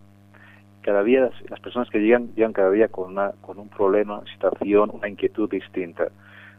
Cada 0.81 1.03
día 1.05 1.31
las, 1.51 1.61
personas 1.61 1.90
que 1.90 1.99
llegan 1.99 2.35
llegan 2.35 2.55
cada 2.55 2.71
día 2.71 2.88
con 2.88 3.12
una 3.12 3.33
con 3.42 3.59
un 3.59 3.68
problema, 3.68 4.21
una 4.21 4.33
situación, 4.33 4.90
una 4.95 5.11
inquietud 5.11 5.51
distinta. 5.51 6.09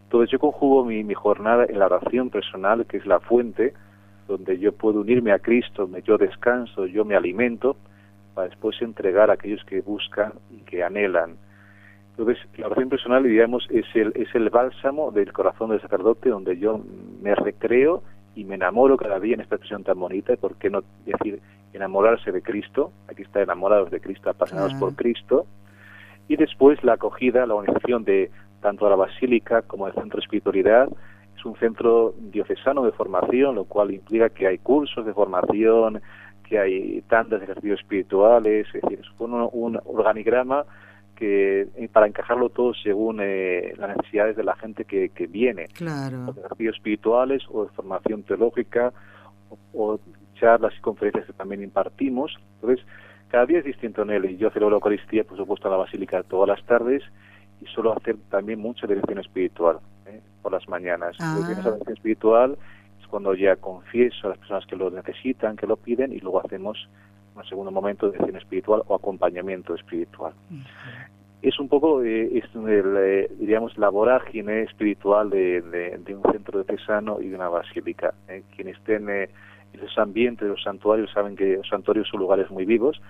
Entonces 0.04 0.30
yo 0.30 0.38
conjugo 0.38 0.86
mi, 0.86 1.04
mi 1.04 1.16
jornada 1.16 1.66
en 1.68 1.80
la 1.80 1.88
oración 1.88 2.30
personal, 2.30 2.86
que 2.86 2.98
es 2.98 3.06
la 3.08 3.20
fuente, 3.20 3.74
donde 4.28 4.60
yo 4.60 4.72
puedo 4.72 5.02
unirme 5.02 5.32
a 5.32 5.40
Cristo, 5.40 5.90
yo 6.04 6.18
descanso, 6.18 6.86
yo 6.86 7.06
me 7.06 7.16
alimento, 7.16 7.76
para 8.34 8.50
después 8.50 8.82
entregar 8.82 9.30
a 9.30 9.34
aquellos 9.34 9.64
que 9.66 9.82
buscan 9.82 10.34
y 10.52 10.58
que 10.62 10.84
anhelan. 10.84 11.36
Entonces, 12.12 12.38
la 12.58 12.68
oración 12.68 12.90
personal, 12.90 13.24
digamos, 13.24 13.68
es 13.72 13.86
el, 13.96 14.12
es 14.16 14.34
el 14.36 14.50
bálsamo 14.50 15.12
del 15.12 15.34
corazón 15.34 15.72
del 15.72 15.82
sacerdote, 15.82 16.30
donde 16.30 16.58
yo 16.58 16.82
me 17.22 17.34
recreo 17.36 18.04
y 18.36 18.44
me 18.46 18.56
enamoro 18.56 18.98
cada 18.98 19.20
día 19.20 19.36
en 19.36 19.42
esta 19.42 19.56
expresión 19.56 19.84
tan 19.84 20.00
bonita, 20.00 20.36
¿por 20.38 20.56
qué 20.56 20.70
no 20.70 20.84
decir 21.06 21.40
enamorarse 21.74 22.32
de 22.32 22.42
Cristo? 22.42 22.92
Aquí 23.08 23.24
está 23.24 23.42
enamorados 23.42 23.90
de 23.92 24.00
Cristo, 24.00 24.30
apasionados 24.30 24.74
por 24.76 24.96
Cristo. 24.96 25.46
Y 26.28 26.36
después 26.36 26.84
la 26.84 26.94
acogida, 26.94 27.46
la 27.46 27.56
organización 27.56 28.04
de 28.04 28.32
tanto 28.62 28.90
la 28.90 28.96
basílica 28.96 29.62
como 29.64 29.88
el 29.88 29.94
centro 29.94 30.18
de 30.18 30.24
espiritualidad, 30.24 30.88
un 31.46 31.56
centro 31.56 32.14
diocesano 32.20 32.84
de 32.84 32.92
formación, 32.92 33.56
lo 33.56 33.66
cual 33.66 33.92
implica 33.92 34.30
que 34.30 34.48
hay 34.48 34.58
cursos 34.58 35.06
de 35.06 35.14
formación, 35.14 36.02
que 36.48 36.60
hay 36.60 37.02
tantas 37.04 37.40
de 37.40 37.46
ejercicios 37.46 37.80
espirituales, 37.80 38.68
es 38.74 38.82
decir, 38.82 39.02
supone 39.04 39.48
un, 39.52 39.80
organigrama 39.86 40.66
que 41.16 41.68
eh, 41.76 41.90
para 41.92 42.08
encajarlo 42.08 42.50
todo 42.50 42.74
según 42.74 43.20
eh, 43.22 43.74
las 43.78 43.96
necesidades 43.98 44.36
de 44.36 44.44
la 44.44 44.56
gente 44.56 44.86
que, 44.86 45.10
que 45.10 45.28
viene, 45.28 45.68
claro. 45.68 46.34
de 46.34 46.42
ejercicios 46.42 46.76
espirituales 46.76 47.44
o 47.50 47.66
de 47.66 47.70
formación 47.72 48.24
teológica 48.24 48.94
o, 49.74 50.00
charlas 50.36 50.74
y 50.78 50.82
conferencias 50.82 51.26
que 51.26 51.34
también 51.34 51.64
impartimos. 51.64 52.36
Entonces, 52.56 52.86
cada 53.30 53.46
día 53.46 53.60
es 53.60 53.66
distinto 53.66 54.02
en 54.02 54.10
él 54.10 54.26
y 54.26 54.38
yo 54.38 54.50
celebro 54.50 54.72
la 54.72 54.76
Eucaristía, 54.78 55.24
por 55.24 55.38
supuesto, 55.38 55.68
en 55.68 55.72
la 55.74 55.78
Basílica 55.78 56.24
todas 56.24 56.50
las 56.50 56.66
tardes 56.66 57.04
y 57.62 57.66
suelo 57.68 57.96
hacer 57.96 58.18
también 58.30 58.60
mucha 58.60 58.88
dirección 58.88 59.20
espiritual. 59.20 59.80
Por 60.44 60.52
las 60.52 60.68
mañanas. 60.70 61.16
Ah. 61.20 61.38
La 61.40 61.48
dirección 61.48 61.80
espiritual 61.88 62.58
es 63.02 63.08
cuando 63.08 63.34
ya 63.34 63.56
confieso 63.56 64.28
a 64.28 64.32
las 64.32 64.38
personas 64.38 64.66
que 64.68 64.76
lo 64.76 64.92
necesitan, 64.92 65.56
que 65.56 65.66
lo 65.66 65.78
piden, 65.78 66.14
y 66.14 66.20
luego 66.20 66.46
hacemos 66.46 66.88
un 67.36 67.44
segundo 67.46 67.72
momento 67.72 68.06
de 68.06 68.12
dirección 68.12 68.38
espiritual 68.38 68.84
o 68.88 68.96
acompañamiento 68.96 69.74
espiritual. 69.74 70.34
Es 71.42 71.60
un 71.60 71.68
poco, 71.68 72.04
eh, 72.04 72.38
es 72.38 72.46
el, 72.56 72.96
eh, 72.98 73.32
diríamos, 73.40 73.78
la 73.78 73.90
vorágine 73.90 74.62
espiritual 74.64 75.30
de, 75.30 75.62
de, 75.62 76.16
un 76.16 76.32
centro 76.32 76.64
de 76.64 76.66
Cesano 76.66 77.20
y 77.20 77.30
de 77.30 77.36
una 77.36 77.50
basílica. 77.50 78.14
Quienes 78.56 78.78
estén 78.78 79.10
los 79.74 79.98
ambientes, 79.98 80.48
los 80.48 80.62
santuarios, 80.62 81.12
saben 81.12 81.36
que 81.36 81.58
los 81.58 81.68
santuarios 81.68 82.08
son 82.08 82.20
lugares 82.20 82.50
muy 82.52 82.66
vivos. 82.66 83.02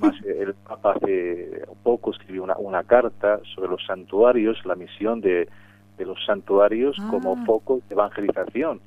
Más 0.00 0.14
el 0.24 0.54
Papa 0.54 0.92
hace 0.92 1.62
poco 1.82 2.12
escribió 2.12 2.44
una, 2.44 2.56
una 2.56 2.84
carta 2.84 3.40
sobre 3.54 3.68
los 3.68 3.84
santuarios, 3.84 4.64
la 4.64 4.76
misión 4.76 5.20
de, 5.20 5.48
de 5.96 6.04
los 6.06 6.18
santuarios 6.24 6.96
como 7.10 7.36
ah. 7.36 7.44
foco 7.46 7.80
de 7.88 7.94
evangelización. 7.94 8.80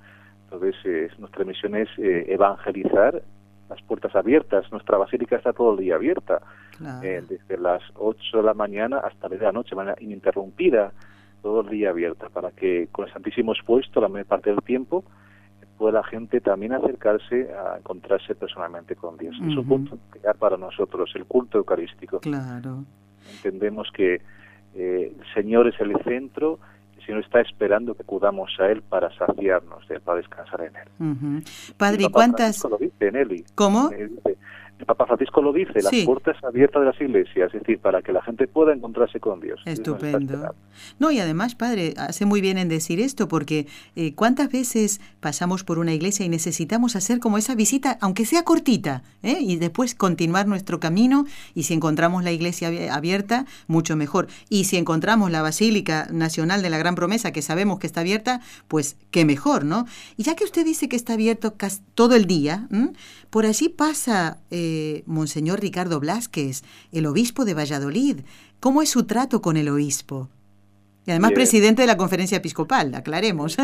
Entonces, 0.44 1.18
nuestra 1.20 1.44
misión 1.44 1.76
es 1.76 1.90
eh, 1.98 2.26
evangelizar 2.30 3.22
las 3.70 3.82
puertas 3.82 4.16
abiertas. 4.16 4.72
Nuestra 4.72 4.98
basílica 4.98 5.36
está 5.36 5.54
todo 5.54 5.74
el 5.74 5.80
día 5.80 5.96
abierta, 5.96 6.42
eh, 7.04 7.22
desde 7.28 7.58
las 7.58 7.82
8 7.96 8.38
de 8.38 8.44
la 8.44 8.54
mañana 8.54 9.00
hasta 9.00 9.28
la 9.30 9.52
noche, 9.52 9.72
de 9.72 9.76
manera 9.76 9.98
ininterrumpida, 10.00 10.94
todo 11.42 11.62
el 11.62 11.70
día 11.70 11.90
abierta, 11.90 12.30
para 12.30 12.52
que 12.52 12.88
con 12.92 13.06
el 13.08 13.14
Santísimo 13.14 13.54
expuesto 13.54 14.00
la 14.00 14.08
mayor 14.08 14.28
parte 14.28 14.50
del 14.50 14.62
tiempo 14.62 15.04
pueda 15.78 16.00
la 16.00 16.04
gente 16.04 16.42
también 16.42 16.74
acercarse 16.74 17.50
a 17.54 17.78
encontrarse 17.78 18.36
personalmente 18.36 18.96
con 18.96 19.18
Dios. 19.18 19.36
Es 19.36 19.56
un 19.56 19.68
punto 19.68 19.98
para 20.40 20.58
nosotros, 20.58 21.12
el 21.16 21.26
culto 21.26 21.60
eucarístico. 21.60 22.20
Claro. 22.20 22.84
Entendemos 23.36 23.90
que 23.94 24.22
eh, 24.76 25.14
el 25.18 25.34
Señor 25.34 25.68
es 25.68 25.80
el 25.80 25.96
centro, 26.04 26.60
Señor 27.08 27.24
está 27.24 27.40
esperando 27.40 27.96
que 27.96 28.04
acudamos 28.04 28.52
a 28.60 28.68
Él 28.68 28.82
para 28.82 29.10
saciarnos, 29.18 29.86
para 30.04 30.18
descansar 30.18 30.62
en 30.62 30.76
Él. 30.76 31.44
Padre, 31.78 32.04
¿y 32.04 32.12
cuántas... 32.12 32.64
Lo 32.66 32.78
dice 32.78 33.08
en 33.08 33.46
¿Cómo? 33.56 33.90
El 34.80 34.86
Papa 34.86 35.08
Francisco 35.08 35.42
lo 35.42 35.52
dice, 35.54 35.82
las 35.82 35.92
puertas 36.06 36.38
abiertas 36.44 36.82
de 36.82 36.86
las 36.86 37.02
iglesias, 37.02 37.52
es 37.54 37.62
decir, 37.62 37.80
para 37.80 38.04
que 38.04 38.12
la 38.12 38.22
gente 38.22 38.48
pueda 38.48 38.74
encontrarse 38.74 39.20
con 39.20 39.40
Dios. 39.40 39.60
Estupendo. 39.66 40.54
No, 41.00 41.10
y 41.10 41.20
además, 41.20 41.56
padre, 41.56 41.96
hace 41.98 42.26
muy 42.26 42.42
bien 42.42 42.60
en 42.60 42.70
decir 42.70 43.00
esto, 43.00 43.28
porque 43.28 43.66
eh, 43.96 44.14
¿cuántas 44.14 44.52
veces 44.52 45.02
pasamos 45.20 45.64
por 45.64 45.80
una 45.80 45.94
iglesia 45.94 46.26
y 46.28 46.30
necesitamos 46.30 46.96
hacer 46.96 47.20
como 47.20 47.40
esa 47.40 47.56
visita, 47.56 47.98
aunque 48.02 48.26
sea 48.26 48.44
cortita, 48.44 49.02
¿eh? 49.24 49.40
y 49.42 49.56
después 49.56 49.96
continuar 49.96 50.48
nuestro 50.48 50.80
camino? 50.80 51.26
Y 51.56 51.64
si 51.64 51.74
encontramos 51.74 52.24
la 52.24 52.32
iglesia 52.32 52.70
abierta, 52.94 53.46
mucho 53.66 53.96
mejor. 53.96 54.28
Y 54.48 54.66
si 54.66 54.78
encontramos 54.78 55.32
la 55.32 55.42
Basílica 55.42 56.08
Nacional 56.12 56.62
de 56.62 56.70
la 56.70 56.78
Gran 56.78 56.94
Promesa, 56.94 57.32
que 57.32 57.42
sabemos 57.42 57.80
que 57.80 57.88
está 57.88 58.02
abierta, 58.02 58.42
pues 58.68 58.96
qué 59.10 59.26
mejor, 59.26 59.66
¿no? 59.66 59.86
Y 60.18 60.24
ya 60.24 60.36
que 60.36 60.44
usted 60.44 60.64
dice 60.64 60.88
que 60.88 60.96
está 60.96 61.14
abierto 61.14 61.56
todo 61.96 62.16
el 62.16 62.26
día, 62.28 62.68
por 63.32 63.48
allí 63.48 63.70
pasa... 63.70 64.38
Eh, 64.52 64.67
Monseñor 65.06 65.60
Ricardo 65.60 66.00
Blasquez, 66.00 66.64
el 66.92 67.06
obispo 67.06 67.46
de 67.46 67.54
Valladolid. 67.54 68.20
¿Cómo 68.60 68.82
es 68.82 68.90
su 68.90 69.06
trato 69.06 69.42
con 69.42 69.58
el 69.58 69.70
obispo? 69.70 70.30
Y 71.06 71.12
además 71.12 71.32
presidente 71.32 71.84
de 71.84 71.88
la 71.88 71.96
conferencia 71.96 72.38
episcopal, 72.38 72.94
aclaremos. 72.94 73.58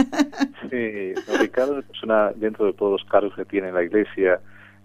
Sí, 0.70 1.14
Ricardo 1.40 1.80
es 1.80 2.04
una, 2.04 2.32
dentro 2.32 2.66
de 2.66 2.74
todos 2.74 3.02
los 3.02 3.10
cargos 3.10 3.36
que 3.36 3.46
tiene 3.46 3.72
la 3.72 3.84
Iglesia, 3.84 4.40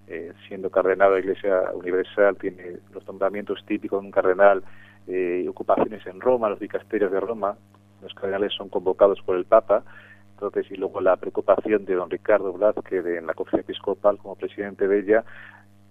eh, 0.08 0.32
siendo 0.46 0.68
cardenal 0.68 1.10
de 1.10 1.14
la 1.14 1.20
Iglesia 1.20 1.62
Universal, 1.72 2.36
tiene 2.36 2.78
los 2.92 3.06
nombramientos 3.06 3.64
típicos 3.64 4.00
de 4.00 4.06
un 4.06 4.10
cardenal, 4.10 4.64
eh, 5.06 5.46
ocupaciones 5.48 6.04
en 6.06 6.20
Roma, 6.20 6.50
los 6.50 6.58
dicasterios 6.58 7.10
de 7.12 7.20
Roma, 7.20 7.56
los 8.02 8.12
cardenales 8.12 8.52
son 8.52 8.68
convocados 8.68 9.20
por 9.22 9.36
el 9.36 9.44
Papa, 9.44 9.84
entonces, 10.32 10.70
y 10.70 10.76
luego 10.76 11.00
la 11.00 11.16
preocupación 11.16 11.84
de 11.84 11.94
don 11.94 12.10
Ricardo 12.10 12.52
Blázquez 12.52 13.04
en 13.06 13.26
la 13.26 13.34
conferencia 13.34 13.72
episcopal 13.72 14.18
como 14.18 14.36
presidente 14.36 14.86
de 14.86 15.00
ella, 15.00 15.24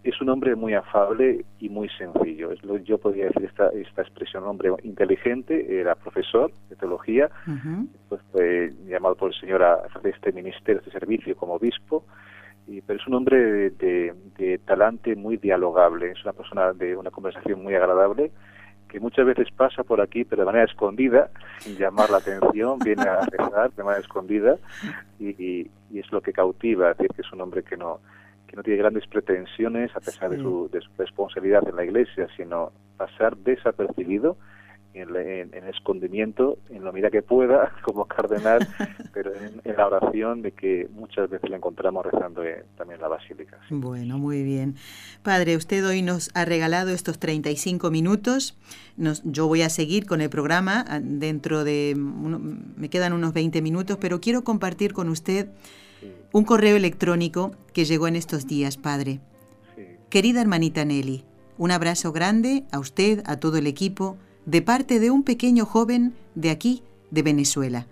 es 0.03 0.21
un 0.21 0.29
hombre 0.29 0.55
muy 0.55 0.73
afable 0.73 1.43
y 1.59 1.69
muy 1.69 1.89
sencillo. 1.89 2.51
Es 2.51 2.63
lo, 2.63 2.77
yo 2.77 2.97
podría 2.97 3.25
decir 3.25 3.45
esta, 3.45 3.69
esta 3.69 4.01
expresión, 4.01 4.43
un 4.43 4.49
hombre 4.49 4.71
inteligente, 4.83 5.79
era 5.79 5.95
profesor 5.95 6.51
de 6.69 6.75
teología, 6.75 7.29
pues 8.07 8.21
fue 8.31 8.71
llamado 8.87 9.15
por 9.15 9.33
el 9.33 9.39
Señor 9.39 9.63
a 9.63 9.73
hacer 9.73 10.07
este 10.07 10.31
ministerio, 10.31 10.79
este 10.79 10.91
servicio 10.91 11.35
como 11.35 11.55
obispo, 11.55 12.05
y, 12.67 12.81
pero 12.81 12.99
es 12.99 13.07
un 13.07 13.15
hombre 13.15 13.71
de, 13.71 14.13
de, 14.37 14.57
talante 14.59 15.15
muy 15.15 15.37
dialogable, 15.37 16.11
es 16.11 16.23
una 16.23 16.33
persona 16.33 16.73
de 16.73 16.95
una 16.95 17.11
conversación 17.11 17.63
muy 17.63 17.75
agradable, 17.75 18.31
que 18.89 18.99
muchas 18.99 19.25
veces 19.25 19.47
pasa 19.55 19.83
por 19.83 19.99
aquí, 19.99 20.23
pero 20.23 20.43
de 20.43 20.45
manera 20.45 20.65
escondida, 20.65 21.29
sin 21.59 21.75
llamar 21.77 22.09
la 22.09 22.17
atención, 22.17 22.79
viene 22.79 23.03
a 23.03 23.21
rezar 23.21 23.71
de 23.71 23.83
manera 23.83 24.01
escondida, 24.01 24.57
y, 25.19 25.29
y, 25.29 25.71
y 25.91 25.99
es 25.99 26.11
lo 26.11 26.21
que 26.21 26.31
cautiva, 26.31 26.91
es 26.91 26.97
decir, 26.97 27.13
que 27.15 27.21
es 27.21 27.31
un 27.33 27.41
hombre 27.41 27.63
que 27.63 27.75
no 27.75 27.99
no 28.57 28.63
tiene 28.63 28.79
grandes 28.79 29.05
pretensiones 29.05 29.95
a 29.95 29.99
pesar 29.99 30.31
de, 30.31 30.37
su, 30.37 30.67
de, 30.73 30.81
su, 30.81 30.89
responsabilidad 30.97 31.61
en 31.69 31.75
la 31.75 31.85
iglesia, 31.85 32.27
sino 32.35 32.71
pasar 32.97 33.37
desapercibido 33.37 34.35
en, 34.95 35.15
en, 35.15 35.53
en 35.53 35.67
escondimiento, 35.67 36.57
en 36.71 36.83
lo 36.83 36.91
medida 36.91 37.11
que 37.11 37.21
pueda, 37.21 37.71
como 37.83 38.05
cardenal, 38.05 38.67
pero 39.13 39.31
en, 39.35 39.61
en, 39.63 39.77
la 39.77 39.85
oración 39.85 40.41
de 40.41 40.53
que 40.53 40.87
muchas 40.91 41.29
veces 41.29 41.47
le 41.51 41.57
encontramos 41.57 42.03
rezando 42.03 42.43
en, 42.43 42.63
también 42.75 42.95
en 42.95 43.01
la 43.03 43.09
basílica. 43.09 43.59
¿sí? 43.69 43.75
Bueno, 43.75 44.17
muy 44.17 44.41
bien. 44.41 44.73
Padre, 45.21 45.55
usted 45.55 45.85
hoy 45.85 46.01
nos 46.01 46.31
ha 46.33 46.43
regalado 46.43 46.89
estos 46.89 47.19
35 47.19 47.91
minutos. 47.91 48.57
Nos, 48.97 49.21
yo 49.23 49.47
voy 49.47 49.61
a 49.61 49.69
seguir 49.69 50.07
con 50.07 50.19
el 50.19 50.31
programa 50.31 50.83
dentro 50.99 51.63
de, 51.63 51.93
uno, 51.95 52.39
me 52.39 52.89
quedan 52.89 53.13
unos 53.13 53.33
20 53.33 53.61
minutos, 53.61 53.99
pero 54.01 54.19
quiero 54.19 54.43
compartir 54.43 54.93
con 54.93 55.09
usted 55.09 55.49
un 56.31 56.43
correo 56.43 56.75
electrónico 56.75 57.51
que 57.73 57.85
llegó 57.85 58.07
en 58.07 58.15
estos 58.15 58.47
días, 58.47 58.77
Padre. 58.77 59.19
Sí. 59.75 59.83
Querida 60.09 60.41
hermanita 60.41 60.85
Nelly, 60.85 61.23
un 61.57 61.71
abrazo 61.71 62.11
grande 62.11 62.63
a 62.71 62.79
usted, 62.79 63.23
a 63.25 63.37
todo 63.37 63.57
el 63.57 63.67
equipo, 63.67 64.17
de 64.45 64.61
parte 64.61 64.99
de 64.99 65.11
un 65.11 65.23
pequeño 65.23 65.65
joven 65.65 66.13
de 66.35 66.49
aquí, 66.49 66.83
de 67.11 67.21
Venezuela. 67.21 67.87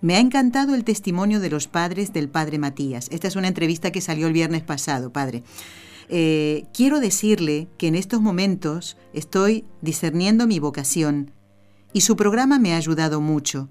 Me 0.00 0.14
ha 0.14 0.20
encantado 0.20 0.74
el 0.74 0.84
testimonio 0.84 1.40
de 1.40 1.50
los 1.50 1.66
padres 1.66 2.12
del 2.12 2.28
padre 2.28 2.58
Matías. 2.58 3.08
Esta 3.10 3.28
es 3.28 3.36
una 3.36 3.48
entrevista 3.48 3.90
que 3.90 4.00
salió 4.00 4.28
el 4.28 4.32
viernes 4.32 4.62
pasado, 4.62 5.12
padre. 5.12 5.42
Eh, 6.08 6.64
quiero 6.72 7.00
decirle 7.00 7.68
que 7.76 7.88
en 7.88 7.94
estos 7.94 8.20
momentos 8.20 8.96
estoy 9.12 9.64
discerniendo 9.82 10.46
mi 10.46 10.58
vocación 10.58 11.32
y 11.92 12.02
su 12.02 12.16
programa 12.16 12.58
me 12.58 12.74
ha 12.74 12.76
ayudado 12.76 13.20
mucho. 13.20 13.68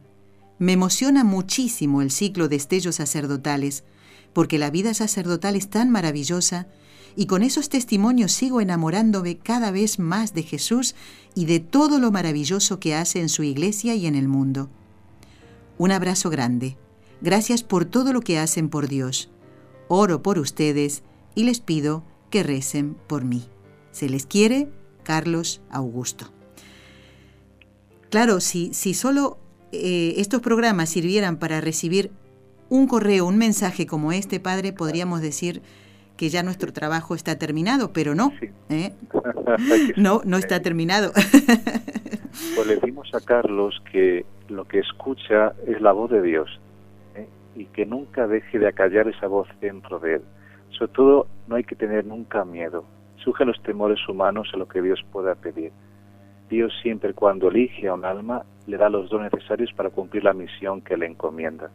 Me 0.59 0.73
emociona 0.73 1.23
muchísimo 1.23 2.01
el 2.01 2.11
ciclo 2.11 2.47
de 2.47 2.55
estellos 2.55 2.95
sacerdotales, 2.95 3.83
porque 4.33 4.57
la 4.57 4.69
vida 4.69 4.93
sacerdotal 4.93 5.55
es 5.55 5.69
tan 5.69 5.89
maravillosa 5.89 6.67
y 7.15 7.25
con 7.25 7.41
esos 7.41 7.69
testimonios 7.69 8.31
sigo 8.31 8.61
enamorándome 8.61 9.37
cada 9.37 9.71
vez 9.71 9.97
más 9.97 10.33
de 10.33 10.43
Jesús 10.43 10.95
y 11.33 11.45
de 11.45 11.59
todo 11.59 11.99
lo 11.99 12.11
maravilloso 12.11 12.79
que 12.79 12.95
hace 12.95 13.19
en 13.21 13.29
su 13.29 13.43
iglesia 13.43 13.95
y 13.95 14.05
en 14.05 14.15
el 14.15 14.27
mundo. 14.27 14.69
Un 15.77 15.91
abrazo 15.91 16.29
grande. 16.29 16.77
Gracias 17.21 17.63
por 17.63 17.85
todo 17.85 18.13
lo 18.13 18.21
que 18.21 18.37
hacen 18.37 18.69
por 18.69 18.87
Dios. 18.87 19.29
Oro 19.87 20.21
por 20.21 20.37
ustedes 20.37 21.03
y 21.33 21.43
les 21.43 21.59
pido 21.59 22.03
que 22.29 22.43
recen 22.43 22.95
por 23.07 23.23
mí. 23.23 23.45
Se 23.91 24.09
les 24.09 24.25
quiere, 24.25 24.69
Carlos 25.03 25.61
Augusto. 25.71 26.31
Claro, 28.09 28.39
si, 28.39 28.73
si 28.73 28.93
solo 28.93 29.39
eh, 29.71 30.13
estos 30.17 30.41
programas 30.41 30.89
sirvieran 30.89 31.37
para 31.37 31.61
recibir 31.61 32.11
un 32.69 32.87
correo, 32.87 33.25
un 33.25 33.37
mensaje 33.37 33.85
como 33.85 34.11
este, 34.11 34.39
Padre, 34.39 34.73
podríamos 34.73 35.21
decir 35.21 35.61
que 36.17 36.29
ya 36.29 36.43
nuestro 36.43 36.73
trabajo 36.73 37.15
está 37.15 37.37
terminado, 37.37 37.93
pero 37.93 38.15
no. 38.15 38.33
Sí. 38.39 38.49
¿eh? 38.69 38.93
no, 39.95 40.21
no 40.25 40.37
está 40.37 40.61
terminado. 40.61 41.11
pues 42.55 42.67
le 42.67 42.75
decimos 42.75 43.09
a 43.13 43.21
Carlos 43.21 43.81
que 43.91 44.25
lo 44.49 44.67
que 44.67 44.79
escucha 44.79 45.53
es 45.67 45.79
la 45.79 45.91
voz 45.91 46.11
de 46.11 46.21
Dios 46.21 46.59
¿eh? 47.15 47.27
y 47.55 47.65
que 47.65 47.85
nunca 47.85 48.27
deje 48.27 48.59
de 48.59 48.67
acallar 48.67 49.07
esa 49.07 49.27
voz 49.27 49.47
dentro 49.61 49.99
de 49.99 50.15
él. 50.15 50.21
Sobre 50.71 50.91
todo, 50.93 51.27
no 51.47 51.55
hay 51.55 51.63
que 51.63 51.75
tener 51.75 52.05
nunca 52.05 52.43
miedo. 52.43 52.83
Surgen 53.23 53.47
los 53.47 53.61
temores 53.63 53.99
humanos 54.09 54.49
a 54.53 54.57
lo 54.57 54.67
que 54.67 54.81
Dios 54.81 54.99
pueda 55.11 55.35
pedir. 55.35 55.71
Dios 56.49 56.73
siempre 56.81 57.13
cuando 57.13 57.49
elige 57.49 57.87
a 57.87 57.93
un 57.93 58.05
alma 58.05 58.43
le 58.67 58.77
da 58.77 58.89
los 58.89 59.09
dones 59.09 59.31
necesarios 59.33 59.71
para 59.73 59.89
cumplir 59.89 60.23
la 60.23 60.33
misión 60.33 60.81
que 60.81 60.97
le 60.97 61.05
encomienda. 61.05 61.69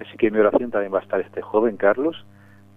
Así 0.00 0.16
que 0.16 0.30
mi 0.30 0.38
oración 0.38 0.70
también 0.70 0.92
va 0.92 0.98
a 0.98 1.02
estar 1.02 1.20
este 1.20 1.42
joven 1.42 1.76
Carlos 1.76 2.24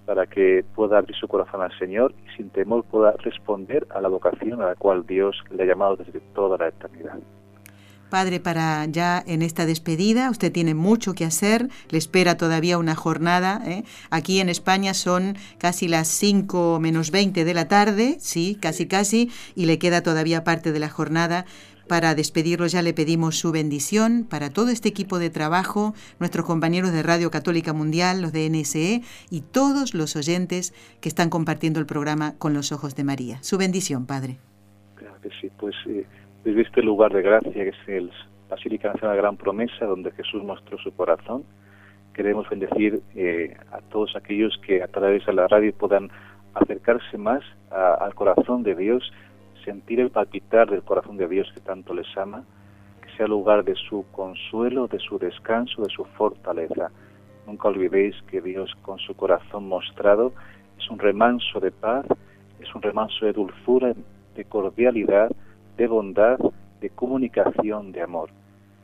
para 0.05 0.25
que 0.25 0.63
pueda 0.75 0.99
abrir 0.99 1.15
su 1.15 1.27
corazón 1.27 1.61
al 1.61 1.77
Señor 1.77 2.13
y 2.25 2.37
sin 2.37 2.49
temor 2.49 2.85
pueda 2.85 3.13
responder 3.19 3.85
a 3.89 3.99
la 3.99 4.07
vocación 4.07 4.61
a 4.61 4.67
la 4.67 4.75
cual 4.75 5.05
Dios 5.05 5.43
le 5.51 5.63
ha 5.63 5.65
llamado 5.65 5.97
desde 5.97 6.19
toda 6.33 6.57
la 6.57 6.69
eternidad. 6.69 7.19
Padre, 8.09 8.39
para 8.39 8.85
ya 8.85 9.23
en 9.27 9.41
esta 9.41 9.65
despedida, 9.65 10.29
usted 10.29 10.51
tiene 10.51 10.73
mucho 10.73 11.13
que 11.13 11.25
hacer, 11.25 11.69
le 11.89 11.97
espera 11.97 12.37
todavía 12.37 12.77
una 12.77 12.95
jornada. 12.95 13.61
¿eh? 13.65 13.83
Aquí 14.09 14.39
en 14.39 14.49
España 14.49 14.93
son 14.93 15.37
casi 15.57 15.87
las 15.87 16.07
5 16.07 16.79
menos 16.79 17.11
20 17.11 17.43
de 17.43 17.53
la 17.53 17.67
tarde, 17.67 18.17
sí, 18.19 18.57
casi 18.59 18.87
casi, 18.87 19.29
y 19.55 19.65
le 19.65 19.77
queda 19.77 20.03
todavía 20.03 20.43
parte 20.43 20.71
de 20.71 20.79
la 20.79 20.89
jornada. 20.89 21.45
Para 21.87 22.15
despedirlo 22.15 22.67
ya 22.67 22.81
le 22.81 22.93
pedimos 22.93 23.37
su 23.39 23.51
bendición 23.51 24.25
para 24.29 24.49
todo 24.49 24.69
este 24.69 24.89
equipo 24.89 25.19
de 25.19 25.29
trabajo, 25.29 25.93
nuestros 26.19 26.45
compañeros 26.45 26.91
de 26.91 27.01
Radio 27.01 27.31
Católica 27.31 27.71
Mundial, 27.71 28.21
los 28.21 28.33
de 28.33 28.49
NSE 28.49 29.03
y 29.29 29.41
todos 29.41 29.93
los 29.93 30.17
oyentes 30.17 30.73
que 30.99 31.07
están 31.07 31.29
compartiendo 31.29 31.79
el 31.79 31.85
programa 31.85 32.35
con 32.37 32.53
los 32.53 32.73
ojos 32.73 32.95
de 32.95 33.05
María. 33.05 33.41
Su 33.41 33.57
bendición, 33.57 34.05
Padre. 34.05 34.37
Claro 34.95 35.15
que 35.21 35.29
sí, 35.39 35.49
pues 35.57 35.75
eh, 35.87 36.05
desde 36.47 36.61
este 36.61 36.81
lugar 36.81 37.11
de 37.11 37.21
gracia 37.21 37.51
que 37.51 37.67
es 37.67 37.87
el 37.87 38.09
Basílica 38.49 38.93
Nacional 38.93 39.17
Gran 39.17 39.35
Promesa, 39.35 39.85
donde 39.85 40.11
Jesús 40.11 40.41
mostró 40.45 40.77
su 40.77 40.95
corazón, 40.95 41.43
queremos 42.13 42.47
bendecir 42.49 43.01
eh, 43.15 43.57
a 43.69 43.81
todos 43.81 44.15
aquellos 44.15 44.57
que 44.65 44.81
a 44.81 44.87
través 44.87 45.25
de 45.25 45.33
la 45.33 45.49
radio 45.49 45.73
puedan 45.73 46.09
acercarse 46.53 47.17
más 47.17 47.43
al 47.69 48.15
corazón 48.15 48.63
de 48.63 48.75
Dios 48.75 49.11
sentir 49.65 49.99
el 49.99 50.09
palpitar 50.09 50.69
del 50.69 50.83
corazón 50.83 51.17
de 51.17 51.27
Dios 51.27 51.51
que 51.53 51.59
tanto 51.59 51.93
les 51.93 52.07
ama, 52.17 52.45
que 53.01 53.11
sea 53.17 53.27
lugar 53.27 53.65
de 53.65 53.75
su 53.75 54.05
consuelo, 54.13 54.87
de 54.87 54.99
su 54.99 55.19
descanso, 55.19 55.81
de 55.81 55.89
su 55.89 56.05
fortaleza. 56.05 56.91
Nunca 57.45 57.67
olvidéis 57.67 58.15
que 58.31 58.39
Dios 58.39 58.73
con 58.83 58.99
su 58.99 59.13
corazón 59.17 59.67
mostrado 59.67 60.31
es 60.79 60.89
un 60.89 60.97
remanso 60.97 61.59
de 61.59 61.71
paz, 61.71 62.05
es 62.61 62.73
un 62.73 62.81
remanso 62.81 63.25
de 63.25 63.33
dulzura, 63.33 63.93
de 64.33 64.45
cordialidad, 64.45 65.29
de 65.77 65.87
bondad, 65.87 66.39
de 66.81 66.89
comunicación, 66.89 67.91
de 67.91 68.01
amor. 68.01 68.29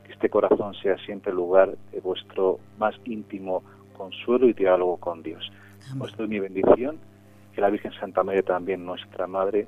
Que 0.06 0.14
este 0.14 0.30
corazón 0.30 0.74
sea 0.76 0.98
siempre 1.00 1.34
lugar 1.34 1.76
de 1.92 2.00
vuestro 2.00 2.60
más 2.78 2.96
íntimo 3.06 3.64
consuelo 3.98 4.48
y 4.48 4.54
diálogo 4.54 4.98
con 4.98 5.24
Dios. 5.24 5.52
Os 6.00 6.16
doy 6.16 6.28
mi 6.28 6.40
bendición, 6.40 6.98
que 7.54 7.62
la 7.62 7.70
Virgen 7.70 7.92
Santa 8.00 8.24
María 8.24 8.44
también, 8.44 8.86
nuestra 8.86 9.28
Madre, 9.28 9.68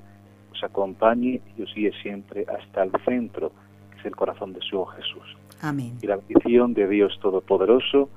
os 0.52 0.62
acompañe 0.64 1.40
y 1.56 1.62
os 1.62 1.74
guíe 1.74 1.92
siempre 2.02 2.46
hasta 2.48 2.82
el 2.82 2.92
centro, 3.04 3.52
que 3.90 3.98
es 3.98 4.06
el 4.06 4.16
corazón 4.16 4.52
de 4.52 4.60
su 4.60 4.84
Jesús. 4.84 5.36
Amén. 5.60 5.98
Y 6.00 6.06
la 6.06 6.16
bendición 6.16 6.74
de 6.74 6.88
Dios 6.88 7.18
Todopoderoso, 7.20 8.08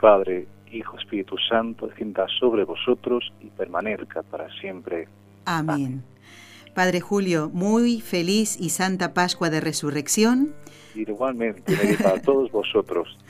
Padre, 0.00 0.46
Hijo, 0.70 0.96
Espíritu 0.98 1.36
Santo, 1.48 1.86
descienda 1.86 2.26
sobre 2.38 2.64
vosotros 2.64 3.32
y 3.40 3.46
permanezca 3.46 4.22
para 4.22 4.48
siempre. 4.60 5.08
Amén. 5.44 5.74
Amén. 5.74 6.04
Padre 6.74 7.00
Julio, 7.00 7.50
muy 7.52 8.00
feliz 8.00 8.56
y 8.58 8.70
santa 8.70 9.14
Pascua 9.14 9.50
de 9.50 9.60
Resurrección. 9.60 10.54
Igualmente, 10.94 11.74
para 12.02 12.20
todos 12.20 12.50
vosotros. 12.50 13.16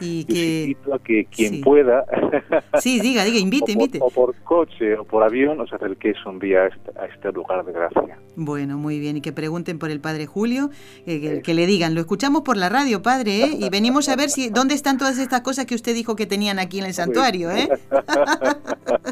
y 0.00 0.24
que 0.24 0.62
invito 0.62 0.94
a 0.94 0.98
que 0.98 1.24
quien 1.24 1.60
pueda 1.60 2.04
sí 2.80 3.00
diga 3.00 3.24
diga 3.24 3.38
invite 3.38 3.72
o 3.72 3.74
invite 3.74 3.98
o 4.00 4.10
por 4.10 4.34
coche 4.42 4.96
o 4.96 5.04
por 5.04 5.22
avión 5.24 5.60
os 5.60 5.72
acerquéis 5.72 6.16
un 6.24 6.38
día 6.38 6.62
a 6.62 6.66
este, 6.68 7.00
a 7.00 7.06
este 7.06 7.32
lugar 7.32 7.64
de 7.64 7.72
gracia 7.72 8.18
bueno 8.36 8.78
muy 8.78 9.00
bien 9.00 9.16
y 9.16 9.20
que 9.20 9.32
pregunten 9.32 9.78
por 9.78 9.90
el 9.90 10.00
padre 10.00 10.26
Julio 10.26 10.70
que, 11.04 11.42
que, 11.42 11.54
le 11.54 11.66
digan 11.66 11.94
lo 11.94 12.00
escuchamos 12.00 12.42
por 12.42 12.56
la 12.56 12.68
radio 12.68 13.02
padre 13.02 13.44
¿eh? 13.44 13.56
y 13.58 13.68
venimos 13.70 14.08
a 14.08 14.16
ver 14.16 14.30
si 14.30 14.50
dónde 14.50 14.74
están 14.74 14.98
todas 14.98 15.18
estas 15.18 15.40
cosas 15.40 15.66
que 15.66 15.74
usted 15.74 15.94
dijo 15.94 16.14
que 16.14 16.26
tenían 16.26 16.58
aquí 16.58 16.78
en 16.78 16.86
el 16.86 16.94
santuario 16.94 17.50
¿eh? 17.50 17.68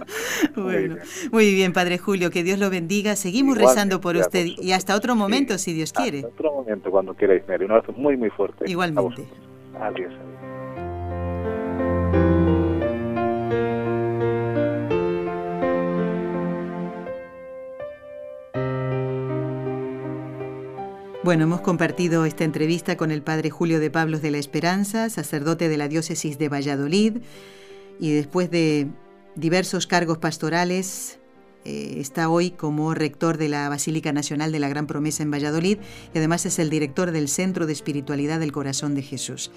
bueno 0.56 0.96
muy 1.32 1.54
bien 1.54 1.72
padre 1.72 1.98
Julio 1.98 2.30
que 2.30 2.42
Dios 2.42 2.58
lo 2.58 2.70
bendiga. 2.70 3.16
Seguimos 3.16 3.58
rezando 3.58 4.00
por 4.00 4.16
usted 4.16 4.46
y 4.46 4.72
hasta 4.72 4.94
otro 4.94 5.14
momento 5.14 5.58
si 5.58 5.72
Dios 5.72 5.92
quiere. 5.92 6.18
hasta 6.18 6.28
otro 6.28 6.52
momento 6.52 6.90
cuando 6.90 7.14
queráis 7.14 7.42
Mary. 7.48 7.64
Un 7.64 7.72
abrazo 7.72 7.92
muy 7.92 8.16
muy 8.16 8.30
fuerte. 8.30 8.68
Igualmente. 8.68 9.24
Adiós. 9.80 10.12
Bueno, 21.26 21.42
hemos 21.42 21.60
compartido 21.60 22.24
esta 22.24 22.44
entrevista 22.44 22.96
con 22.96 23.10
el 23.10 23.20
padre 23.20 23.50
Julio 23.50 23.80
de 23.80 23.90
Pablos 23.90 24.22
de 24.22 24.30
la 24.30 24.38
Esperanza, 24.38 25.10
sacerdote 25.10 25.68
de 25.68 25.76
la 25.76 25.88
diócesis 25.88 26.38
de 26.38 26.48
Valladolid, 26.48 27.16
y 27.98 28.12
después 28.12 28.48
de 28.48 28.86
diversos 29.36 29.86
cargos 29.86 30.18
pastorales, 30.18 31.18
eh, 31.64 32.00
está 32.00 32.28
hoy 32.28 32.52
como 32.52 32.94
rector 32.94 33.38
de 33.38 33.48
la 33.48 33.68
Basílica 33.68 34.12
Nacional 34.12 34.52
de 34.52 34.60
la 34.60 34.68
Gran 34.68 34.86
Promesa 34.86 35.24
en 35.24 35.32
Valladolid 35.32 35.78
y 36.14 36.18
además 36.18 36.46
es 36.46 36.58
el 36.58 36.70
director 36.70 37.10
del 37.10 37.28
Centro 37.28 37.66
de 37.66 37.72
Espiritualidad 37.72 38.40
del 38.40 38.52
Corazón 38.52 38.94
de 38.94 39.02
Jesús. 39.02 39.50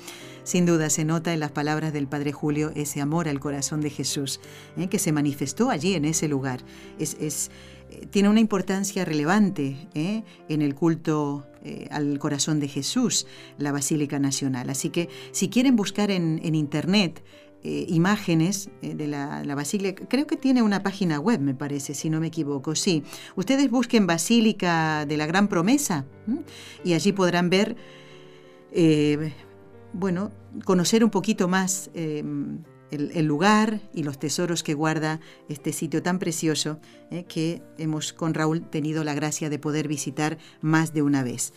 Sin 0.44 0.66
duda 0.66 0.90
se 0.90 1.06
nota 1.06 1.34
en 1.34 1.40
las 1.40 1.52
palabras 1.52 1.94
del 1.94 2.08
Padre 2.08 2.32
Julio 2.32 2.72
ese 2.76 3.00
amor 3.00 3.30
al 3.30 3.40
corazón 3.40 3.82
de 3.82 3.92
Jesús 3.92 4.42
eh, 4.76 4.88
que 4.88 5.00
se 5.00 5.12
manifestó 5.12 5.70
allí 5.70 5.94
en 5.94 6.06
ese 6.06 6.28
lugar. 6.28 6.62
Eh, 6.98 7.08
tiene 8.12 8.30
una 8.30 8.40
importancia 8.40 9.06
relevante 9.06 9.88
en 9.94 10.62
el 10.62 10.76
culto 10.76 11.48
al 11.90 12.20
corazón 12.20 12.60
de 12.60 12.68
Jesús, 12.68 13.26
la 13.58 13.72
Basílica 13.72 14.20
Nacional. 14.20 14.70
Así 14.70 14.92
que 14.92 15.10
si 15.32 15.50
quieren 15.50 15.76
buscar 15.76 16.12
en 16.12 16.54
Internet, 16.54 17.24
eh, 17.62 17.86
imágenes 17.90 18.70
eh, 18.82 18.96
de 18.96 19.08
la, 19.08 19.44
basílica. 19.54 20.06
Creo 20.08 20.26
que 20.26 20.38
tiene 20.38 20.62
una 20.62 20.82
página 20.82 21.20
web, 21.20 21.42
me 21.42 21.54
parece, 21.54 21.94
si 21.94 22.10
no 22.10 22.22
me 22.22 22.28
equivoco. 22.28 22.74
Sí, 22.74 23.04
ustedes 23.36 23.70
busquen 23.70 24.08
Basílica 24.08 25.06
de 25.06 25.18
la 25.18 25.26
Gran 25.26 25.50
Promesa 25.50 26.06
y 26.86 26.94
allí 26.94 27.12
podrán 27.12 27.50
ver, 27.50 27.76
eh, 28.72 29.34
bueno, 29.92 30.32
conocer 30.64 31.04
un 31.04 31.10
poquito 31.10 31.50
más 31.50 31.92
el, 31.94 32.62
el, 32.92 33.26
lugar 33.26 33.82
y 33.94 34.04
los 34.04 34.18
tesoros 34.20 34.64
que 34.64 34.74
guarda 34.74 35.20
este 35.50 35.74
sitio 35.74 36.02
tan 36.02 36.18
precioso 36.18 36.80
que 37.28 37.62
hemos 37.78 38.14
con 38.14 38.34
Raúl 38.36 38.62
tenido 38.62 39.04
la 39.04 39.14
gracia 39.14 39.50
de 39.50 39.60
poder 39.60 39.90
visitar 39.90 40.38
más 40.62 40.94
de 40.94 41.02
una 41.02 41.24
vez. 41.24 41.52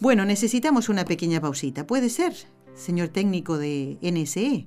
Bueno, 0.00 0.24
necesitamos 0.24 0.88
una 0.88 1.04
pequeña 1.04 1.42
pausita. 1.42 1.86
¿Puede 1.86 2.08
ser, 2.08 2.32
señor 2.74 3.08
técnico 3.08 3.58
de 3.58 3.98
NSE? 4.00 4.66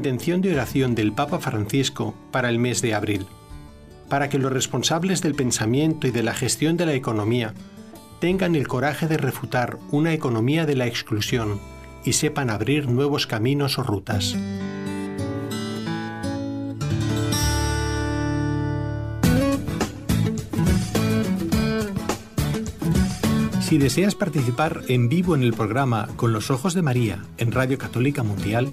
Intención 0.00 0.40
de 0.40 0.54
oración 0.54 0.94
del 0.94 1.12
Papa 1.12 1.40
Francisco 1.40 2.14
para 2.30 2.48
el 2.48 2.58
mes 2.58 2.80
de 2.80 2.94
abril, 2.94 3.26
para 4.08 4.30
que 4.30 4.38
los 4.38 4.50
responsables 4.50 5.20
del 5.20 5.34
pensamiento 5.34 6.06
y 6.06 6.10
de 6.10 6.22
la 6.22 6.32
gestión 6.32 6.78
de 6.78 6.86
la 6.86 6.94
economía 6.94 7.52
tengan 8.18 8.54
el 8.54 8.66
coraje 8.66 9.08
de 9.08 9.18
refutar 9.18 9.76
una 9.90 10.14
economía 10.14 10.64
de 10.64 10.74
la 10.74 10.86
exclusión 10.86 11.60
y 12.02 12.14
sepan 12.14 12.48
abrir 12.48 12.88
nuevos 12.88 13.26
caminos 13.26 13.78
o 13.78 13.82
rutas. 13.82 14.34
Si 23.60 23.76
deseas 23.76 24.14
participar 24.14 24.80
en 24.88 25.10
vivo 25.10 25.34
en 25.34 25.42
el 25.42 25.52
programa 25.52 26.08
Con 26.16 26.32
los 26.32 26.50
Ojos 26.50 26.72
de 26.72 26.80
María 26.80 27.22
en 27.36 27.52
Radio 27.52 27.76
Católica 27.76 28.22
Mundial, 28.22 28.72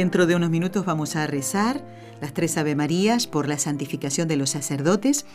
Dentro 0.00 0.26
de 0.26 0.34
unos 0.34 0.48
minutos 0.48 0.86
vamos 0.86 1.14
a 1.14 1.26
rezar 1.26 1.84
las 2.22 2.32
tres 2.32 2.56
Ave 2.56 2.74
Marías 2.74 3.26
por 3.26 3.46
la 3.46 3.58
santificación 3.58 4.28
de 4.28 4.38
los 4.38 4.48
sacerdotes. 4.48 5.26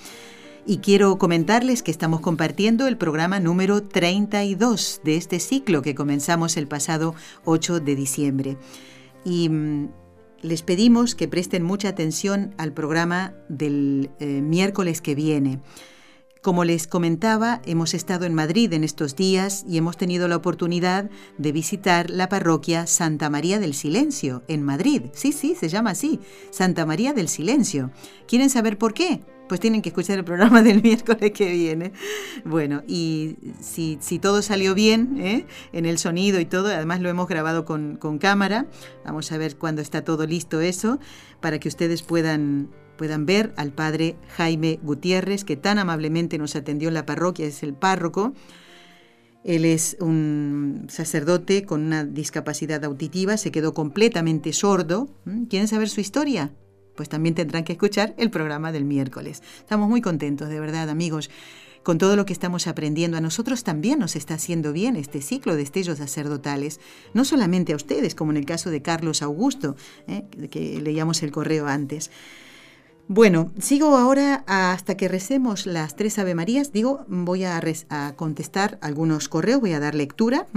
Y 0.66 0.80
quiero 0.80 1.20
comentarles 1.20 1.84
que 1.84 1.91
estamos 1.91 2.20
compartiendo 2.20 2.88
el 2.88 2.97
programa 2.97 3.39
número 3.39 3.84
32 3.84 5.01
de 5.03 5.18
este 5.18 5.39
ciclo 5.39 5.84
que 5.84 5.93
comenzamos 5.93 6.57
el 6.57 6.68
pasado 6.68 7.13
8 7.43 7.80
de 7.80 7.95
diciembre. 7.95 8.57
Y 9.24 9.49
mm, 9.49 9.89
les 10.41 10.63
pedimos 10.63 11.13
que 11.13 11.28
presten 11.28 11.61
mucha 11.61 11.89
atención 11.89 12.55
al 12.57 12.74
programa 12.74 13.36
del 13.49 14.09
eh, 14.20 14.41
miércoles 14.41 14.99
que 14.99 15.13
viene. 15.13 15.59
Como 16.46 16.64
les 16.64 16.86
comentaba, 16.86 17.60
hemos 17.66 17.96
estado 17.96 18.26
en 18.26 18.36
Madrid 18.36 18.72
en 18.74 18.84
estos 18.84 19.16
días 19.16 19.66
y 19.68 19.80
hemos 19.80 19.98
tenido 19.98 20.28
la 20.28 20.36
oportunidad 20.36 21.10
de 21.39 21.52
visitar 21.52 22.12
la 22.12 22.30
parroquia 22.30 22.86
Santa 22.86 23.32
María 23.32 23.58
del 23.58 23.74
Silencio 23.74 24.43
en 24.48 24.62
Madrid. 24.62 25.06
Sí, 25.14 25.32
sí, 25.32 25.56
se 25.56 25.70
llama 25.70 25.89
así, 25.89 26.20
Santa 26.52 26.86
María 26.86 27.14
del 27.14 27.30
Silencio. 27.30 27.89
¿Quieren 28.28 28.52
saber 28.52 28.78
por 28.78 28.93
qué? 28.93 29.22
Pues 29.50 29.60
tienen 29.60 29.82
que 29.82 29.89
escuchar 29.89 30.20
el 30.20 30.24
programa 30.24 30.62
del 30.62 30.84
miércoles 30.84 31.32
que 31.32 31.52
viene. 31.52 31.93
Bueno, 32.43 32.84
y 32.88 33.38
si, 33.60 33.98
todo 34.20 34.43
salió 34.43 34.76
bien 34.76 35.18
¿eh? 35.20 35.48
en 35.74 35.88
el 35.88 35.98
sonido 35.98 36.39
y 36.39 36.46
todo, 36.46 36.68
además 36.68 37.02
lo 37.02 37.10
hemos 37.10 37.28
grabado 37.28 37.66
con, 37.66 37.96
con 37.96 38.20
cámara, 38.20 38.68
vamos 39.04 39.32
a 39.32 39.39
ver 39.39 39.56
cuándo 39.58 39.82
está 39.82 40.04
todo 40.04 40.28
listo 40.28 40.62
eso, 40.62 41.00
para 41.41 41.58
que 41.60 41.70
ustedes 41.70 42.04
puedan 42.04 42.70
puedan 42.98 43.26
ver 43.26 43.54
al 43.58 43.72
padre 43.72 44.16
Jaime 44.36 44.80
Gutiérrez, 44.84 45.43
que 45.43 45.56
tan 45.56 45.80
amablemente 45.80 46.38
nos 46.38 46.56
atendió 46.56 46.88
en 46.88 46.93
la 46.93 47.06
parroquia, 47.06 47.46
es 47.46 47.64
el 47.64 47.74
párroco. 47.74 48.34
Él 49.43 49.64
es 49.64 49.96
un 50.00 50.88
sacerdote 50.89 51.66
con 51.66 51.84
una 51.84 52.04
discapacidad 52.04 52.84
auditiva, 52.84 53.38
se 53.38 53.52
quedó 53.52 53.76
completamente 53.76 54.52
sordo. 54.54 55.08
¿Mm? 55.26 55.43
¿Quieren 55.43 55.68
saber 55.68 55.88
su 55.88 56.02
historia? 56.02 56.52
Pues 56.96 57.10
también 57.10 57.36
tendrán 57.36 57.64
que 57.64 57.74
escuchar 57.74 58.16
el 58.18 58.32
programa 58.32 58.72
del 58.72 58.86
miércoles. 58.86 59.43
Estamos 59.60 59.88
muy 59.88 60.02
contentos, 60.02 60.50
de 60.50 60.60
verdad, 60.60 60.89
amigos, 60.89 61.30
con 61.84 62.00
todo 62.00 62.16
lo 62.16 62.26
que 62.26 62.34
estamos 62.34 62.66
aprendiendo. 62.66 63.18
A 63.18 63.22
nosotros 63.22 63.64
también 63.64 64.00
nos 64.00 64.16
está 64.16 64.34
haciendo 64.34 64.74
bien 64.74 64.96
este 64.96 65.22
ciclo 65.22 65.56
de 65.56 65.62
estellos 65.62 66.00
sacerdotales, 66.00 66.80
no 67.14 67.24
solamente 67.24 67.74
a 67.74 67.76
ustedes, 67.76 68.16
como 68.16 68.32
en 68.32 68.38
el 68.38 68.46
caso 68.46 68.72
de 68.72 68.82
Carlos 68.82 69.22
Augusto, 69.22 69.76
¿eh? 70.08 70.24
que 70.50 70.82
leíamos 70.82 71.22
el 71.22 71.32
correo 71.32 71.68
antes. 71.68 72.10
Bueno, 73.08 73.51
sigo 73.60 73.97
ahora 73.97 74.43
hasta 74.47 74.97
que 74.97 75.08
recemos 75.08 75.68
las 75.68 75.95
tres 75.95 76.18
Ave 76.18 76.34
Marías. 76.34 76.72
Digo, 76.72 77.06
voy 77.08 77.43
a, 77.43 77.62
contestar 78.16 78.80
algunos 78.82 79.30
correos, 79.30 79.62
voy 79.62 79.74
a 79.74 79.80
dar 79.80 79.93
lectura. 79.93 80.47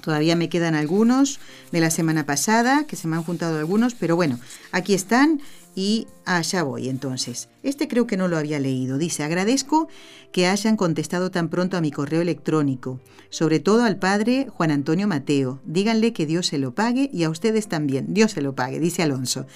Todavía 0.00 0.36
me 0.36 0.48
quedan 0.48 0.76
algunos 0.76 1.40
de 1.72 1.80
la 1.80 1.90
semana 1.90 2.24
pasada, 2.24 2.84
que 2.86 2.94
se 2.94 3.08
me 3.08 3.16
han 3.16 3.24
juntado 3.24 3.58
algunos, 3.58 3.94
pero 3.94 4.14
bueno, 4.14 4.38
aquí 4.70 4.94
están 4.94 5.40
Y 5.74 6.08
allá 6.24 6.62
voy 6.64 6.88
entonces. 6.88 7.48
Este 7.62 7.86
creo 7.86 8.06
que 8.06 8.16
no 8.16 8.26
lo 8.26 8.36
había 8.36 8.58
leído. 8.58 8.98
Dice, 8.98 9.22
agradezco 9.22 9.88
que 10.32 10.46
hayan 10.46 10.76
contestado 10.76 11.30
tan 11.30 11.48
pronto 11.48 11.76
a 11.76 11.80
mi 11.80 11.90
correo 11.92 12.22
electrónico, 12.22 13.00
sobre 13.28 13.60
todo 13.60 13.84
al 13.84 13.96
padre 13.96 14.48
Juan 14.50 14.70
Antonio 14.70 15.06
Mateo. 15.06 15.60
Díganle 15.64 16.12
que 16.12 16.26
Dios 16.26 16.46
se 16.48 16.58
lo 16.58 16.74
pague 16.74 17.08
y 17.12 17.22
a 17.24 17.30
ustedes 17.30 17.68
también. 17.68 18.14
Dios 18.14 18.32
se 18.32 18.42
lo 18.42 18.54
pague, 18.54 18.80
dice 18.80 19.02
Alonso. 19.02 19.46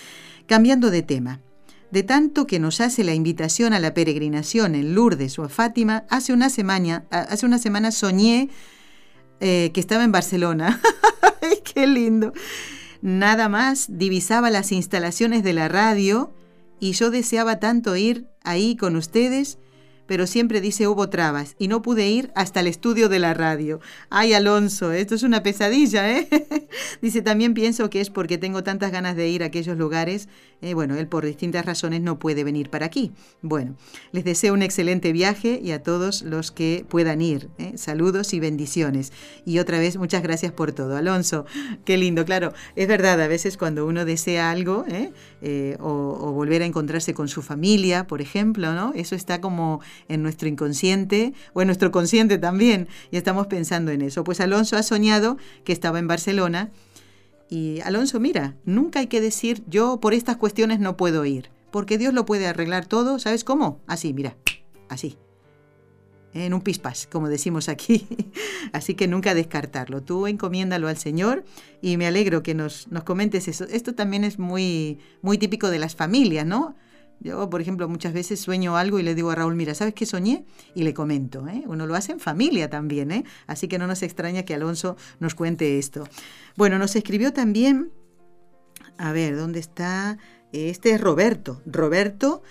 Cambiando 0.47 0.91
de 0.91 1.03
tema. 1.03 1.41
De 1.95 2.03
tanto 2.03 2.49
que 2.49 2.59
nos 2.59 2.81
hace 2.81 3.05
la 3.05 3.15
invitación 3.15 3.73
a 3.73 3.79
la 3.79 3.95
peregrinación 3.95 4.75
en 4.75 4.97
Lourdes 4.97 5.39
o 5.39 5.45
a 5.45 5.49
Fátima, 5.49 6.07
hace 6.11 6.33
una 6.33 6.51
semana, 6.51 7.05
hace 7.09 7.47
una 7.47 7.61
semana 7.61 7.93
soñé 7.93 8.49
eh, 9.39 9.71
que 9.73 9.79
estaba 9.79 10.03
en 10.03 10.11
Barcelona. 10.11 10.81
¡Ay, 11.41 11.59
qué 11.63 11.87
lindo! 11.87 12.33
Nada 13.01 13.49
más 13.49 13.87
divisaba 13.89 14.51
las 14.51 14.73
instalaciones 14.73 15.45
de 15.45 15.53
la 15.53 15.69
radio 15.69 16.35
y 16.81 16.95
yo 16.95 17.13
deseaba 17.13 17.61
tanto 17.61 17.95
ir 17.95 18.27
ahí 18.43 18.75
con 18.75 18.97
ustedes 18.97 19.59
pero 20.07 20.27
siempre 20.27 20.61
dice 20.61 20.89
hubo 20.89 21.09
trabas 21.09 21.55
y 21.59 21.69
no 21.69 21.83
pude 21.83 22.09
ir 22.09 22.31
hasta 22.35 22.61
el 22.61 22.67
estudio 22.67 23.09
de 23.09 23.19
la 23.19 23.35
radio. 23.35 23.81
Ay, 24.11 24.33
Alonso, 24.33 24.93
esto 24.93 25.15
es 25.15 25.23
una 25.23 25.43
pesadilla, 25.43 26.11
¿eh? 26.11 26.29
dice, 27.03 27.23
también 27.23 27.55
pienso 27.55 27.91
que 27.91 28.01
es 28.01 28.11
porque 28.11 28.39
tengo 28.39 28.63
tantas 28.63 28.93
ganas 28.93 29.17
de 29.17 29.29
ir 29.29 29.43
a 29.43 29.47
aquellos 29.47 29.77
lugares. 29.77 30.29
Eh, 30.61 30.73
bueno, 30.73 30.97
él 30.97 31.09
por 31.09 31.27
distintas 31.27 31.67
razones 31.67 32.01
no 32.01 32.19
puede 32.19 32.43
venir 32.43 32.71
para 32.71 32.87
aquí. 32.87 33.13
Bueno, 33.43 33.77
les 34.13 34.25
deseo 34.25 34.55
un 34.55 34.63
excelente 34.63 35.13
viaje 35.13 35.61
y 35.63 35.73
a 35.73 35.83
todos 35.83 36.23
los 36.23 36.53
que 36.53 36.87
puedan 36.89 37.21
ir. 37.21 37.51
¿eh? 37.59 37.77
Saludos 37.77 38.33
y 38.33 38.41
bendiciones. 38.41 39.13
Y 39.45 39.59
otra 39.59 39.79
vez, 39.79 39.97
muchas 39.97 40.23
gracias 40.23 40.53
por 40.53 40.73
todo. 40.73 40.97
Alonso, 40.97 41.45
qué 41.85 41.99
lindo, 41.99 42.25
claro. 42.25 42.53
Es 42.77 42.89
verdad, 42.89 43.21
a 43.21 43.29
veces 43.29 43.57
cuando 43.59 43.87
uno 43.87 44.05
desea 44.05 44.51
algo, 44.51 44.85
¿eh? 44.89 45.11
o, 45.81 45.89
o 45.89 46.33
volver 46.33 46.63
a 46.63 46.67
encontrarse 46.67 47.13
con 47.13 47.29
su 47.29 47.43
familia, 47.43 48.07
por 48.07 48.23
ejemplo, 48.23 48.73
¿no? 48.73 48.93
Eso 48.95 49.15
está 49.15 49.41
como 49.43 49.81
en 50.09 50.23
nuestro 50.23 50.49
inconsciente 50.49 51.33
o 51.53 51.63
en 51.63 51.69
nuestro 51.69 51.91
consciente 51.91 52.39
también 52.39 52.89
y 53.11 53.17
estamos 53.17 53.47
pensando 53.47 53.91
en 53.91 54.03
eso. 54.03 54.25
Pues 54.25 54.41
Alonso 54.41 54.77
ha 54.77 54.83
soñado 54.83 55.37
que 55.65 55.73
estaba 55.73 55.99
en 55.99 56.09
Barcelona 56.09 56.71
y 57.49 57.81
Alonso, 57.81 58.21
mira, 58.21 58.57
nunca 58.65 59.01
hay 59.01 59.07
que 59.07 59.21
decir 59.21 59.63
yo 59.69 60.01
por 60.01 60.15
estas 60.15 60.37
cuestiones 60.37 60.81
no 60.81 60.97
puedo 60.97 61.25
ir, 61.25 61.51
porque 61.71 61.99
Dios 61.99 62.15
lo 62.15 62.27
puede 62.27 62.47
arreglar 62.47 62.87
todo, 62.87 63.19
¿sabes 63.19 63.45
cómo? 63.45 63.81
Así, 63.87 64.13
mira, 64.13 64.37
así. 64.89 65.19
En 66.33 66.53
un 66.53 66.63
pispas, 66.63 67.07
como 67.11 67.29
decimos 67.29 67.69
aquí. 67.69 68.09
Así 68.73 68.95
que 68.95 69.07
nunca 69.07 69.35
descartarlo. 69.35 70.03
Tú 70.03 70.27
encomiéndalo 70.27 70.89
al 70.89 70.97
Señor 70.97 71.45
y 71.81 71.97
me 71.97 72.09
alegro 72.09 72.43
que 72.43 72.55
nos, 72.55 72.89
nos 72.89 73.05
comentes 73.05 73.47
eso. 73.47 73.67
Esto 73.71 73.95
también 73.95 74.25
es 74.25 74.41
muy, 74.41 74.99
muy 75.23 75.39
típico 75.39 75.71
de 75.71 75.79
las 75.79 75.95
familias, 75.95 76.45
¿no? 76.45 76.75
Yo, 77.25 77.49
por 77.49 77.63
ejemplo, 77.63 77.89
muchas 77.89 78.13
veces 78.13 78.39
sueño 78.39 78.77
algo 78.77 78.99
y 78.99 79.03
le 79.03 79.15
digo 79.15 79.31
a 79.31 79.35
Raúl, 79.35 79.57
mira, 79.57 79.75
¿sabes 79.75 79.95
qué 79.95 80.05
soñé? 80.05 80.45
Y 80.75 80.83
le 80.83 80.93
comento. 80.93 81.49
¿eh? 81.49 81.65
Uno 81.67 81.87
lo 81.87 81.95
hace 81.95 82.13
en 82.13 82.21
familia 82.21 82.69
también, 82.69 83.11
¿eh? 83.11 83.25
así 83.47 83.67
que 83.67 83.79
no 83.79 83.87
nos 83.87 84.03
extraña 84.03 84.43
que 84.43 84.55
Alonso 84.55 84.99
nos 85.21 85.35
cuente 85.35 85.79
esto. 85.79 86.07
Bueno, 86.55 86.79
nos 86.79 86.95
escribió 86.97 87.33
también, 87.33 87.91
a 88.99 89.13
ver, 89.13 89.39
¿dónde 89.39 89.59
está? 89.59 90.19
Este 90.53 90.91
es 90.91 91.01
Roberto. 91.01 91.63
Roberto 91.65 92.43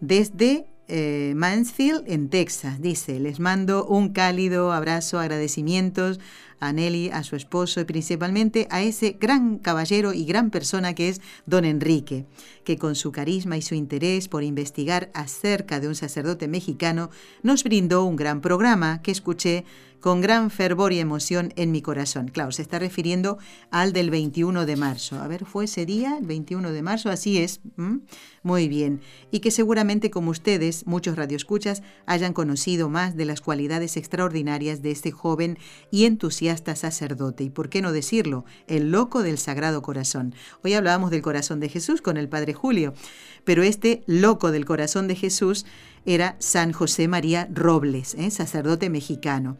desde 0.00 0.66
eh, 0.86 1.32
Mansfield, 1.34 2.04
en 2.06 2.30
Texas. 2.30 2.80
Dice, 2.80 3.18
les 3.18 3.40
mando 3.40 3.84
un 3.84 4.12
cálido 4.12 4.72
abrazo, 4.72 5.18
agradecimientos 5.18 6.20
a 6.60 6.72
Nelly, 6.72 7.10
a 7.10 7.24
su 7.24 7.36
esposo 7.36 7.80
y 7.80 7.84
principalmente 7.84 8.68
a 8.70 8.82
ese 8.82 9.16
gran 9.18 9.58
caballero 9.58 10.12
y 10.12 10.24
gran 10.24 10.50
persona 10.50 10.94
que 10.94 11.08
es 11.08 11.20
don 11.46 11.64
Enrique, 11.64 12.26
que 12.64 12.78
con 12.78 12.94
su 12.94 13.10
carisma 13.10 13.56
y 13.56 13.62
su 13.62 13.74
interés 13.74 14.28
por 14.28 14.44
investigar 14.44 15.10
acerca 15.14 15.80
de 15.80 15.88
un 15.88 15.94
sacerdote 15.94 16.46
mexicano 16.48 17.10
nos 17.42 17.64
brindó 17.64 18.04
un 18.04 18.16
gran 18.16 18.40
programa 18.40 19.02
que 19.02 19.10
escuché 19.10 19.64
con 20.00 20.20
gran 20.20 20.50
fervor 20.50 20.92
y 20.92 20.98
emoción 20.98 21.52
en 21.56 21.70
mi 21.70 21.82
corazón. 21.82 22.28
Claro, 22.28 22.52
se 22.52 22.62
está 22.62 22.78
refiriendo 22.78 23.38
al 23.70 23.92
del 23.92 24.10
21 24.10 24.66
de 24.66 24.76
marzo. 24.76 25.20
A 25.20 25.28
ver, 25.28 25.44
¿fue 25.44 25.64
ese 25.64 25.86
día, 25.86 26.16
el 26.18 26.26
21 26.26 26.72
de 26.72 26.82
marzo? 26.82 27.10
Así 27.10 27.38
es. 27.38 27.60
Muy 28.42 28.68
bien. 28.68 29.00
Y 29.30 29.40
que 29.40 29.50
seguramente 29.50 30.10
como 30.10 30.30
ustedes, 30.30 30.86
muchos 30.86 31.16
radioescuchas, 31.16 31.82
hayan 32.06 32.32
conocido 32.32 32.88
más 32.88 33.16
de 33.16 33.26
las 33.26 33.40
cualidades 33.40 33.96
extraordinarias 33.96 34.80
de 34.80 34.90
este 34.90 35.10
joven 35.10 35.58
y 35.90 36.06
entusiasta 36.06 36.74
sacerdote. 36.74 37.44
Y 37.44 37.50
por 37.50 37.68
qué 37.68 37.82
no 37.82 37.92
decirlo, 37.92 38.44
el 38.66 38.90
loco 38.90 39.22
del 39.22 39.38
Sagrado 39.38 39.82
Corazón. 39.82 40.34
Hoy 40.64 40.72
hablábamos 40.74 41.10
del 41.10 41.22
corazón 41.22 41.60
de 41.60 41.68
Jesús 41.68 42.00
con 42.00 42.16
el 42.16 42.28
Padre 42.28 42.54
Julio, 42.54 42.94
pero 43.44 43.62
este 43.62 44.02
loco 44.06 44.50
del 44.50 44.64
corazón 44.64 45.08
de 45.08 45.16
Jesús 45.16 45.66
era 46.06 46.36
San 46.38 46.72
José 46.72 47.08
María 47.08 47.48
Robles, 47.52 48.14
¿eh? 48.14 48.30
sacerdote 48.30 48.88
mexicano. 48.88 49.58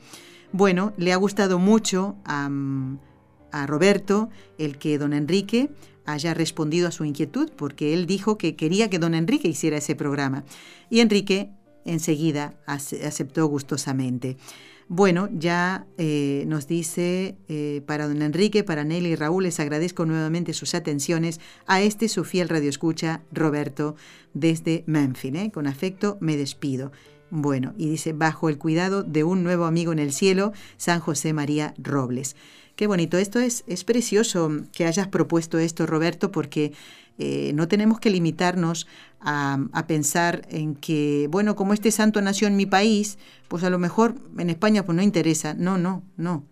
Bueno, 0.53 0.93
le 0.97 1.13
ha 1.13 1.17
gustado 1.17 1.59
mucho 1.59 2.17
a, 2.25 2.49
Roberto 3.67 4.31
el 4.59 4.79
que 4.79 4.99
don 4.99 5.13
Enrique 5.13 5.71
haya 6.07 6.35
respondido 6.35 6.89
a 6.89 6.93
su 6.93 7.05
inquietud, 7.05 7.51
porque 7.57 7.95
él 7.95 8.07
dijo 8.07 8.39
que 8.39 8.57
quería 8.57 8.91
que 8.91 8.99
don 8.99 9.15
Enrique 9.15 9.49
hiciera 9.49 9.77
ese 9.77 9.95
programa. 9.95 10.45
Y 10.89 11.01
Enrique 11.01 11.51
enseguida 11.85 12.55
aceptó 12.67 13.47
gustosamente. 13.47 14.37
Bueno, 14.93 15.29
ya 15.33 15.87
eh, 15.99 16.43
nos 16.49 16.67
dice 16.67 17.37
eh, 17.49 17.81
para 17.87 18.09
don 18.09 18.23
Enrique, 18.23 18.65
para 18.65 18.83
Nelly 18.83 19.11
y 19.11 19.15
Raúl, 19.15 19.45
les 19.45 19.61
agradezco 19.61 20.05
nuevamente 20.05 20.53
sus 20.53 20.75
atenciones 20.75 21.41
a 21.69 21.81
este 21.81 22.09
su 22.09 22.25
fiel 22.25 22.49
radioescucha, 22.49 23.23
Roberto, 23.31 23.95
desde 24.35 24.83
Memphis. 24.87 25.35
¿eh? 25.37 25.51
Con 25.53 25.69
afecto 25.69 26.19
me 26.21 26.37
despido. 26.37 26.91
Bueno, 27.31 27.75
y 27.77 27.89
dice, 27.89 28.13
bajo 28.13 28.49
el 28.49 28.59
cuidado 28.59 29.03
de 29.03 29.25
un 29.25 29.45
nuevo 29.45 29.65
amigo 29.65 29.93
en 29.93 29.99
el 30.01 30.13
cielo, 30.13 30.53
San 30.77 31.01
José 31.01 31.33
María 31.33 31.75
Robles. 31.79 32.37
Qué 32.75 32.87
bonito, 32.87 33.19
esto 33.19 33.39
es, 33.39 33.63
es 33.67 33.85
precioso 33.85 34.51
que 34.73 34.87
hayas 34.87 35.09
propuesto 35.09 35.59
esto, 35.59 35.87
Roberto, 35.87 36.33
porque 36.33 36.73
eh, 37.19 37.53
no 37.55 37.69
tenemos 37.69 38.01
que 38.01 38.09
limitarnos 38.09 38.87
a, 39.21 39.59
pensar 39.87 40.47
en 40.49 40.75
que, 40.75 41.29
bueno, 41.31 41.55
como 41.55 41.75
este 41.75 41.91
santo 41.91 42.23
nació 42.23 42.49
en 42.49 42.57
mi 42.57 42.65
país, 42.65 43.19
pues 43.49 43.63
a 43.63 43.69
lo 43.69 43.79
mejor 43.79 44.15
en 44.39 44.49
España 44.49 44.87
pues 44.87 44.97
no 44.97 45.03
interesa. 45.03 45.53
No, 45.53 45.77
no, 45.77 46.03
no. 46.17 46.45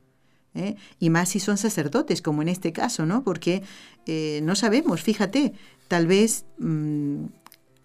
¿eh? 0.54 0.76
Y 1.00 1.08
más 1.08 1.30
si 1.30 1.40
son 1.40 1.56
sacerdotes, 1.56 2.20
como 2.20 2.42
en 2.42 2.48
este 2.48 2.72
caso, 2.72 3.06
¿no? 3.06 3.24
Porque 3.24 3.62
eh, 4.04 4.40
no 4.42 4.54
sabemos, 4.54 5.00
fíjate, 5.00 5.54
tal 5.88 6.06
vez 6.06 6.44
mm, 6.58 7.24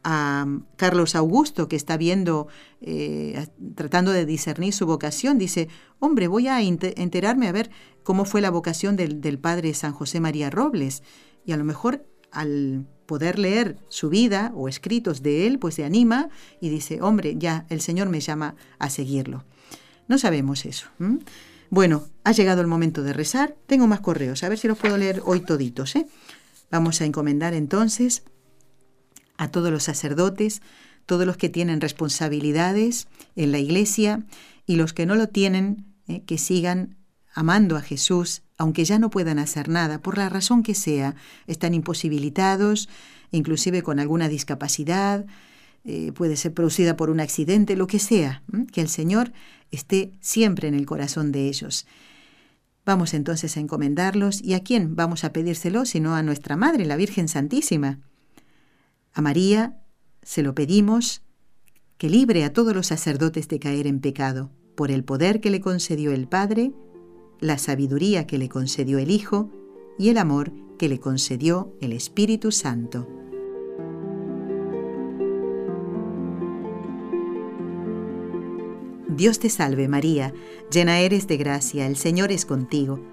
a 0.03 0.45
Carlos 0.75 1.15
Augusto, 1.15 1.67
que 1.67 1.75
está 1.75 1.97
viendo, 1.97 2.47
eh, 2.81 3.47
tratando 3.75 4.11
de 4.11 4.25
discernir 4.25 4.73
su 4.73 4.85
vocación, 4.85 5.37
dice, 5.37 5.69
hombre, 5.99 6.27
voy 6.27 6.47
a 6.47 6.61
enterarme 6.61 7.47
a 7.47 7.51
ver 7.51 7.69
cómo 8.03 8.25
fue 8.25 8.41
la 8.41 8.51
vocación 8.51 8.95
del, 8.95 9.21
del, 9.21 9.39
padre 9.39 9.73
San 9.73 9.93
José 9.93 10.19
María 10.19 10.49
Robles. 10.49 11.03
Y 11.45 11.51
a 11.51 11.57
lo 11.57 11.63
mejor 11.63 12.05
al 12.31 12.87
poder 13.05 13.39
leer 13.39 13.77
su 13.89 14.09
vida 14.09 14.51
o 14.55 14.67
escritos 14.67 15.21
de 15.21 15.47
él, 15.47 15.59
pues 15.59 15.75
se 15.75 15.85
anima 15.85 16.29
y 16.59 16.69
dice, 16.69 17.01
hombre, 17.01 17.35
ya 17.37 17.65
el 17.69 17.81
Señor 17.81 18.09
me 18.09 18.19
llama 18.19 18.55
a 18.79 18.89
seguirlo. 18.89 19.45
No 20.07 20.17
sabemos 20.17 20.65
eso. 20.65 20.87
Bueno, 21.69 22.03
ha 22.23 22.31
llegado 22.31 22.61
el 22.61 22.67
momento 22.67 23.03
de 23.03 23.13
rezar. 23.13 23.55
Tengo 23.67 23.87
más 23.87 24.01
correos, 24.01 24.43
a 24.43 24.49
ver 24.49 24.57
si 24.57 24.67
los 24.67 24.77
puedo 24.77 24.97
leer 24.97 25.21
hoy 25.25 25.39
toditos. 25.41 25.95
¿eh? 25.95 26.05
Vamos 26.71 27.01
a 27.01 27.05
encomendar 27.05 27.53
entonces 27.53 28.23
a 29.37 29.49
todos 29.49 29.71
los 29.71 29.83
sacerdotes, 29.83 30.61
todos 31.05 31.25
los 31.25 31.37
que 31.37 31.49
tienen 31.49 31.81
responsabilidades 31.81 33.07
en 33.35 33.51
la 33.51 33.59
iglesia 33.59 34.23
y 34.65 34.75
los 34.75 34.93
que 34.93 35.05
no 35.05 35.15
lo 35.15 35.27
tienen, 35.27 35.85
eh, 36.07 36.21
que 36.25 36.37
sigan 36.37 36.95
amando 37.33 37.75
a 37.75 37.81
Jesús, 37.81 38.43
aunque 38.57 38.85
ya 38.85 38.99
no 38.99 39.09
puedan 39.09 39.39
hacer 39.39 39.67
nada, 39.67 39.99
por 39.99 40.17
la 40.17 40.29
razón 40.29 40.63
que 40.63 40.75
sea, 40.75 41.15
están 41.47 41.73
imposibilitados, 41.73 42.89
inclusive 43.31 43.81
con 43.81 43.99
alguna 43.99 44.29
discapacidad, 44.29 45.25
eh, 45.83 46.11
puede 46.13 46.37
ser 46.37 46.53
producida 46.53 46.95
por 46.95 47.09
un 47.09 47.19
accidente, 47.19 47.75
lo 47.75 47.87
que 47.87 47.99
sea, 47.99 48.43
que 48.71 48.81
el 48.81 48.87
Señor 48.87 49.33
esté 49.71 50.13
siempre 50.21 50.67
en 50.67 50.75
el 50.75 50.85
corazón 50.85 51.31
de 51.31 51.47
ellos. 51.47 51.85
Vamos 52.85 53.13
entonces 53.13 53.57
a 53.57 53.59
encomendarlos 53.59 54.41
y 54.41 54.53
a 54.53 54.61
quién 54.61 54.95
vamos 54.95 55.23
a 55.23 55.33
pedírselo 55.33 55.85
sino 55.85 56.15
a 56.15 56.23
nuestra 56.23 56.55
Madre, 56.55 56.85
la 56.85 56.95
Virgen 56.95 57.27
Santísima. 57.27 57.99
A 59.13 59.21
María 59.21 59.79
se 60.23 60.41
lo 60.41 60.55
pedimos 60.55 61.21
que 61.97 62.09
libre 62.09 62.43
a 62.43 62.51
todos 62.51 62.73
los 62.73 62.87
sacerdotes 62.87 63.47
de 63.47 63.59
caer 63.59 63.85
en 63.85 63.99
pecado, 63.99 64.49
por 64.75 64.89
el 64.89 65.03
poder 65.03 65.39
que 65.39 65.51
le 65.51 65.61
concedió 65.61 66.11
el 66.11 66.27
Padre, 66.27 66.73
la 67.39 67.59
sabiduría 67.59 68.25
que 68.25 68.39
le 68.39 68.49
concedió 68.49 68.97
el 68.97 69.11
Hijo 69.11 69.51
y 69.99 70.09
el 70.09 70.17
amor 70.17 70.51
que 70.79 70.89
le 70.89 70.99
concedió 70.99 71.77
el 71.79 71.93
Espíritu 71.93 72.51
Santo. 72.51 73.07
Dios 79.09 79.37
te 79.37 79.51
salve 79.51 79.87
María, 79.87 80.33
llena 80.71 80.99
eres 80.99 81.27
de 81.27 81.37
gracia, 81.37 81.85
el 81.85 81.97
Señor 81.97 82.31
es 82.31 82.45
contigo 82.47 83.12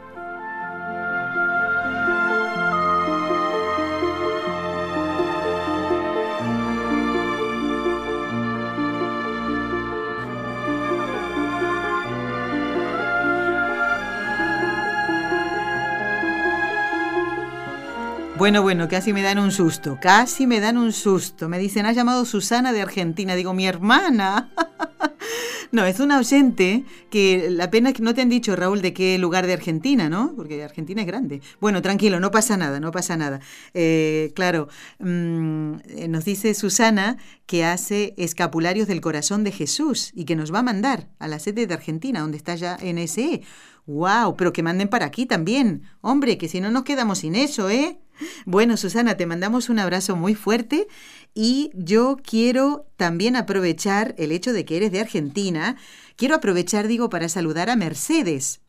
Bueno, 18.41 18.63
bueno, 18.63 18.87
casi 18.87 19.13
me 19.13 19.21
dan 19.21 19.37
un 19.37 19.51
susto, 19.51 19.99
casi 20.01 20.47
me 20.47 20.59
dan 20.59 20.75
un 20.75 20.93
susto. 20.93 21.47
Me 21.47 21.59
dicen, 21.59 21.85
ha 21.85 21.91
llamado 21.91 22.25
Susana 22.25 22.73
de 22.73 22.81
Argentina. 22.81 23.35
Digo, 23.35 23.53
mi 23.53 23.67
hermana. 23.67 24.49
no, 25.71 25.85
es 25.85 25.99
una 25.99 26.17
oyente 26.17 26.83
que 27.11 27.51
la 27.51 27.69
pena 27.69 27.89
es 27.89 27.95
que 27.95 28.01
no 28.01 28.15
te 28.15 28.21
han 28.21 28.29
dicho, 28.29 28.55
Raúl, 28.55 28.81
de 28.81 28.95
qué 28.95 29.19
lugar 29.19 29.45
de 29.45 29.53
Argentina, 29.53 30.09
¿no? 30.09 30.33
Porque 30.35 30.63
Argentina 30.63 31.01
es 31.01 31.07
grande. 31.07 31.39
Bueno, 31.59 31.83
tranquilo, 31.83 32.19
no 32.19 32.31
pasa 32.31 32.57
nada, 32.57 32.79
no 32.79 32.89
pasa 32.89 33.15
nada. 33.15 33.41
Eh, 33.75 34.31
claro, 34.33 34.69
mm, 34.97 35.73
eh, 35.85 36.07
nos 36.09 36.25
dice 36.25 36.55
Susana 36.55 37.17
que 37.45 37.63
hace 37.63 38.15
escapularios 38.17 38.87
del 38.87 39.01
corazón 39.01 39.43
de 39.43 39.51
Jesús 39.51 40.09
y 40.15 40.25
que 40.25 40.35
nos 40.35 40.51
va 40.51 40.59
a 40.59 40.63
mandar 40.63 41.09
a 41.19 41.27
la 41.27 41.37
sede 41.37 41.67
de 41.67 41.75
Argentina, 41.75 42.21
donde 42.21 42.37
está 42.37 42.55
ya 42.55 42.79
NSE. 42.81 43.43
¡Wow! 43.85 44.35
Pero 44.35 44.51
que 44.51 44.63
manden 44.63 44.87
para 44.87 45.05
aquí 45.05 45.27
también. 45.27 45.83
Hombre, 46.01 46.39
que 46.39 46.47
si 46.47 46.59
no 46.59 46.71
nos 46.71 46.83
quedamos 46.83 47.19
sin 47.19 47.35
eso, 47.35 47.69
¿eh? 47.69 47.99
Bueno, 48.45 48.77
Susana, 48.77 49.17
te 49.17 49.25
mandamos 49.25 49.69
un 49.69 49.79
abrazo 49.79 50.15
muy 50.15 50.35
fuerte 50.35 50.87
y 51.33 51.71
yo 51.73 52.17
quiero 52.23 52.87
también 52.97 53.35
aprovechar 53.35 54.15
el 54.17 54.31
hecho 54.31 54.53
de 54.53 54.65
que 54.65 54.77
eres 54.77 54.91
de 54.91 54.99
Argentina. 54.99 55.77
Quiero 56.15 56.35
aprovechar, 56.35 56.87
digo, 56.87 57.09
para 57.09 57.29
saludar 57.29 57.69
a 57.69 57.75
Mercedes. 57.75 58.61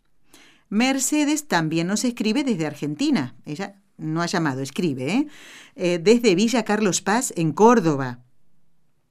Mercedes 0.69 1.49
también 1.49 1.87
nos 1.87 2.05
escribe 2.05 2.45
desde 2.45 2.67
Argentina. 2.67 3.35
Ella 3.45 3.83
no 3.99 4.23
ha 4.23 4.27
llamado, 4.27 4.61
escribe, 4.61 5.13
¿eh? 5.13 5.27
eh 5.77 5.99
desde 6.03 6.35
Villa 6.35 6.65
Carlos 6.65 7.03
Paz, 7.03 7.33
en 7.37 7.53
Córdoba. 7.53 8.21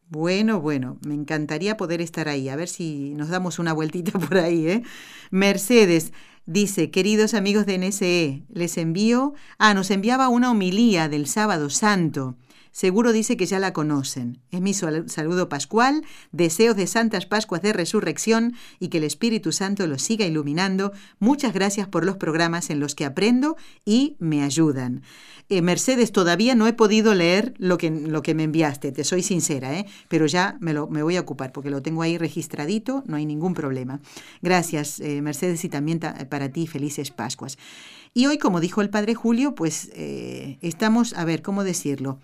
Bueno, 0.09 0.59
bueno, 0.59 0.97
me 1.05 1.13
encantaría 1.13 1.77
poder 1.77 2.01
estar 2.01 2.27
ahí, 2.27 2.49
a 2.49 2.57
ver 2.57 2.67
si 2.67 3.13
nos 3.15 3.29
damos 3.29 3.59
una 3.59 3.71
vueltita 3.71 4.11
por 4.19 4.37
ahí, 4.37 4.67
¿eh? 4.67 4.83
Mercedes, 5.29 6.11
Dice, 6.47 6.89
queridos 6.89 7.35
amigos 7.35 7.67
de 7.67 7.77
NSE, 7.77 8.43
les 8.49 8.77
envío, 8.77 9.33
ah, 9.59 9.75
nos 9.75 9.91
enviaba 9.91 10.27
una 10.27 10.49
homilía 10.49 11.07
del 11.07 11.27
sábado 11.27 11.69
santo. 11.69 12.35
Seguro 12.72 13.11
dice 13.11 13.36
que 13.36 13.45
ya 13.45 13.59
la 13.59 13.74
conocen. 13.74 14.39
Es 14.49 14.61
mi 14.61 14.74
saludo 14.74 15.49
pascual, 15.49 16.05
deseos 16.32 16.76
de 16.76 16.88
santas 16.88 17.26
Pascuas 17.26 17.61
de 17.61 17.74
Resurrección 17.74 18.53
y 18.80 18.88
que 18.88 18.99
el 18.99 19.03
Espíritu 19.03 19.51
Santo 19.51 19.86
los 19.88 20.01
siga 20.01 20.26
iluminando. 20.26 20.93
Muchas 21.19 21.53
gracias 21.53 21.88
por 21.88 22.05
los 22.05 22.17
programas 22.17 22.69
en 22.69 22.80
los 22.80 22.95
que 22.95 23.05
aprendo 23.05 23.57
y 23.84 24.15
me 24.19 24.43
ayudan. 24.43 25.03
Eh, 25.49 25.61
Mercedes, 25.61 26.13
todavía 26.13 26.55
no 26.55 26.65
he 26.65 26.72
podido 26.72 27.13
leer 27.13 27.53
lo 27.57 27.78
que, 27.78 27.91
me 27.91 28.43
enviaste, 28.43 28.93
te 28.93 29.03
soy 29.03 29.22
sincera, 29.22 29.78
¿eh? 29.78 29.86
pero 30.07 30.26
ya 30.26 30.55
me, 30.61 30.72
lo, 30.72 30.88
voy 30.88 31.17
a 31.17 31.22
ocupar 31.22 31.51
porque 31.51 31.69
lo 31.69 31.82
tengo 31.82 32.03
ahí 32.03 32.17
registradito, 32.17 33.03
no 33.05 33.17
hay 33.17 33.26
ningún 33.26 33.53
problema. 33.53 33.99
Gracias, 34.41 35.01
eh, 35.01 35.22
Mercedes, 35.22 35.65
y 35.65 35.69
también 35.69 35.99
para 35.99 36.49
ti 36.49 36.67
felices 36.67 37.11
Pascuas. 37.11 37.57
Y 38.13 38.28
hoy, 38.28 38.38
como 38.38 38.59
dijo 38.59 38.82
el 38.82 38.89
Padre 38.89 39.15
Julio, 39.15 39.55
pues 39.55 39.89
eh, 39.93 40.57
estamos, 40.61 41.13
a 41.13 41.26
ver, 41.26 41.41
¿cómo 41.41 41.63
decirlo? 41.63 42.19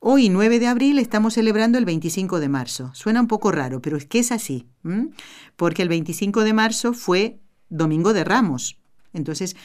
Hoy, 0.00 0.28
9 0.28 0.58
de 0.58 0.66
abril, 0.66 0.98
estamos 0.98 1.34
celebrando 1.34 1.78
el 1.78 1.84
25 1.84 2.40
de 2.40 2.48
marzo. 2.48 2.90
Suena 2.94 3.20
un 3.20 3.26
poco 3.26 3.50
raro, 3.50 3.82
pero 3.82 3.96
es 3.96 4.06
que 4.06 4.20
es 4.20 4.32
así, 4.32 4.66
porque 5.56 5.82
el 5.82 5.88
25 5.88 6.44
de 6.44 6.52
marzo 6.52 6.92
fue 6.92 7.40
Domingo 7.68 8.12
de 8.12 8.24
Ramos. 8.24 8.78
Entonces, 9.12 9.56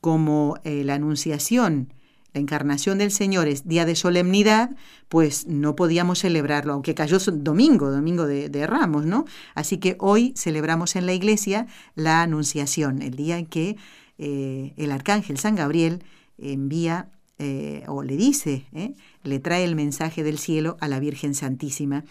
como 0.00 0.58
la 0.64 0.94
Anunciación 0.94 1.92
la 2.32 2.40
encarnación 2.40 2.98
del 2.98 3.10
Señor 3.10 3.48
es 3.48 3.66
día 3.66 3.84
de 3.84 3.96
solemnidad, 3.96 4.70
pues 5.08 5.46
no 5.48 5.74
podíamos 5.74 6.20
celebrarlo, 6.20 6.72
aunque 6.72 6.94
cayó 6.94 7.18
domingo, 7.18 7.90
domingo 7.90 8.26
de, 8.26 8.66
Ramos, 8.66 9.04
¿no? 9.04 9.24
Así 9.54 9.78
que 9.78 9.96
hoy 9.98 10.32
celebramos 10.36 10.94
en 10.94 11.06
la 11.06 11.12
iglesia 11.12 11.66
la 11.96 12.22
Anunciación, 12.22 13.02
el 13.02 13.16
día 13.16 13.38
en 13.38 13.46
que 13.46 13.76
eh, 14.18 14.74
el 14.76 14.92
arcángel 14.92 15.38
San 15.38 15.56
Gabriel 15.56 16.04
envía 16.38 17.08
eh, 17.42 17.84
o 17.88 18.02
le 18.02 18.18
dice, 18.18 18.66
¿eh? 18.74 18.92
le 19.22 19.38
trae 19.38 19.64
el 19.64 19.74
mensaje 19.74 20.22
del 20.22 20.38
cielo 20.38 20.76
a 20.78 20.88
la 20.88 21.00
Virgen 21.00 21.34
Santísima 21.34 22.04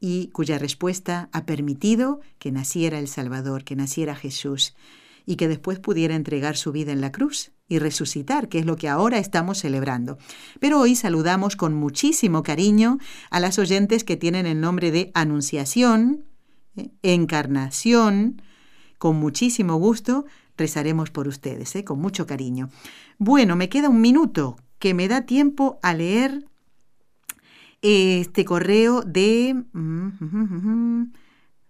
y 0.00 0.28
cuya 0.28 0.56
respuesta 0.56 1.28
ha 1.32 1.44
permitido 1.44 2.20
que 2.38 2.50
naciera 2.50 2.98
el 2.98 3.06
Salvador, 3.06 3.62
que 3.62 3.76
naciera 3.76 4.16
Jesús 4.16 4.74
y 5.26 5.36
que 5.36 5.48
después 5.48 5.78
pudiera 5.80 6.14
entregar 6.14 6.56
su 6.56 6.72
vida 6.72 6.92
en 6.92 7.02
la 7.02 7.12
cruz 7.12 7.52
y 7.68 7.78
resucitar, 7.78 8.48
que 8.48 8.58
es 8.58 8.64
lo 8.64 8.76
que 8.76 8.88
ahora 8.88 9.18
estamos 9.18 9.58
celebrando. 9.58 10.16
Pero 10.60 10.80
hoy 10.80 10.96
saludamos 10.96 11.56
con 11.56 11.74
muchísimo 11.74 12.42
cariño 12.42 12.96
a 13.30 13.38
las 13.38 13.58
oyentes 13.58 14.02
que 14.02 14.16
tienen 14.16 14.46
el 14.46 14.62
nombre 14.62 14.90
de 14.90 15.10
Anunciación, 15.12 16.24
¿eh? 16.76 16.88
Encarnación. 17.02 18.40
Con 18.96 19.16
muchísimo 19.16 19.76
gusto 19.76 20.24
rezaremos 20.56 21.10
por 21.10 21.28
ustedes, 21.28 21.74
con 21.84 22.00
mucho 22.00 22.26
cariño. 22.26 22.70
Bueno, 23.18 23.56
me 23.56 23.68
queda 23.68 23.90
un 23.90 24.00
minuto 24.00 24.56
que 24.80 24.94
me 24.94 25.06
da 25.06 25.26
tiempo 25.26 25.78
a 25.82 25.94
leer 25.94 26.46
este 27.82 28.44
correo 28.44 29.02
de... 29.02 29.54
Mm, 29.72 31.12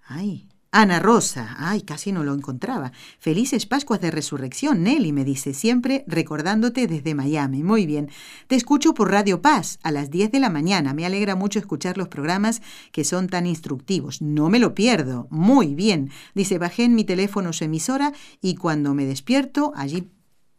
ay, 0.06 0.48
Ana 0.72 1.00
Rosa, 1.00 1.56
ay, 1.58 1.82
casi 1.82 2.12
no 2.12 2.22
lo 2.22 2.32
encontraba. 2.32 2.92
Felices 3.18 3.66
Pascuas 3.66 4.00
de 4.00 4.12
Resurrección, 4.12 4.84
Nelly, 4.84 5.12
me 5.12 5.24
dice, 5.24 5.52
siempre 5.52 6.04
recordándote 6.06 6.86
desde 6.86 7.16
Miami. 7.16 7.64
Muy 7.64 7.86
bien. 7.86 8.08
Te 8.46 8.54
escucho 8.54 8.94
por 8.94 9.10
Radio 9.10 9.42
Paz 9.42 9.80
a 9.82 9.90
las 9.90 10.12
10 10.12 10.30
de 10.30 10.38
la 10.38 10.48
mañana. 10.48 10.94
Me 10.94 11.04
alegra 11.04 11.34
mucho 11.34 11.58
escuchar 11.58 11.98
los 11.98 12.06
programas 12.06 12.62
que 12.92 13.02
son 13.02 13.28
tan 13.28 13.46
instructivos. 13.46 14.22
No 14.22 14.48
me 14.48 14.60
lo 14.60 14.72
pierdo. 14.76 15.26
Muy 15.30 15.74
bien. 15.74 16.10
Dice, 16.36 16.58
bajé 16.58 16.84
en 16.84 16.94
mi 16.94 17.02
teléfono 17.02 17.52
su 17.52 17.64
emisora 17.64 18.12
y 18.40 18.54
cuando 18.54 18.94
me 18.94 19.06
despierto, 19.06 19.72
allí 19.74 20.08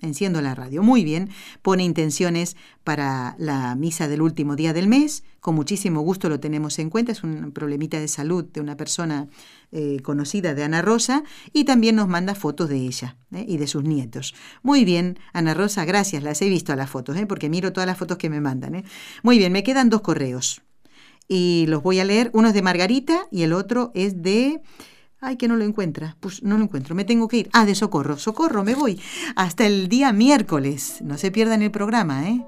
enciendo 0.01 0.41
la 0.41 0.55
radio. 0.55 0.83
Muy 0.83 1.03
bien, 1.03 1.29
pone 1.61 1.83
intenciones 1.83 2.55
para 2.83 3.35
la 3.37 3.75
misa 3.75 4.07
del 4.07 4.21
último 4.21 4.55
día 4.55 4.73
del 4.73 4.87
mes. 4.87 5.23
Con 5.39 5.55
muchísimo 5.55 6.01
gusto 6.01 6.29
lo 6.29 6.39
tenemos 6.39 6.77
en 6.79 6.89
cuenta. 6.89 7.11
Es 7.11 7.23
un 7.23 7.51
problemita 7.51 7.99
de 7.99 8.07
salud 8.07 8.45
de 8.45 8.61
una 8.61 8.77
persona 8.77 9.27
eh, 9.71 9.99
conocida 10.03 10.53
de 10.53 10.63
Ana 10.63 10.81
Rosa 10.81 11.23
y 11.53 11.63
también 11.63 11.95
nos 11.95 12.07
manda 12.07 12.35
fotos 12.35 12.69
de 12.69 12.77
ella 12.77 13.17
¿eh? 13.33 13.45
y 13.47 13.57
de 13.57 13.67
sus 13.67 13.83
nietos. 13.83 14.35
Muy 14.63 14.85
bien, 14.85 15.19
Ana 15.33 15.53
Rosa, 15.53 15.85
gracias. 15.85 16.23
Las 16.23 16.41
he 16.41 16.49
visto 16.49 16.73
a 16.73 16.75
las 16.75 16.89
fotos, 16.89 17.17
¿eh? 17.17 17.25
porque 17.25 17.49
miro 17.49 17.73
todas 17.73 17.87
las 17.87 17.97
fotos 17.97 18.17
que 18.17 18.29
me 18.29 18.41
mandan. 18.41 18.83
Muy 19.23 19.37
bien, 19.37 19.51
me 19.51 19.63
quedan 19.63 19.89
dos 19.89 20.01
correos 20.01 20.61
y 21.27 21.65
los 21.67 21.81
voy 21.81 21.99
a 21.99 22.03
leer. 22.03 22.29
Uno 22.33 22.49
es 22.49 22.53
de 22.53 22.61
Margarita 22.61 23.27
y 23.31 23.43
el 23.43 23.53
otro 23.53 23.91
es 23.95 24.21
de... 24.21 24.61
Ay, 25.23 25.37
que 25.37 25.47
no 25.47 25.55
lo 25.55 25.63
encuentra. 25.63 26.17
Pues 26.19 26.41
no 26.41 26.57
lo 26.57 26.63
encuentro. 26.63 26.95
Me 26.95 27.05
tengo 27.05 27.27
que 27.27 27.37
ir. 27.37 27.49
Ah, 27.53 27.63
de 27.63 27.75
socorro. 27.75 28.17
Socorro, 28.17 28.63
me 28.63 28.73
voy. 28.73 28.99
Hasta 29.35 29.67
el 29.67 29.87
día 29.87 30.11
miércoles. 30.11 30.97
No 31.03 31.17
se 31.19 31.29
pierdan 31.29 31.61
el 31.61 31.69
programa, 31.69 32.27
¿eh? 32.27 32.43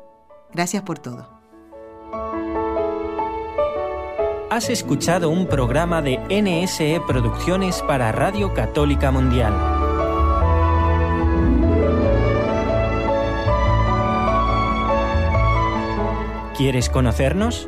Gracias 0.52 0.82
por 0.82 0.98
todo. 0.98 1.30
Has 4.50 4.70
escuchado 4.70 5.30
un 5.30 5.48
programa 5.48 6.02
de 6.02 6.20
NSE 6.30 7.00
Producciones 7.08 7.82
para 7.84 8.12
Radio 8.12 8.54
Católica 8.56 9.12
Mundial. 9.12 9.54
¿Quieres 16.58 16.90
conocernos? 16.90 17.68